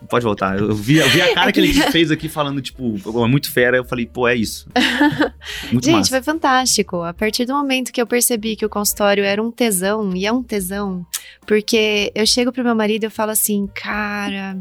[0.09, 0.59] Pode voltar.
[0.59, 3.77] Eu vi, eu vi a cara que ele fez aqui falando, tipo, é muito fera.
[3.77, 4.67] Eu falei, pô, é isso.
[5.71, 6.09] Muito Gente, massa.
[6.09, 7.01] foi fantástico.
[7.01, 10.31] A partir do momento que eu percebi que o consultório era um tesão, e é
[10.31, 11.05] um tesão,
[11.45, 14.57] porque eu chego pro meu marido e eu falo assim, cara,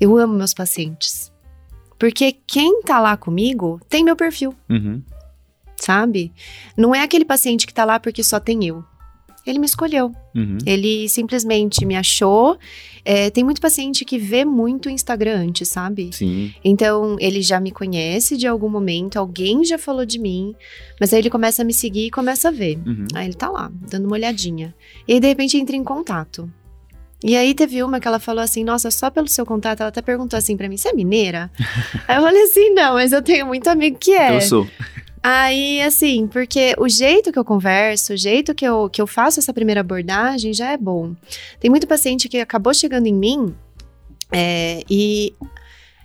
[0.00, 1.30] eu amo meus pacientes.
[1.96, 5.00] Porque quem tá lá comigo tem meu perfil, Uhum.
[5.76, 6.32] sabe?
[6.76, 8.84] Não é aquele paciente que tá lá porque só tem eu.
[9.46, 10.12] Ele me escolheu.
[10.34, 10.58] Uhum.
[10.66, 12.58] Ele simplesmente me achou.
[13.04, 16.10] É, tem muito paciente que vê muito o Instagram antes, sabe?
[16.12, 16.52] Sim.
[16.62, 20.54] Então, ele já me conhece de algum momento, alguém já falou de mim,
[21.00, 22.78] mas aí ele começa a me seguir e começa a ver.
[22.86, 23.06] Uhum.
[23.14, 24.74] Aí ele tá lá, dando uma olhadinha.
[25.08, 26.50] E aí, de repente, entra em contato.
[27.22, 30.00] E aí teve uma que ela falou assim: Nossa, só pelo seu contato, ela até
[30.00, 31.50] perguntou assim pra mim: Você é mineira?
[32.08, 34.36] aí eu falei assim: Não, mas eu tenho muito amigo que é.
[34.36, 34.66] Eu sou.
[35.22, 39.38] Aí, assim, porque o jeito que eu converso, o jeito que eu, que eu faço
[39.38, 41.14] essa primeira abordagem já é bom.
[41.58, 43.54] Tem muito paciente que acabou chegando em mim
[44.32, 45.34] é, e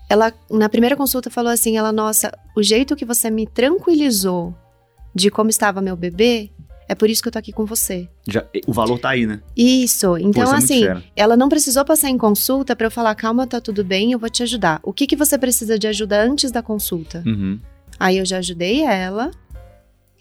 [0.10, 4.54] ela, na primeira consulta, falou assim: ela, nossa, o jeito que você me tranquilizou
[5.14, 6.52] de como estava meu bebê,
[6.88, 8.08] é por isso que eu tô aqui com você.
[8.28, 9.40] Já, o valor tá aí, né?
[9.56, 11.04] Isso, Pô, então isso é assim, fera.
[11.16, 14.30] ela não precisou passar em consulta pra eu falar, calma, tá tudo bem, eu vou
[14.30, 14.80] te ajudar.
[14.84, 17.24] O que que você precisa de ajuda antes da consulta?
[17.26, 17.60] Uhum.
[18.00, 19.32] Aí eu já ajudei ela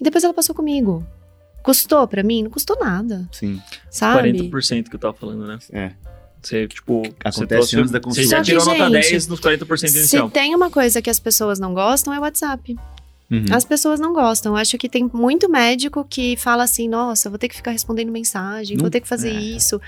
[0.01, 1.05] e depois ela passou comigo.
[1.63, 2.43] Custou pra mim?
[2.43, 3.61] Não custou nada, Sim.
[3.91, 4.33] sabe?
[4.33, 5.59] 40% que eu tava falando, né?
[5.73, 5.93] É.
[6.43, 8.29] Você, tipo, Acontece você antes da Você consulta.
[8.29, 10.31] já Só que, tirou nota gente, 10 nos 40% Se inicial.
[10.31, 12.77] tem uma coisa que as pessoas não gostam é o WhatsApp.
[13.31, 13.47] Uhum.
[13.51, 14.53] As pessoas não gostam.
[14.53, 18.13] Eu acho que tem muito médico que fala assim: nossa, vou ter que ficar respondendo
[18.13, 19.41] mensagem, Não- vou ter que fazer é.
[19.41, 19.81] isso.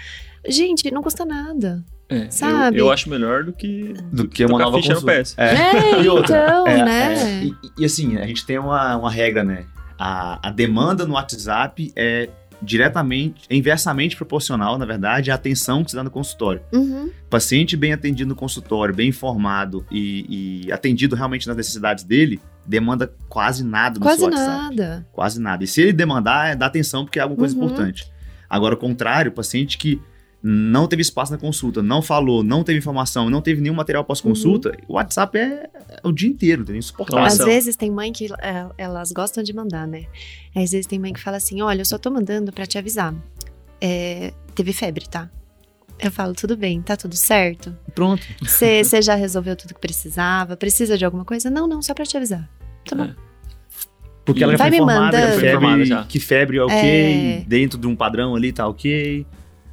[0.49, 1.85] Gente, não custa nada.
[2.09, 2.79] É, eu- sabe?
[2.79, 5.23] Eu, acho melhor do que, Do que uma nova ficha no consulta.
[5.23, 5.35] PS.
[5.39, 5.55] É.
[5.55, 7.15] É, E outra, então, é, né?
[7.15, 7.45] é.
[7.45, 9.65] E, e, assim, a gente tem uma, uma regra, né?
[9.99, 12.29] A, a demanda no WhatsApp é
[12.63, 16.61] diretamente, é inversamente proporcional, na verdade, à atenção que se dá no consultório.
[16.73, 17.11] Uhum.
[17.29, 23.13] Paciente bem atendido no consultório, bem informado e, e atendido realmente nas necessidades dele, demanda
[23.29, 24.77] quase nada no Quase seu WhatsApp.
[24.77, 25.07] nada.
[25.13, 25.65] Quase nada.
[25.65, 27.65] E se ele demandar, é dar atenção porque é alguma coisa Uhum.
[27.65, 28.11] importante.
[28.49, 30.01] Agora, o contrário, o paciente que
[30.49, 34.77] não teve espaço na consulta, não falou, não teve informação, não teve nenhum material pós-consulta,
[34.87, 36.79] o WhatsApp é, é o dia inteiro, entendeu?
[36.79, 37.25] Insuportável.
[37.25, 40.05] Às vezes tem mãe que é, elas gostam de mandar, né?
[40.55, 43.13] Às vezes tem mãe que fala assim: olha, eu só tô mandando pra te avisar.
[43.81, 45.29] É, teve febre, tá?
[45.99, 47.75] Eu falo, tudo bem, tá tudo certo?
[47.95, 48.23] Pronto.
[48.43, 50.57] Você já resolveu tudo que precisava?
[50.57, 51.49] Precisa de alguma coisa?
[51.51, 52.49] Não, não, só pra te avisar.
[52.89, 53.05] Tá bom.
[53.05, 53.15] É.
[54.25, 55.41] Porque ela já Vai foi informada que mandando.
[55.41, 56.05] febre, Informada já.
[56.05, 57.45] que febre é ok, É.
[57.47, 59.25] dentro de um padrão ali tá ok.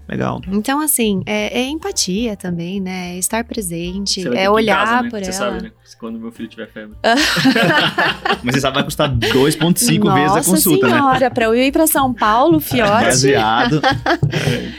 [0.07, 0.41] Legal.
[0.49, 3.15] Então, assim, é, é empatia também, né?
[3.15, 5.09] É estar presente, Você é olhar casa, né?
[5.09, 5.33] por Você ela.
[5.33, 5.71] sabe, né?
[5.99, 6.97] Quando meu filho tiver febre.
[8.43, 10.93] Mas essa vai custar 2,5 vezes a Nossa consulta, né?
[10.97, 13.05] senhora, pra eu ir pra São Paulo, fiote.
[13.05, 13.81] Baseado.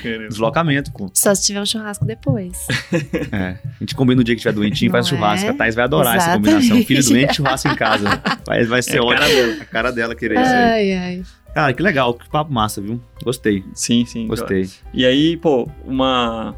[0.04, 0.28] É.
[0.28, 0.90] Deslocamento.
[1.14, 2.66] Só se tiver um churrasco depois.
[3.32, 3.56] É.
[3.64, 5.46] A gente combina o dia que tiver doentinho, faz Não churrasco.
[5.46, 5.50] é?
[5.50, 6.52] A Thais vai adorar essa Exatamente.
[6.68, 6.84] combinação.
[6.86, 8.20] Filho doente, churrasco em casa.
[8.46, 9.18] Vai, vai ser É a ótimo.
[9.20, 9.56] cara dela.
[9.60, 10.62] A cara dela querer isso aí.
[10.64, 11.22] ai, ai.
[11.54, 12.14] Cara, que legal.
[12.14, 13.00] Que papo massa, viu?
[13.22, 13.64] Gostei.
[13.74, 14.26] Sim, sim.
[14.26, 14.68] Gostei.
[14.92, 16.54] E aí, pô, uma.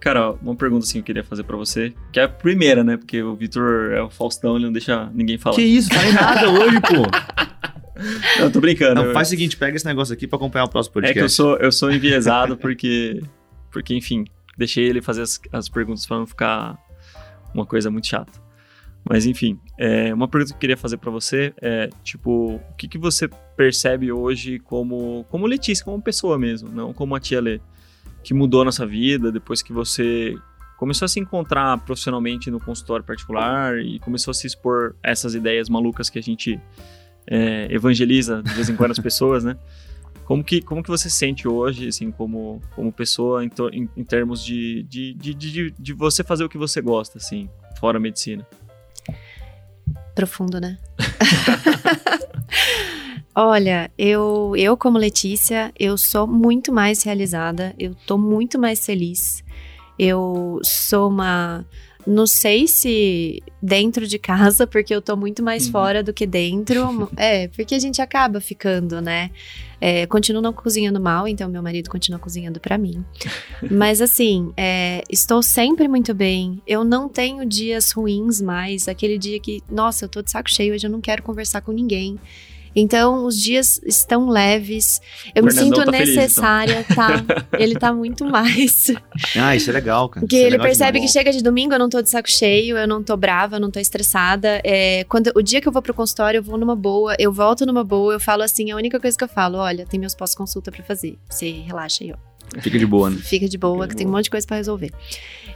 [0.00, 1.92] Cara, uma pergunta assim que eu queria fazer pra você.
[2.10, 2.96] Que é a primeira, né?
[2.96, 5.56] Porque o Vitor é o Faustão, ele não deixa ninguém falar.
[5.56, 5.92] Que isso?
[5.92, 8.40] Falei nada hoje, pô.
[8.40, 8.94] Não, tô brincando.
[8.94, 11.18] Não, Eu- faz o seguinte, pega esse negócio aqui pra acompanhar o próximo É podcast.
[11.18, 13.20] que eu sou, eu sou enviesado porque,
[13.70, 14.24] porque, enfim,
[14.56, 16.78] deixei ele fazer as, as perguntas pra não ficar
[17.54, 18.32] uma coisa muito chata.
[19.08, 22.86] Mas enfim, é, uma pergunta que eu queria fazer para você é, tipo, o que,
[22.86, 27.60] que você percebe hoje como, como Letícia, como pessoa mesmo, não como a tia Lê,
[28.22, 30.34] que mudou a nossa vida depois que você
[30.76, 35.34] começou a se encontrar profissionalmente no consultório particular e começou a se expor a essas
[35.34, 36.58] ideias malucas que a gente
[37.26, 39.56] é, evangeliza de vez em quando as pessoas, né?
[40.24, 44.04] Como que, como que você se sente hoje, assim, como, como pessoa, em, em, em
[44.04, 47.50] termos de, de, de, de, de você fazer o que você gosta, assim,
[47.80, 48.46] fora a medicina?
[50.14, 50.78] Profundo, né?
[53.34, 59.42] Olha, eu, eu como Letícia, eu sou muito mais realizada, eu tô muito mais feliz.
[59.98, 61.64] Eu sou uma
[62.10, 65.72] não sei se dentro de casa, porque eu tô muito mais uhum.
[65.72, 67.10] fora do que dentro.
[67.16, 69.30] é, porque a gente acaba ficando, né?
[69.80, 73.02] É, continuo não cozinhando mal, então meu marido continua cozinhando para mim.
[73.70, 76.60] Mas assim, é, estou sempre muito bem.
[76.66, 78.88] Eu não tenho dias ruins mais.
[78.88, 81.72] Aquele dia que, nossa, eu tô de saco cheio, hoje eu não quero conversar com
[81.72, 82.18] ninguém.
[82.74, 85.00] Então, os dias estão leves.
[85.34, 87.24] Eu o me sinto tá necessária, feliz, então.
[87.26, 87.46] tá?
[87.58, 88.92] Ele tá muito mais.
[89.36, 90.24] Ah, isso é legal, cara.
[90.24, 92.86] Porque é ele percebe que chega de domingo, eu não tô de saco cheio, eu
[92.86, 94.60] não tô brava, eu não tô estressada.
[94.64, 97.66] É, quando, o dia que eu vou pro consultório, eu vou numa boa, eu volto
[97.66, 100.70] numa boa, eu falo assim, a única coisa que eu falo, olha, tem meus pós-consulta
[100.70, 101.18] para fazer.
[101.28, 102.30] Você relaxa aí, ó.
[102.60, 103.16] Fica de boa, né?
[103.16, 104.14] Fica de boa, Fica que tem boa.
[104.14, 104.90] um monte de coisa para resolver.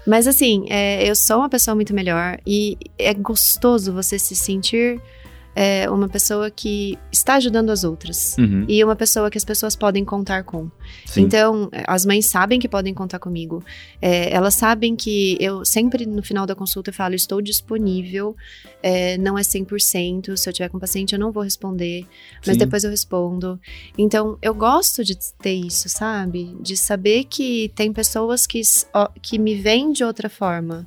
[0.07, 5.01] Mas assim, é, eu sou uma pessoa muito melhor e é gostoso você se sentir
[5.55, 8.37] é uma pessoa que está ajudando as outras.
[8.39, 8.65] Uhum.
[8.69, 10.71] E uma pessoa que as pessoas podem contar com.
[11.07, 11.23] Sim.
[11.23, 13.63] Então, as mães sabem que podem contar comigo.
[14.03, 18.37] É, elas sabem que eu sempre, no final da consulta, eu falo: estou disponível,
[18.83, 20.37] é, não é 100%.
[20.37, 22.07] Se eu tiver com paciente, eu não vou responder,
[22.45, 22.59] mas Sim.
[22.59, 23.61] depois eu respondo.
[23.97, 26.57] Então, eu gosto de ter isso, sabe?
[26.61, 28.61] De saber que tem pessoas que,
[29.23, 30.87] que me veem de outra forma.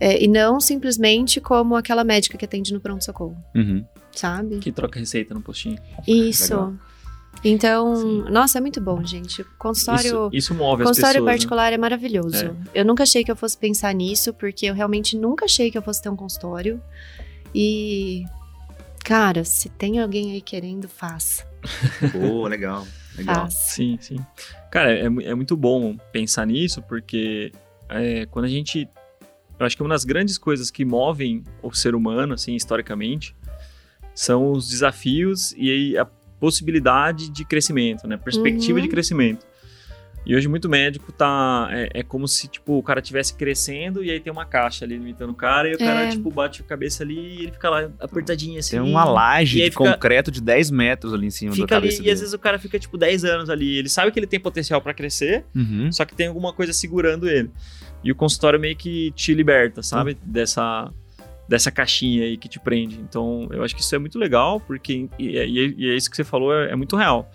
[0.00, 3.36] É, e não simplesmente como aquela médica que atende no pronto-socorro.
[3.54, 3.84] Uhum.
[4.14, 4.58] Sabe?
[4.58, 5.78] Que troca receita no postinho.
[6.06, 6.54] Isso.
[6.54, 6.74] Legal.
[7.42, 8.24] Então, Sim.
[8.30, 9.44] nossa, é muito bom, gente.
[9.58, 11.32] Consultório, isso, isso move consultório pessoas, né?
[11.32, 11.74] particular né?
[11.74, 12.46] é maravilhoso.
[12.46, 12.80] É.
[12.80, 15.82] Eu nunca achei que eu fosse pensar nisso, porque eu realmente nunca achei que eu
[15.82, 16.80] fosse ter um consultório.
[17.54, 18.24] E,
[19.04, 21.46] cara, se tem alguém aí querendo, faça.
[22.12, 22.86] Pô, legal.
[23.16, 23.50] Legal.
[23.50, 24.18] Sim, sim.
[24.70, 27.52] Cara, é, é muito bom pensar nisso, porque
[27.88, 28.88] é, quando a gente
[29.58, 33.36] eu acho que uma das grandes coisas que movem o ser humano, assim, historicamente,
[34.14, 36.06] são os desafios e a
[36.38, 38.16] possibilidade de crescimento, né?
[38.16, 38.84] Perspectiva uhum.
[38.84, 39.46] de crescimento.
[40.26, 41.68] E hoje muito médico tá.
[41.70, 44.96] É, é, como se, tipo, o cara estivesse crescendo e aí tem uma caixa ali
[44.96, 45.78] limitando o cara, e o é.
[45.78, 48.80] cara, tipo, bate a cabeça ali e ele fica lá apertadinho assim.
[48.80, 51.96] Tem uma laje de fica, concreto de 10 metros ali em cima fica da cabeça.
[51.96, 52.08] Ali, dele.
[52.08, 53.76] E às vezes o cara fica, tipo, 10 anos ali.
[53.76, 55.92] Ele sabe que ele tem potencial para crescer, uhum.
[55.92, 57.50] só que tem alguma coisa segurando ele.
[58.02, 60.12] E o consultório meio que te liberta, sabe?
[60.12, 60.18] Uhum.
[60.24, 60.90] Dessa,
[61.48, 63.00] dessa caixinha aí que te prende.
[63.00, 65.08] Então, eu acho que isso é muito legal, porque.
[65.18, 67.30] E, e, é isso que você falou, é, é muito real.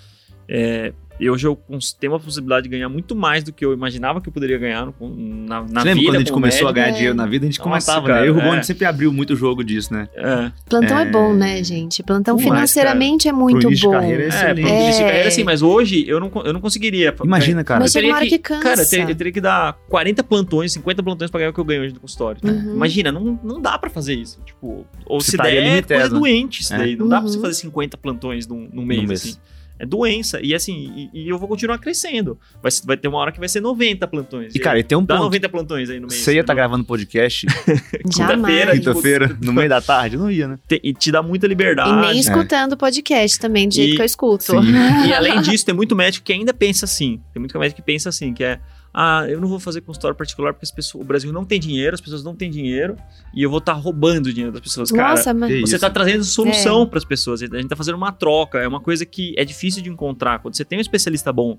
[0.47, 1.59] É, e hoje eu
[1.99, 4.85] tenho uma possibilidade de ganhar muito mais do que eu imaginava que eu poderia ganhar
[4.85, 6.05] no, na, na Você vida.
[6.05, 6.69] quando a gente começou médico?
[6.69, 8.27] a ganhar dinheiro na vida, a gente Nossa, comentava, cara, né?
[8.27, 8.63] Eu e o Rubone é.
[8.63, 10.07] sempre abriu muito o jogo disso, né?
[10.15, 10.51] É.
[10.69, 12.01] Plantão é, é bom, né, gente?
[12.03, 13.73] Plantão financeiramente cara, é muito bom.
[13.73, 14.61] De carreira é, excelente.
[14.61, 17.13] é, pro de carreira sim, mas hoje eu não, eu não conseguiria.
[17.21, 17.81] Imagina, cara.
[17.81, 18.63] Mas uma hora que, que cansa.
[18.63, 21.59] Cara, eu teria, eu teria, que dar 40 plantões, 50 plantões pra ganhar o que
[21.59, 22.41] eu ganho hoje no consultório.
[22.41, 22.49] Tá?
[22.49, 22.75] Uhum.
[22.75, 24.39] Imagina, não, não dá pra fazer isso.
[24.45, 26.95] Tipo, ou Você se der, é coisa doente isso daí.
[26.95, 27.43] Não dá pra você uhum.
[27.43, 29.35] fazer 50 plantões num, num mês, assim.
[29.79, 30.39] É doença.
[30.43, 32.37] E assim, e, e, eu vou continuar crescendo.
[32.61, 34.53] Vai, vai ter uma hora que vai ser 90 plantões.
[34.53, 35.25] E, cara, e tem um dá ponto.
[35.25, 36.19] 90 plantões aí no mês.
[36.19, 37.47] Você ia estar tá gravando podcast
[38.11, 38.73] quinta-feira.
[38.73, 40.17] Quinta-feira, no meio da tarde?
[40.17, 40.59] Não ia, né?
[40.83, 41.89] e te dá muita liberdade.
[41.89, 42.77] E nem escutando o é.
[42.77, 44.53] podcast também, do jeito e, que eu escuto.
[45.07, 47.21] e além disso, tem muito médico que ainda pensa assim.
[47.33, 48.59] Tem muito médico que pensa assim, que é
[49.01, 52.01] ah, eu não vou fazer consultório particular porque pessoas, o Brasil não tem dinheiro, as
[52.01, 52.97] pessoas não têm dinheiro
[53.33, 54.91] e eu vou estar tá roubando o dinheiro das pessoas.
[54.91, 55.61] Cara, Nossa, mas...
[55.61, 56.85] você está trazendo solução é.
[56.85, 59.81] para as pessoas, a gente está fazendo uma troca, é uma coisa que é difícil
[59.81, 60.39] de encontrar.
[60.39, 61.57] Quando você tem um especialista bom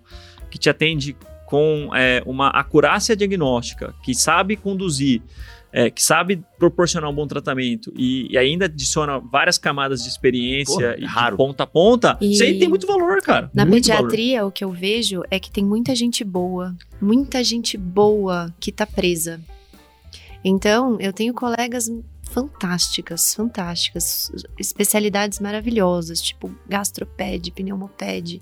[0.50, 5.22] que te atende com é, uma acurácia diagnóstica, que sabe conduzir,
[5.72, 10.94] é, que sabe proporcionar um bom tratamento e, e ainda adiciona várias camadas de experiência
[10.94, 12.32] Pô, e de ponta a ponta, e...
[12.32, 13.50] isso aí tem muito valor, cara.
[13.54, 14.48] Na muito pediatria, valor.
[14.48, 18.86] o que eu vejo é que tem muita gente boa, muita gente boa que tá
[18.86, 19.40] presa.
[20.44, 21.90] Então, eu tenho colegas
[22.22, 28.40] fantásticas, fantásticas, especialidades maravilhosas, tipo gastroped, pneumoped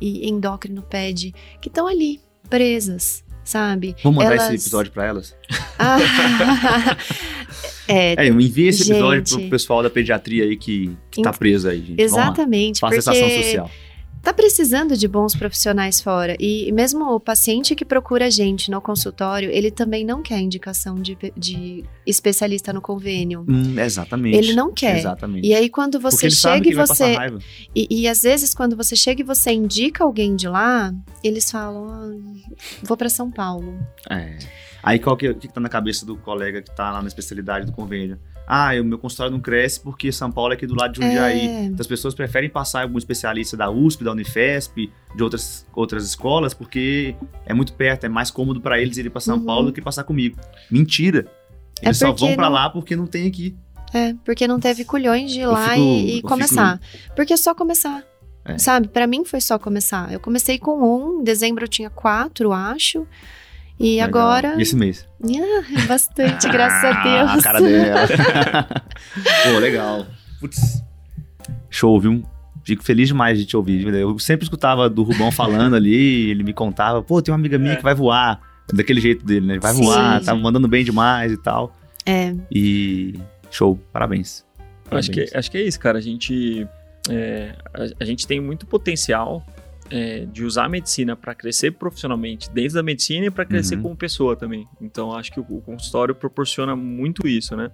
[0.00, 3.94] e endocrinoped, que estão ali presas sabe?
[4.02, 4.52] Vamos mandar elas...
[4.52, 5.34] esse episódio para elas?
[5.78, 5.98] Ah,
[7.88, 11.68] é, é, envia esse episódio gente, pro pessoal da pediatria aí que, que tá preso
[11.68, 12.02] aí, gente.
[12.02, 12.80] Exatamente.
[12.80, 13.70] Faça essa ação social.
[14.26, 16.36] Tá precisando de bons profissionais fora.
[16.40, 20.96] E mesmo o paciente que procura a gente no consultório, ele também não quer indicação
[20.96, 23.46] de, de especialista no convênio.
[23.48, 24.36] Hum, exatamente.
[24.36, 24.98] Ele não quer.
[24.98, 25.46] Exatamente.
[25.46, 27.14] E aí, quando você chega e você.
[27.72, 30.92] E, e às vezes, quando você chega e você indica alguém de lá,
[31.22, 32.10] eles falam: ah,
[32.82, 33.78] vou para São Paulo.
[34.10, 34.38] É.
[34.82, 37.72] Aí qual que que tá na cabeça do colega que tá lá na especialidade do
[37.72, 38.18] convênio?
[38.46, 41.40] Ah, o meu consultório não cresce porque São Paulo é aqui do lado de Jundiaí.
[41.48, 41.64] É.
[41.64, 46.54] Então as pessoas preferem passar algum especialista da USP, da Unifesp, de outras, outras escolas,
[46.54, 49.44] porque é muito perto, é mais cômodo para eles irem para São Uhum.
[49.44, 50.38] Paulo do que passar comigo.
[50.70, 51.26] Mentira.
[51.82, 53.56] É Eles só porque vão para não- lá porque não tem aqui.
[53.92, 56.80] É, porque não teve culhões de ir Eu lá fico- e, e começar.
[57.14, 58.02] Porque é só começar.
[58.44, 58.58] É.
[58.58, 58.86] Sabe?
[58.88, 60.12] Pra mim foi só começar.
[60.12, 63.06] Eu comecei com um, em dezembro eu tinha quatro, acho.
[63.78, 64.08] E Legal.
[64.08, 64.54] agora.
[64.58, 65.06] E esse mês?
[65.22, 67.30] Ah, bastante, graças a Ah, Deus.
[67.38, 68.08] A cara dela.
[69.44, 70.06] Pô, legal.
[70.40, 70.82] Putz.
[71.70, 72.22] Show, viu?
[72.64, 73.86] Fico feliz demais de te ouvir.
[73.94, 77.74] Eu sempre escutava do Rubão falando ali, ele me contava, pô, tem uma amiga minha
[77.74, 77.76] É.
[77.76, 78.40] que vai voar.
[78.72, 79.58] Daquele jeito dele, né?
[79.60, 81.72] Vai Sim, voar, tá mandando bem demais e tal.
[82.04, 83.14] É, E
[83.50, 84.44] show, parabéns.
[84.90, 85.34] Acho que, Parabéns.
[85.36, 85.98] acho que é isso, cara.
[85.98, 86.66] A gente,
[87.08, 89.46] é, a, a gente tem muito potencial
[89.90, 93.82] é, de usar a medicina para crescer profissionalmente dentro da medicina e para crescer Uhum.
[93.82, 94.66] como pessoa também.
[94.80, 97.70] Então, acho que o, o consultório proporciona muito isso, né?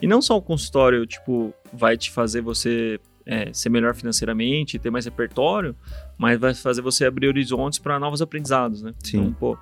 [0.00, 4.90] E não só o consultório, tipo, vai te fazer você é, ser melhor financeiramente, ter
[4.90, 5.76] mais repertório,
[6.18, 8.92] mas vai fazer você abrir horizontes para novos aprendizados, né?
[9.02, 9.18] Sim.
[9.18, 9.58] Então, pô,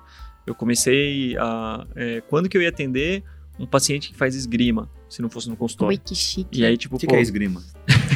[0.47, 1.85] eu comecei a...
[1.95, 3.23] é, quando que eu ia atender
[3.59, 5.95] um paciente que faz esgrima, se não fosse no consultório?
[5.95, 6.59] ui, que chique.
[6.59, 7.61] E aí, tipo, O que, pô, que é esgrima?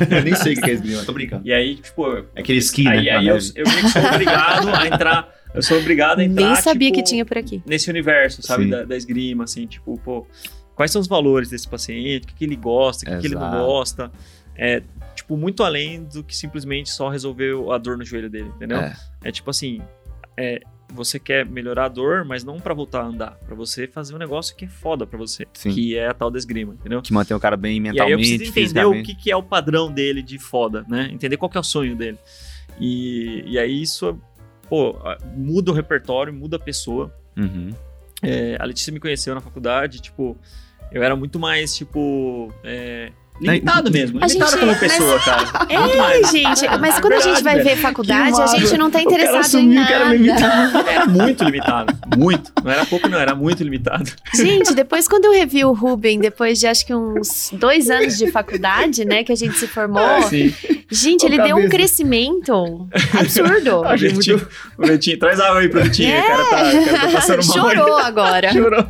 [0.10, 1.48] Eu nem sei o que é esgrima, tô brincando.
[1.48, 2.06] e aí, tipo,
[2.36, 3.12] É aquele esqui, aí, né?
[3.12, 5.36] aí eu, eu meio que sou obrigado a entrar.
[5.54, 6.46] Eu sou obrigado a entrar.
[6.46, 7.64] Nem sabia tipo, que tinha por aqui.
[7.66, 8.70] Nesse universo, sabe?
[8.70, 10.28] Da, da esgrima, assim, tipo, pô,
[10.76, 13.36] quais são os valores desse paciente, o que, que ele gosta, o que, que ele
[13.36, 14.12] não gosta.
[14.58, 14.82] É,
[15.16, 18.78] tipo, muito além do que simplesmente só resolver a dor no joelho dele, entendeu?
[18.80, 18.96] É.
[19.24, 19.82] É tipo assim,
[20.38, 20.62] é,
[20.94, 24.18] você quer melhorar a dor, mas não pra voltar a andar, pra você fazer um
[24.18, 25.72] negócio que é foda pra você, Sim.
[25.72, 27.02] que é a tal da esgrima, entendeu?
[27.02, 29.36] Que mantém o cara bem E aí eu mentalmente, preciso entender o que, que é
[29.36, 31.10] o padrão dele de foda, né?
[31.12, 32.18] Entender qual que é o sonho dele.
[32.80, 34.20] E, e aí isso,
[34.70, 34.98] pô,
[35.36, 37.14] muda o repertório, muda a pessoa.
[37.36, 37.74] Uhum.
[38.22, 40.38] É, a Letícia me conheceu na faculdade, tipo,
[40.92, 44.20] eu era muito mais, tipo, é, limitado mesmo.
[44.24, 45.44] A Limitado gente- como pessoa, cara.
[45.80, 46.32] Muito É, mais.
[46.32, 49.14] gente, mas quando a gente Verdade, vai ver faculdade, a gente não tá O cara
[49.22, 50.16] interessado em que era nada.
[50.16, 50.90] limitado.
[50.90, 51.94] Era muito limitado.
[52.18, 52.52] Muito.
[52.64, 53.20] Não era pouco, não.
[53.20, 54.10] Era muito limitado.
[54.34, 58.32] Gente, depois quando eu revi o Ruben, depois de acho que uns dois anos de
[58.32, 60.54] faculdade, né, que a gente se formou, Sim.
[60.90, 61.70] gente, Ó, ele deu um cabeça.
[61.70, 62.88] crescimento
[63.20, 63.84] absurdo.
[63.86, 64.42] A gente, o
[64.80, 66.14] Vitinho, traz água aí pro Vitinho.
[66.14, 66.20] É.
[66.22, 67.58] O cara tá, o cara tá passando mal.
[67.70, 68.52] Chorou agora.
[68.54, 68.86] Chorou.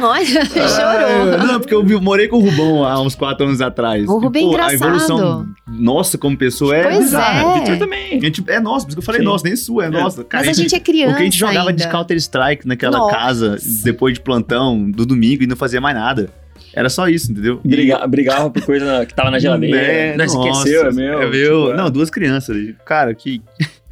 [0.00, 1.34] Olha, chorou.
[1.40, 4.06] Ah, não, porque eu morei com o Rubão há uns quatro anos atrás.
[4.08, 4.74] O Rubem é a engraçado.
[4.74, 7.58] evolução nossa como pessoa é Pois bizarra.
[7.68, 7.76] é.
[7.76, 8.18] Também.
[8.18, 9.26] A gente, é nosso, por isso que eu falei Sim.
[9.26, 9.90] nosso, nem sua, é, É.
[9.90, 10.24] nossa.
[10.24, 11.84] Cara, Mas a gente é criança Porque a gente jogava ainda.
[11.84, 13.14] de Counter-Strike naquela Nossa.
[13.16, 16.30] casa depois de plantão do domingo e não fazia mais nada.
[16.74, 17.58] Era só isso, entendeu?
[17.64, 19.76] E- Briga, brigava por coisa que tava na geladeira.
[19.80, 21.22] É, não, aqui é nossa, é meu.
[21.22, 21.60] É meu.
[21.62, 21.76] tipo, é.
[21.76, 22.76] Não, duas crianças ali.
[22.84, 23.40] Cara, que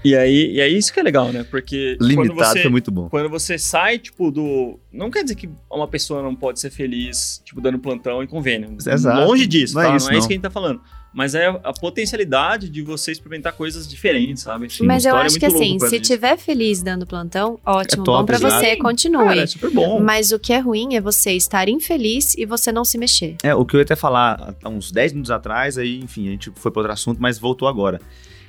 [0.05, 1.44] E aí, e aí isso que é legal, né?
[1.51, 3.09] Porque limitado você, foi muito bom.
[3.09, 4.78] quando você sai, tipo, do.
[4.93, 8.76] Não quer dizer que uma pessoa não pode ser feliz, tipo, dando plantão em convênio.
[8.86, 9.26] Exato.
[9.26, 9.97] Longe disso, Não é tá?
[9.97, 10.28] isso, não é isso não.
[10.28, 10.81] que a gente tá falando.
[11.16, 14.68] Mas é a potencialidade de você experimentar coisas diferentes, sabe?
[14.68, 14.85] Sim.
[14.85, 18.18] Mas eu História é acho que assim, se tiver feliz dando plantão, ótimo, É top,
[18.18, 18.55] bom pra exato.
[18.56, 19.24] você, continue.
[19.24, 20.01] Cara, é super bom.
[20.01, 23.36] Mas o que é ruim é você estar infeliz e você não se mexer.
[23.44, 26.31] É, o que eu ia até falar há uns 10 minutos atrás, aí, enfim, a
[26.32, 28.01] gente foi para outro assunto, mas voltou agora.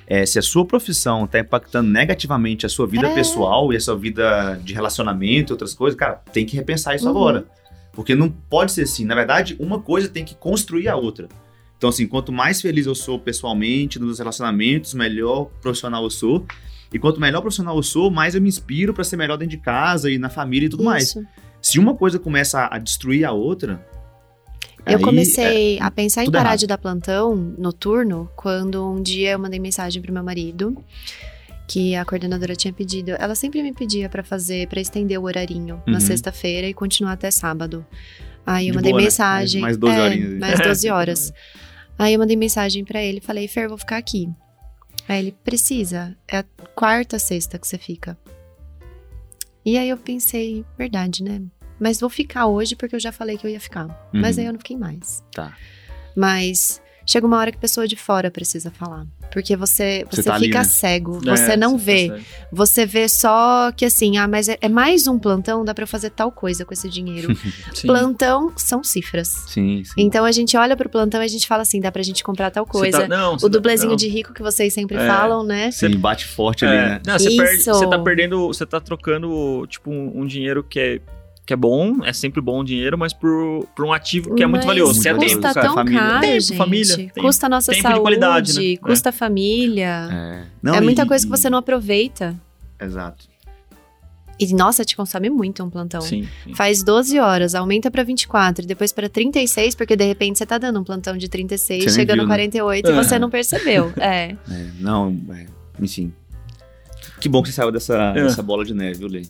[0.06, 3.14] É, se a sua profissão está impactando negativamente a sua vida É.
[3.14, 7.04] pessoal e a sua vida de relacionamento e outras coisas, cara, tem que repensar isso
[7.06, 7.10] Uhum.
[7.10, 7.46] agora.
[7.92, 9.04] Porque não pode ser assim.
[9.04, 11.28] Na verdade, uma coisa tem que construir a outra.
[11.76, 16.46] Então, assim, quanto mais feliz eu sou pessoalmente, nos relacionamentos, melhor profissional eu sou.
[16.92, 19.62] E quanto melhor profissional eu sou, mais eu me inspiro para ser melhor dentro de
[19.62, 21.04] casa e na família e tudo mais.
[21.08, 21.24] Isso.
[21.60, 23.84] Se uma coisa começa a destruir a outra.
[24.86, 26.58] Eu aí, comecei a pensar em parar errado.
[26.60, 30.76] de dar plantão noturno quando um dia eu mandei mensagem pro meu marido
[31.68, 33.10] que a coordenadora tinha pedido.
[33.18, 36.00] Ela sempre me pedia pra fazer, pra estender o horarinho na Uhum.
[36.00, 37.84] sexta-feira e continuar até sábado.
[38.46, 39.04] Aí eu De mandei boa, né?
[39.06, 39.60] mensagem.
[39.60, 40.38] Mais- mais 12 é, horinhas.
[40.38, 41.32] Mais 12 horas.
[41.98, 44.28] Aí eu mandei mensagem pra ele, falei, Fer, vou ficar aqui.
[45.08, 46.44] Aí ele, precisa, é a
[46.76, 48.16] quarta, sexta que você fica.
[49.64, 51.42] E aí eu pensei, verdade, né?
[51.78, 53.86] Mas vou ficar hoje porque eu já falei que eu ia ficar.
[54.12, 54.42] Mas Uhum.
[54.42, 55.22] aí eu não fiquei mais.
[55.32, 55.52] Tá.
[56.14, 59.06] Mas chega uma hora que a pessoa de fora precisa falar.
[59.32, 60.72] Porque você, você, Você tá fica ali, né?
[60.72, 62.08] cego, É, você não você vê.
[62.08, 62.26] percebe.
[62.52, 65.86] Você vê só que assim, ah, mas é, é mais um plantão, dá pra eu
[65.88, 67.28] fazer tal coisa com esse dinheiro.
[67.82, 69.28] Plantão são cifras.
[69.48, 69.92] Sim, sim.
[69.98, 72.50] Então a gente olha pro plantão e a gente fala assim, dá pra gente comprar
[72.50, 73.00] tal Você coisa.
[73.02, 73.96] tá- não, você o tá- dublezinho não.
[73.96, 75.06] de rico que vocês sempre É.
[75.06, 75.70] falam, né?
[75.70, 77.00] Sim, bate forte É, ali, né?
[77.06, 77.72] não, você, perde- Isso.
[77.72, 81.00] você tá perdendo, você tá trocando, tipo, um, um dinheiro que é,
[81.46, 84.46] que é bom, é sempre bom o dinheiro, mas por, por um ativo que é
[84.46, 85.66] muito Mas valioso, que é tempo, custa cara.
[85.66, 86.00] tão família.
[86.00, 86.56] caro, Tempo, gente.
[86.56, 87.20] família, tempo.
[87.20, 88.76] Custa a nossa Tempo de saúde, qualidade, né?
[88.78, 90.08] custa a família.
[90.10, 90.16] É.
[90.40, 92.34] É, Não, muita e- coisa que você não aproveita.
[92.80, 93.26] Exato.
[94.38, 96.00] E, nossa, te consome muito um plantão.
[96.02, 96.52] Sim, sim.
[96.54, 100.58] Faz 12 horas, aumenta pra 24 e depois pra 36, porque de repente você tá
[100.58, 102.34] dando um plantão de 36, Você nem chegando viu, no né?
[102.34, 102.92] 48 É.
[102.92, 103.92] e você não percebeu.
[103.96, 104.34] É.
[104.50, 105.46] É, não, é,
[105.80, 106.12] enfim.
[107.20, 108.24] Que bom que você saiu dessa, É.
[108.24, 109.24] dessa bola de neve, viu, Lei?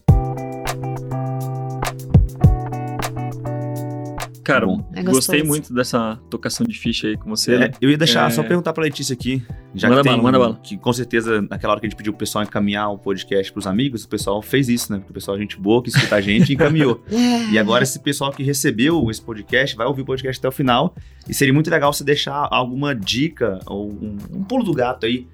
[4.47, 4.79] Cara, Bom.
[4.93, 5.13] É gostoso.
[5.13, 7.57] gostei muito dessa tocação de ficha aí com você.
[7.57, 8.31] É, eu ia deixar, É.
[8.31, 9.43] só perguntar pra Letícia aqui.
[9.75, 10.61] Já Manda que tem, bala, manda bala.
[10.63, 13.67] Que com certeza, naquela hora que a gente pediu pro pessoal encaminhar o podcast pros
[13.67, 14.99] amigos, o pessoal fez isso, né?
[14.99, 17.03] Porque o pessoal é gente boa, que escuta a gente e encaminhou.
[17.53, 20.95] E agora esse pessoal que recebeu esse podcast vai ouvir o podcast até o final.
[21.29, 25.27] E seria muito legal você deixar alguma dica ou um, um pulo do gato aí,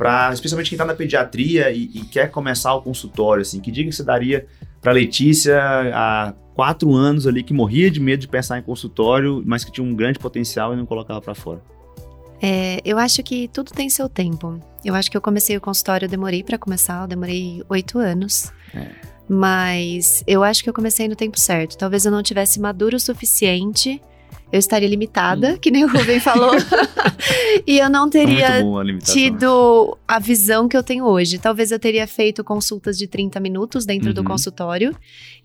[0.00, 3.60] para especialmente quem tá na pediatria e, e quer começar o consultório, assim.
[3.60, 4.46] Que dica que você daria
[4.80, 5.60] pra Letícia
[5.94, 9.86] há quatro anos ali que morria de medo de pensar em consultório, mas que tinha
[9.86, 11.62] um grande potencial e não colocava pra fora?
[12.40, 14.58] É, eu acho que tudo tem seu tempo.
[14.82, 18.50] Eu acho que eu comecei o consultório, eu demorei pra começar, eu demorei oito anos.
[18.74, 18.86] É.
[19.28, 21.76] Mas eu acho que eu comecei no tempo certo.
[21.76, 24.00] Talvez eu não tivesse maduro o suficiente,
[24.52, 26.52] eu estaria limitada, que nem o Rubem falou.
[27.66, 31.38] e eu não teria Muito boa a tido visão que eu tenho hoje.
[31.38, 34.26] Talvez eu teria feito consultas de 30 minutos dentro do Uhum.
[34.26, 34.94] consultório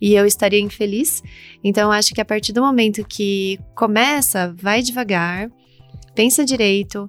[0.00, 1.22] e eu estaria infeliz.
[1.62, 5.50] Então, acho que a partir do momento que começa, vai devagar,
[6.14, 7.08] pensa direito,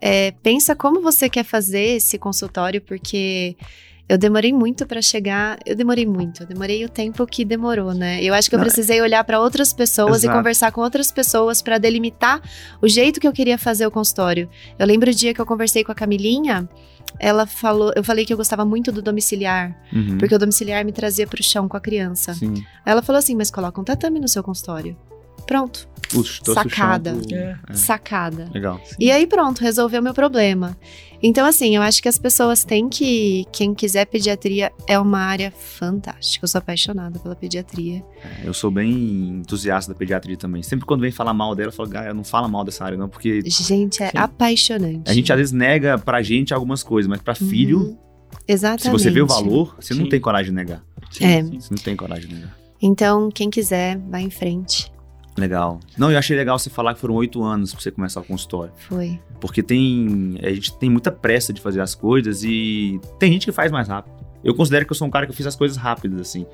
[0.00, 3.56] é, pensa como você quer fazer esse consultório, porque.
[4.06, 5.58] Eu demorei muito pra chegar.
[5.64, 6.42] Eu demorei muito.
[6.42, 8.22] Eu demorei o tempo que demorou, né?
[8.22, 10.34] Eu acho que eu Não, precisei olhar pra outras pessoas Exato.
[10.34, 12.42] e conversar com outras pessoas pra delimitar
[12.82, 14.48] o jeito que eu queria fazer o consultório.
[14.78, 16.68] Eu lembro o dia que eu conversei com a Camilinha,
[17.18, 20.18] ela falou, eu falei que eu gostava muito do domiciliar, Uhum.
[20.18, 22.34] porque o domiciliar me trazia pro chão com a criança.
[22.34, 22.54] Sim.
[22.84, 24.96] Aí ela falou assim: "Mas coloca um tatame no seu consultório".
[25.46, 27.14] Pronto, Puxa, Sacada.
[27.14, 27.58] pro- É.
[27.68, 28.48] É, sacada.
[28.54, 28.80] Legal.
[29.00, 30.76] E aí pronto, resolveu meu problema.
[31.22, 35.50] Então assim, eu acho que as pessoas têm que, quem quiser pediatria é uma área
[35.50, 36.44] fantástica.
[36.44, 38.04] Eu sou apaixonada pela pediatria.
[38.22, 38.90] É, Eu sou bem
[39.40, 40.62] entusiasta da pediatria também.
[40.62, 43.08] Sempre quando vem falar mal dela, eu falo, Gaia, não fala mal dessa área não,
[43.08, 44.18] porque Gente, é Sim.
[44.18, 45.10] apaixonante.
[45.10, 47.98] a gente às vezes nega pra gente algumas coisas, mas pra filho, Uhum.
[48.46, 48.82] Exatamente.
[48.82, 50.10] se você vê o valor, você não Sim.
[50.10, 50.84] tem coragem de negar.
[51.10, 51.42] Sim, É.
[51.42, 51.60] sim.
[51.60, 52.54] Você não tem coragem de negar.
[52.82, 54.92] Então, quem quiser, vai em frente.
[55.36, 55.80] Legal.
[55.98, 58.72] Não, eu achei legal você falar que foram oito anos pra você começar o consultório.
[58.76, 59.18] Foi.
[59.40, 60.38] Porque tem.
[60.42, 63.88] A gente tem muita pressa de fazer as coisas e tem gente que faz mais
[63.88, 64.14] rápido.
[64.44, 66.46] Eu considero que eu sou um cara que eu fiz as coisas rápidas, assim.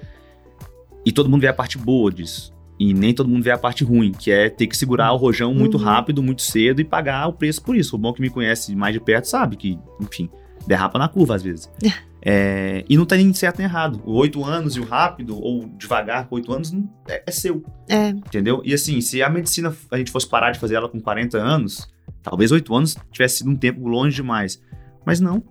[1.05, 2.53] E todo mundo vê a parte boa disso.
[2.79, 5.53] E nem todo mundo vê a parte ruim, que é ter que segurar o rojão
[5.53, 5.85] muito Uhum.
[5.85, 7.95] rápido, muito cedo e pagar o preço por isso.
[7.97, 10.31] O bom que me conhece mais de perto sabe que, enfim,
[10.67, 11.71] derrapa na curva às vezes.
[12.23, 14.03] É, e não tá nem certo nem errado.
[14.05, 16.73] O oito anos e o rápido, ou devagar com oito anos,
[17.09, 17.65] é, é seu.
[17.89, 18.61] É, Entendeu?
[18.65, 21.89] E assim, se a medicina a gente fosse parar de fazer ela com 40 anos,
[22.23, 24.61] talvez 8 anos tivesse sido um tempo longe demais.
[25.07, 25.43] Mas não.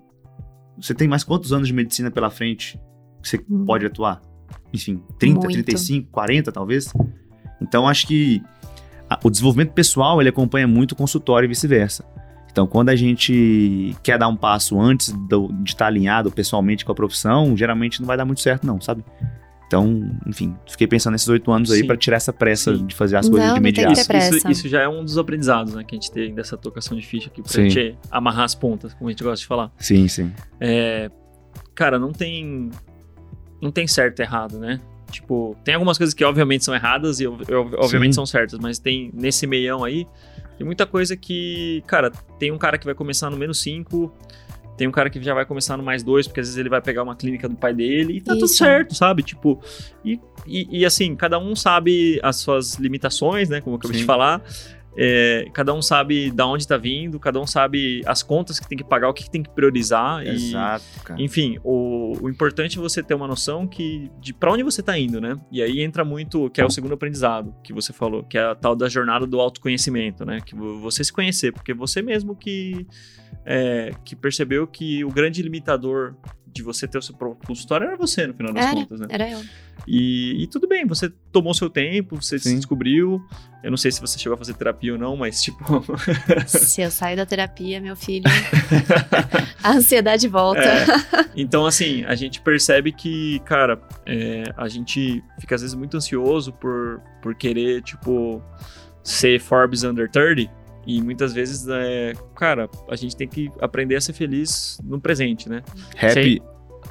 [0.80, 2.80] Você tem mais quantos anos de medicina pela frente
[3.22, 3.66] que você Hum.
[3.66, 4.22] pode atuar?
[4.74, 5.54] Enfim, 30, Muito.
[5.54, 6.94] 35, 40 talvez.
[7.62, 8.42] Então acho que
[9.24, 12.06] o desenvolvimento pessoal ele acompanha muito o consultório e vice-versa.
[12.52, 16.92] Então, quando a gente quer dar um passo antes do- de estar alinhado pessoalmente com
[16.92, 19.04] a profissão, geralmente não vai dar muito certo, não, sabe?
[19.68, 22.88] Então, enfim, fiquei pensando nesses oito anos aí para tirar essa pressa Sim.
[22.88, 24.08] de fazer as coisas Não, de não tem que imediato.
[24.08, 26.58] ter Isso, isso, isso já é um dos aprendizados né, que a gente tem dessa
[26.58, 27.70] tocação de ficha aqui, pra Sim.
[27.70, 29.72] gente amarrar as pontas, como a gente gosta de falar.
[29.78, 30.32] Sim, sim.
[30.60, 31.12] É,
[31.76, 32.72] cara, não tem.
[33.62, 34.80] Não tem certo e errado, né?
[35.12, 38.16] Tipo, tem algumas coisas que obviamente são erradas e ob- ob- obviamente Sim.
[38.16, 40.08] são certas, mas tem nesse meião aí,
[40.60, 44.14] tem muita coisa que, cara, tem um cara que vai começar no menos 5,
[44.76, 46.82] tem um cara que já vai começar no mais 2, porque às vezes ele vai
[46.82, 48.58] pegar uma clínica do pai dele e tá tudo Isso.
[48.58, 49.24] certo, sabe?
[49.24, 49.62] Tipo,
[50.04, 53.62] e, e, e, assim, cada um sabe as suas limitações, né?
[53.62, 54.06] Como eu acabei de Sim.
[54.06, 54.42] falar.
[55.02, 58.78] É, cada um sabe da onde tá vindo, cada um sabe as contas que tem
[58.78, 60.26] que pagar, o que, que tem que priorizar.
[60.26, 61.22] e, Exato, cara.
[61.22, 65.00] enfim, o, o importante é você ter uma noção que de para onde você tá
[65.00, 65.38] indo, né?
[65.50, 68.56] E aí entra muito, que é o segundo aprendizado que você falou, que é a
[68.56, 70.42] tal da jornada do autoconhecimento, né?
[70.46, 72.86] Que vo- você se conhecer, porque você mesmo que
[73.52, 76.14] é, que percebeu que o grande limitador
[76.46, 79.08] de você ter o seu próprio consultório era você, no final das Era, contas, né?
[79.10, 79.42] era eu.
[79.88, 82.58] E, e tudo bem, você tomou seu tempo, você se Sim.
[82.58, 83.20] descobriu.
[83.64, 85.84] Eu não sei se você chegou a fazer terapia ou não, mas tipo.
[86.48, 88.24] Se eu sair da terapia, meu filho,
[89.64, 90.62] a ansiedade volta.
[90.62, 90.86] É.
[91.36, 96.54] Então, assim, a gente percebe que, cara, é, a gente fica às vezes muito ansioso
[96.54, 98.42] por, por querer, tipo,
[99.04, 100.59] ser Forbes Under 30.
[100.86, 105.50] E muitas vezes, é, cara, a gente tem que aprender a ser feliz no presente,
[105.50, 105.62] né?
[105.96, 106.42] Happy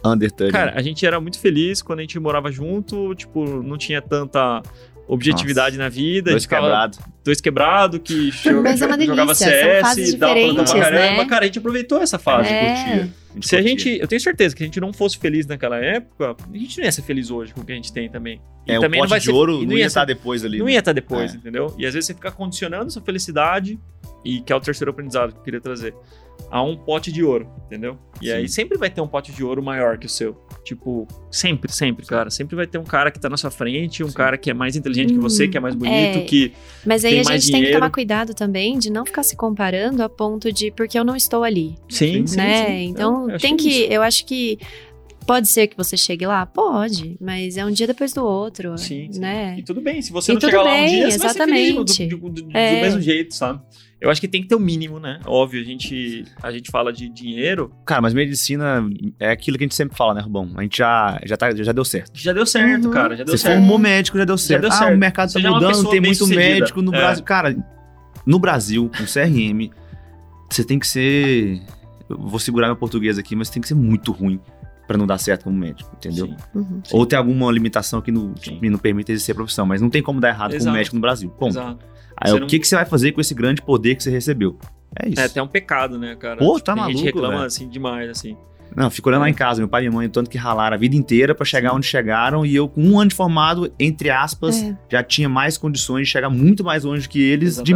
[0.04, 0.52] Under 30.
[0.52, 4.62] Cara, a gente era muito feliz quando a gente morava junto, tipo, não tinha tanta
[5.08, 6.30] objetividade na vida.
[6.32, 6.98] Dois quebrados.
[7.24, 9.48] dois quebrados que joga- Mas é uma jogava delícia,
[9.94, 10.90] CS, dava pra caramba.
[11.16, 11.24] né?
[11.24, 12.48] Cara, a gente aproveitou essa fase.
[12.50, 12.74] É.
[12.74, 13.10] Curtia.
[13.40, 16.56] Se a gente, eu tenho certeza que a gente não fosse feliz naquela época, a
[16.56, 18.40] gente não ia ser feliz hoje com o que a gente tem também.
[18.66, 20.58] E É, o também pote de ouro e não ia estar ser- depois ali.
[20.58, 20.72] não né?
[20.72, 21.36] ia estar depois, É.
[21.36, 21.74] entendeu?
[21.78, 23.78] E às vezes você fica condicionando sua felicidade,
[24.24, 25.94] e que é o terceiro aprendizado que eu queria trazer,
[26.50, 27.98] a um pote de ouro, entendeu?
[28.22, 28.32] E Sim.
[28.32, 30.36] aí sempre vai ter um pote de ouro maior que o seu.
[30.64, 32.30] Tipo, sempre, sempre, cara.
[32.30, 34.14] Sempre vai ter um cara que tá na sua frente, um Sim.
[34.14, 36.20] cara que é mais inteligente que você, Hum, que é mais bonito, é.
[36.22, 36.52] que.
[36.86, 37.78] Mas aí Tem a mais gente tem que dinheiro.
[37.80, 41.44] tomar cuidado também de não ficar se comparando a ponto de porque eu não estou
[41.44, 42.36] ali, Sim, sim.
[42.36, 42.66] né?
[42.66, 42.84] sim.
[42.88, 43.92] Então Eu tem que, isso.
[43.92, 44.58] eu acho que
[45.26, 49.12] pode ser que você chegue lá, pode, mas é um dia depois do outro, Sim,
[49.12, 49.20] sim.
[49.20, 49.56] né?
[49.58, 51.38] E tudo bem, se você E não chegar lá um bem, dia, você vai ser
[51.44, 52.06] feliz do, exatamente.
[52.06, 52.80] do- do- do É.
[52.80, 53.60] mesmo jeito, sabe?
[54.00, 55.18] Eu acho que tem que ter o mínimo, né?
[55.26, 58.88] Óbvio, a gente, a gente fala de dinheiro, Cara, mas medicina
[59.18, 60.50] é aquilo que a gente sempre fala, né, Rubão?
[60.56, 62.12] A gente já, já, tá, já deu certo.
[62.14, 62.90] já deu certo, Uhum.
[62.92, 63.56] cara, já deu Você certo.
[63.58, 64.60] formou médico, já deu certo.
[64.62, 64.94] deu ah, certo.
[64.94, 66.40] o mercado Você tá já é mudando, tem muito bem-sucedida.
[66.40, 66.98] médico no É.
[66.98, 67.24] Brasil.
[67.24, 67.56] Cara,
[68.24, 69.70] no Brasil, com CRM,
[70.48, 71.60] você tem que ser.
[72.08, 74.40] Eu vou segurar meu português aqui, mas tem que ser muito ruim
[74.86, 76.26] pra não dar certo como médico, entendeu?
[76.28, 76.36] Sim.
[76.54, 76.82] Uhum.
[76.92, 78.58] Ou tem alguma limitação que não, Sim.
[78.60, 80.76] que não permite exercer a profissão, mas não tem como dar errado como Exato.
[80.76, 81.28] médico no Brasil.
[81.30, 81.50] Ponto.
[81.50, 81.84] Exato.
[82.20, 84.10] Aí Você o não- que, que você vai fazer com esse grande poder que você
[84.10, 84.58] recebeu?
[85.00, 85.20] É isso.
[85.20, 86.38] É até um pecado, né, cara?
[86.38, 87.46] Pô, tá Tem gente que maluco, reclama velho.
[87.46, 88.36] assim demais, assim.
[88.76, 90.74] Não, fico olhando lá em casa, meu pai e minha mãe, o tanto que ralaram
[90.74, 94.10] a vida inteira pra chegar onde chegaram, e eu, com um ano de formado, entre
[94.10, 94.76] aspas, É.
[94.90, 97.72] já tinha mais condições de chegar muito mais longe que eles de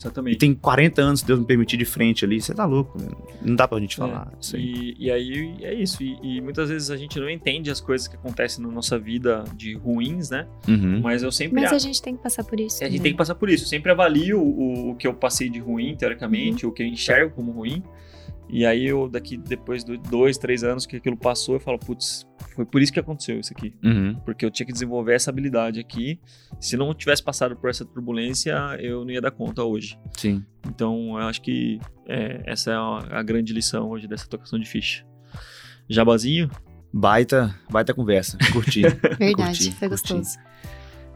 [0.00, 0.34] Exatamente.
[0.36, 2.40] E tem 40 anos, se Deus me permitir, de frente ali.
[2.40, 2.98] Você tá louco.
[3.42, 4.94] Não dá pra gente falar isso aí.
[4.98, 6.02] E, e aí é isso.
[6.02, 9.44] E, e muitas vezes a gente não entende as coisas que acontecem na nossa vida
[9.54, 10.46] de ruins, né?
[10.66, 11.00] Uhum.
[11.02, 11.60] Mas eu sempre.
[11.60, 12.76] Mas a- gente tem que passar por isso.
[12.82, 13.02] a gente também.
[13.02, 13.64] tem que passar por isso.
[13.64, 16.72] Eu sempre avalio o, o que eu passei de ruim, teoricamente, Uhum.
[16.72, 17.82] o que eu enxergo como ruim.
[18.52, 22.26] E aí eu, daqui, depois de dois, três anos que aquilo passou, eu falo, putz,
[22.54, 23.74] foi por isso que aconteceu isso aqui.
[23.82, 24.14] Uhum.
[24.24, 26.18] Porque eu tinha que desenvolver essa habilidade aqui.
[26.60, 29.98] Se não tivesse passado por essa turbulência, eu não ia dar conta hoje.
[30.16, 30.44] Sim.
[30.66, 31.78] Então, eu acho que
[32.08, 35.06] é, essa é a, a grande lição hoje dessa tocação de ficha.
[35.88, 36.50] Jabazinho?
[36.92, 38.36] Baita, baita conversa.
[38.52, 38.82] Curti.
[39.18, 40.12] Verdade, Curti, foi curti.
[40.12, 40.38] gostoso.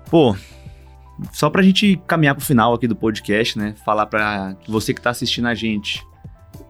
[0.09, 0.37] Pô,
[1.33, 3.75] só pra gente caminhar pro final aqui do podcast, né?
[3.85, 6.05] Falar pra você que tá assistindo a gente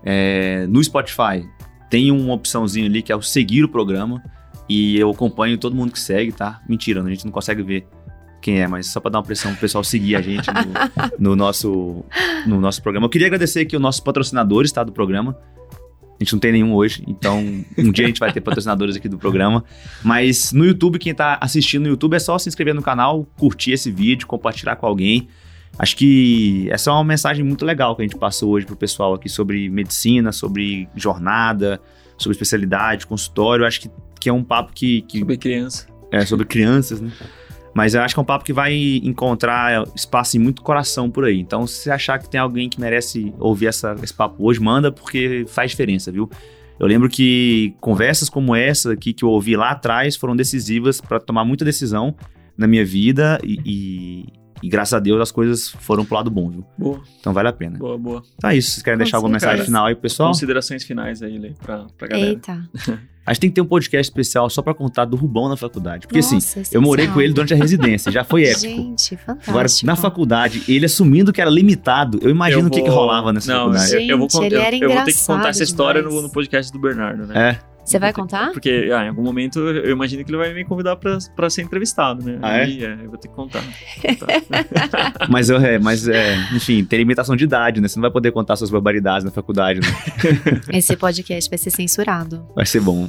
[0.04, 1.48] é, no Spotify,
[1.88, 4.22] tem uma opçãozinha ali que é o seguir o programa.
[4.68, 6.60] E eu acompanho todo mundo que segue, tá?
[6.68, 7.86] Mentira, a gente não consegue ver
[8.40, 11.36] quem é, mas só pra dar uma pressão pro pessoal seguir a gente no, no
[11.36, 12.04] nosso,
[12.46, 13.06] no nosso programa.
[13.06, 14.82] Eu queria agradecer aqui os nossos patrocinadores, tá?
[14.84, 15.38] Do programa.
[16.02, 17.38] A gente não tem nenhum hoje, então
[17.76, 19.64] um dia a gente vai ter patrocinadores aqui do programa.
[20.02, 23.72] Mas no YouTube, quem tá assistindo no YouTube, é só se inscrever no canal, curtir
[23.72, 25.28] esse vídeo, compartilhar com alguém.
[25.78, 29.14] Acho que essa é uma mensagem muito legal que a gente passou hoje pro pessoal
[29.14, 31.80] aqui sobre medicina, sobre jornada,
[32.16, 33.66] sobre especialidade, consultório.
[33.66, 33.90] Acho que,
[34.20, 35.86] que é um papo que, que Sobre criança.
[36.12, 37.10] é, sobre crianças, né?
[37.74, 38.72] Mas eu acho que é um papo que vai
[39.02, 41.40] encontrar espaço em muito coração por aí.
[41.40, 44.92] Então, se você achar que tem alguém que merece ouvir essa- esse papo hoje, manda,
[44.92, 46.30] porque faz diferença, viu?
[46.78, 51.18] Eu lembro que conversas como essa aqui que eu ouvi lá atrás foram decisivas para
[51.18, 52.14] tomar muita decisão
[52.56, 56.48] na minha vida e, e- e graças a Deus as coisas foram pro lado bom,
[56.50, 56.64] viu?
[56.78, 57.78] Boa, Então vale a pena.
[57.78, 58.22] boa, boa.
[58.36, 58.70] Então é isso.
[58.70, 59.52] Vocês querem Com deixar alguma certeza.
[59.52, 60.28] mensagem final aí pro pessoal?
[60.30, 62.28] Considerações finais aí, Lê, pra, pra galera.
[62.30, 62.68] Eita.
[63.26, 66.06] A gente tem que ter um podcast especial só para contar do Rubão na faculdade.
[66.06, 68.60] Porque assim, Nossa, eu morei com ele durante a residência, já foi épico.
[68.60, 69.50] Gente, fantástico.
[69.50, 72.98] Agora, na faculdade, ele assumindo que era limitado, eu imagino Eu o que, que vou-
[72.98, 73.94] rolava nessa Não, faculdade.
[73.94, 76.28] eu, eu vou, Gente, eu- era eu vou ter que contar essa história no, no
[76.28, 77.50] podcast do Bernardo, né?
[77.58, 77.73] É.
[77.84, 78.50] Você vai contar?
[78.52, 81.62] Porque ah, em algum momento eu imagino que ele vai me convidar pra, pra ser
[81.62, 82.38] entrevistado, né?
[82.42, 82.62] Ah, é?
[82.62, 83.62] Aí, eu vou ter que contar.
[85.28, 87.88] Mas, eu, é, mas é, enfim, tem limitação de idade, né?
[87.88, 89.86] Você não vai poder contar suas barbaridades na faculdade, né?
[90.72, 92.46] Esse podcast vai ser censurado.
[92.54, 93.08] Vai ser bom.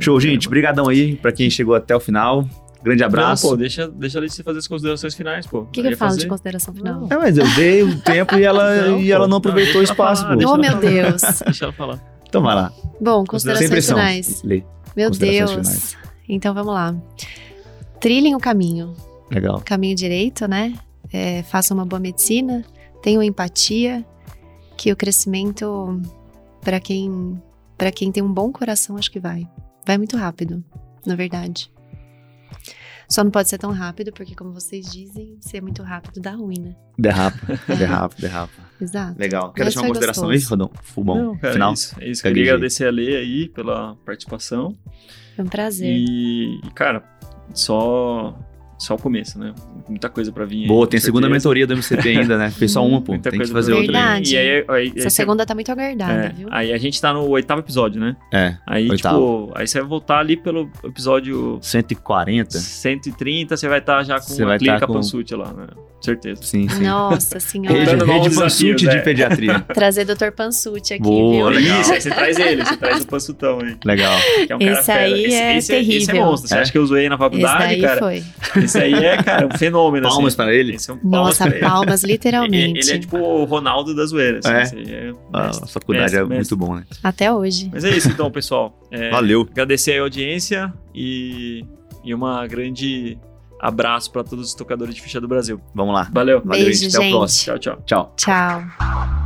[0.00, 0.48] Show, gente.
[0.48, 2.46] Brigadão aí pra quem chegou até o final.
[2.82, 3.44] Grande abraço.
[3.46, 5.60] Não, pô, deixa, deixa a Letícia fazer as considerações finais, pô.
[5.60, 7.08] O que, que eu falo de consideração final?
[7.10, 9.84] É, mas eu dei o tempo e ela, Não, e ela não aproveitou Não, o
[9.84, 10.52] espaço, falar, pô.
[10.52, 10.76] Oh, meu.
[10.76, 11.22] Deus.
[11.46, 12.13] Deixa ela falar.
[12.34, 12.72] Então vai lá.
[13.00, 14.42] Bom, considerações finais.
[14.42, 14.64] Lê.
[14.96, 15.50] Meu Deus.
[15.52, 15.96] finais.
[16.28, 16.92] Então vamos lá.
[18.00, 18.92] Trilhem o caminho.
[19.30, 19.62] Legal.
[19.64, 20.74] Caminho direito, né?
[21.12, 22.64] É, façam uma boa medicina.
[23.00, 24.04] Tenham empatia.
[24.76, 26.02] que o crescimento,
[26.60, 27.40] para quem,
[27.78, 29.48] para quem tem um bom coração, acho que vai.
[29.86, 30.64] Vai muito rápido,
[31.06, 31.70] na verdade.
[33.08, 36.60] Só não pode ser tão rápido, porque, como vocês dizem, ser muito rápido dá ruim,
[36.60, 36.76] né?
[36.98, 37.38] Derrapa,
[37.76, 38.62] derrapa, derrapa.
[38.80, 39.18] Exato.
[39.18, 39.52] Legal.
[39.52, 40.44] Quer deixar uma consideração gostoso.
[40.44, 40.70] aí, Rodão?
[40.82, 41.16] Fubão.
[41.16, 41.70] Não, cara, Final.
[41.70, 41.96] é isso.
[42.00, 42.22] É isso.
[42.22, 44.76] Queria agradecer a Lê aí pela participação.
[45.36, 45.88] Foi um prazer.
[45.88, 47.04] E, cara,
[47.52, 48.38] só,
[48.84, 49.52] só o começo, né?
[49.88, 50.66] Muita coisa pra vir aí.
[50.68, 51.48] Boa, com tem a segunda certeza.
[51.48, 52.50] mentoria do MCP ainda, né?
[52.50, 53.12] Fez só uma, pô.
[53.12, 54.04] Muita Tem que fazer outra aí.
[54.04, 54.34] Verdade.
[54.34, 56.48] E aí, aí, aí Essa segunda tá muito aguardada, é, viu?
[56.50, 58.16] aí a gente tá no oitavo episódio, né?
[58.32, 59.46] É, Aí, Oitavo.
[59.46, 62.58] tipo, aí você vai voltar ali pelo episódio 140.
[62.58, 65.66] 130, você vai estar já com a vai clínica tá com- Pansute lá, né?
[66.04, 66.42] Certeza.
[66.42, 66.82] Sim, sim.
[66.82, 67.78] Nossa Rede, senhora.
[67.78, 68.98] Rede Pansute desafios, de é.
[69.00, 69.60] pediatria.
[69.72, 70.30] Trazer Dr.
[70.36, 71.60] Pansucci aqui, Boa, viu?
[71.60, 71.80] legal.
[71.80, 73.76] Isso, aí você traz ele, você traz o Pansutão aí.
[73.84, 74.12] Legal.
[74.46, 75.00] Que é um cara Esse fera.
[75.02, 76.26] aí esse, é esse, Esse é terrível.
[76.26, 76.48] monstro.
[76.48, 76.58] Você É?
[76.60, 77.98] acha que eu zoei na Esse faculdade, daí cara?
[77.98, 78.24] foi.
[78.62, 80.06] Esse aí é, cara, um fenômeno.
[80.08, 80.36] Palmas assim.
[80.36, 80.74] para ele.
[80.74, 81.64] Esse é um palmas Nossa, pra ele.
[81.66, 82.80] palmas, Ele, literalmente.
[82.80, 84.44] ele é tipo o Ronaldo das zoeiras.
[84.44, 84.62] É?
[84.62, 86.36] Esse aí é A mestre, faculdade mestre, é mestre.
[86.36, 86.84] muito bom, né?
[87.02, 87.70] Até hoje.
[87.72, 88.78] Mas é isso então, pessoal.
[88.90, 89.48] É, Valeu.
[89.50, 91.64] Agradecer a audiência e,
[92.04, 93.16] e uma grande
[93.60, 95.60] abraço para todos os tocadores de ficha do Brasil.
[95.74, 96.10] Vamos lá.
[96.12, 96.42] Valeu.
[96.44, 96.96] Valeu, Beijo, gente.
[96.96, 97.58] Até o próximo.
[97.58, 97.82] Tchau, tchau.
[97.86, 98.12] Tchau.
[98.16, 99.23] Tchau.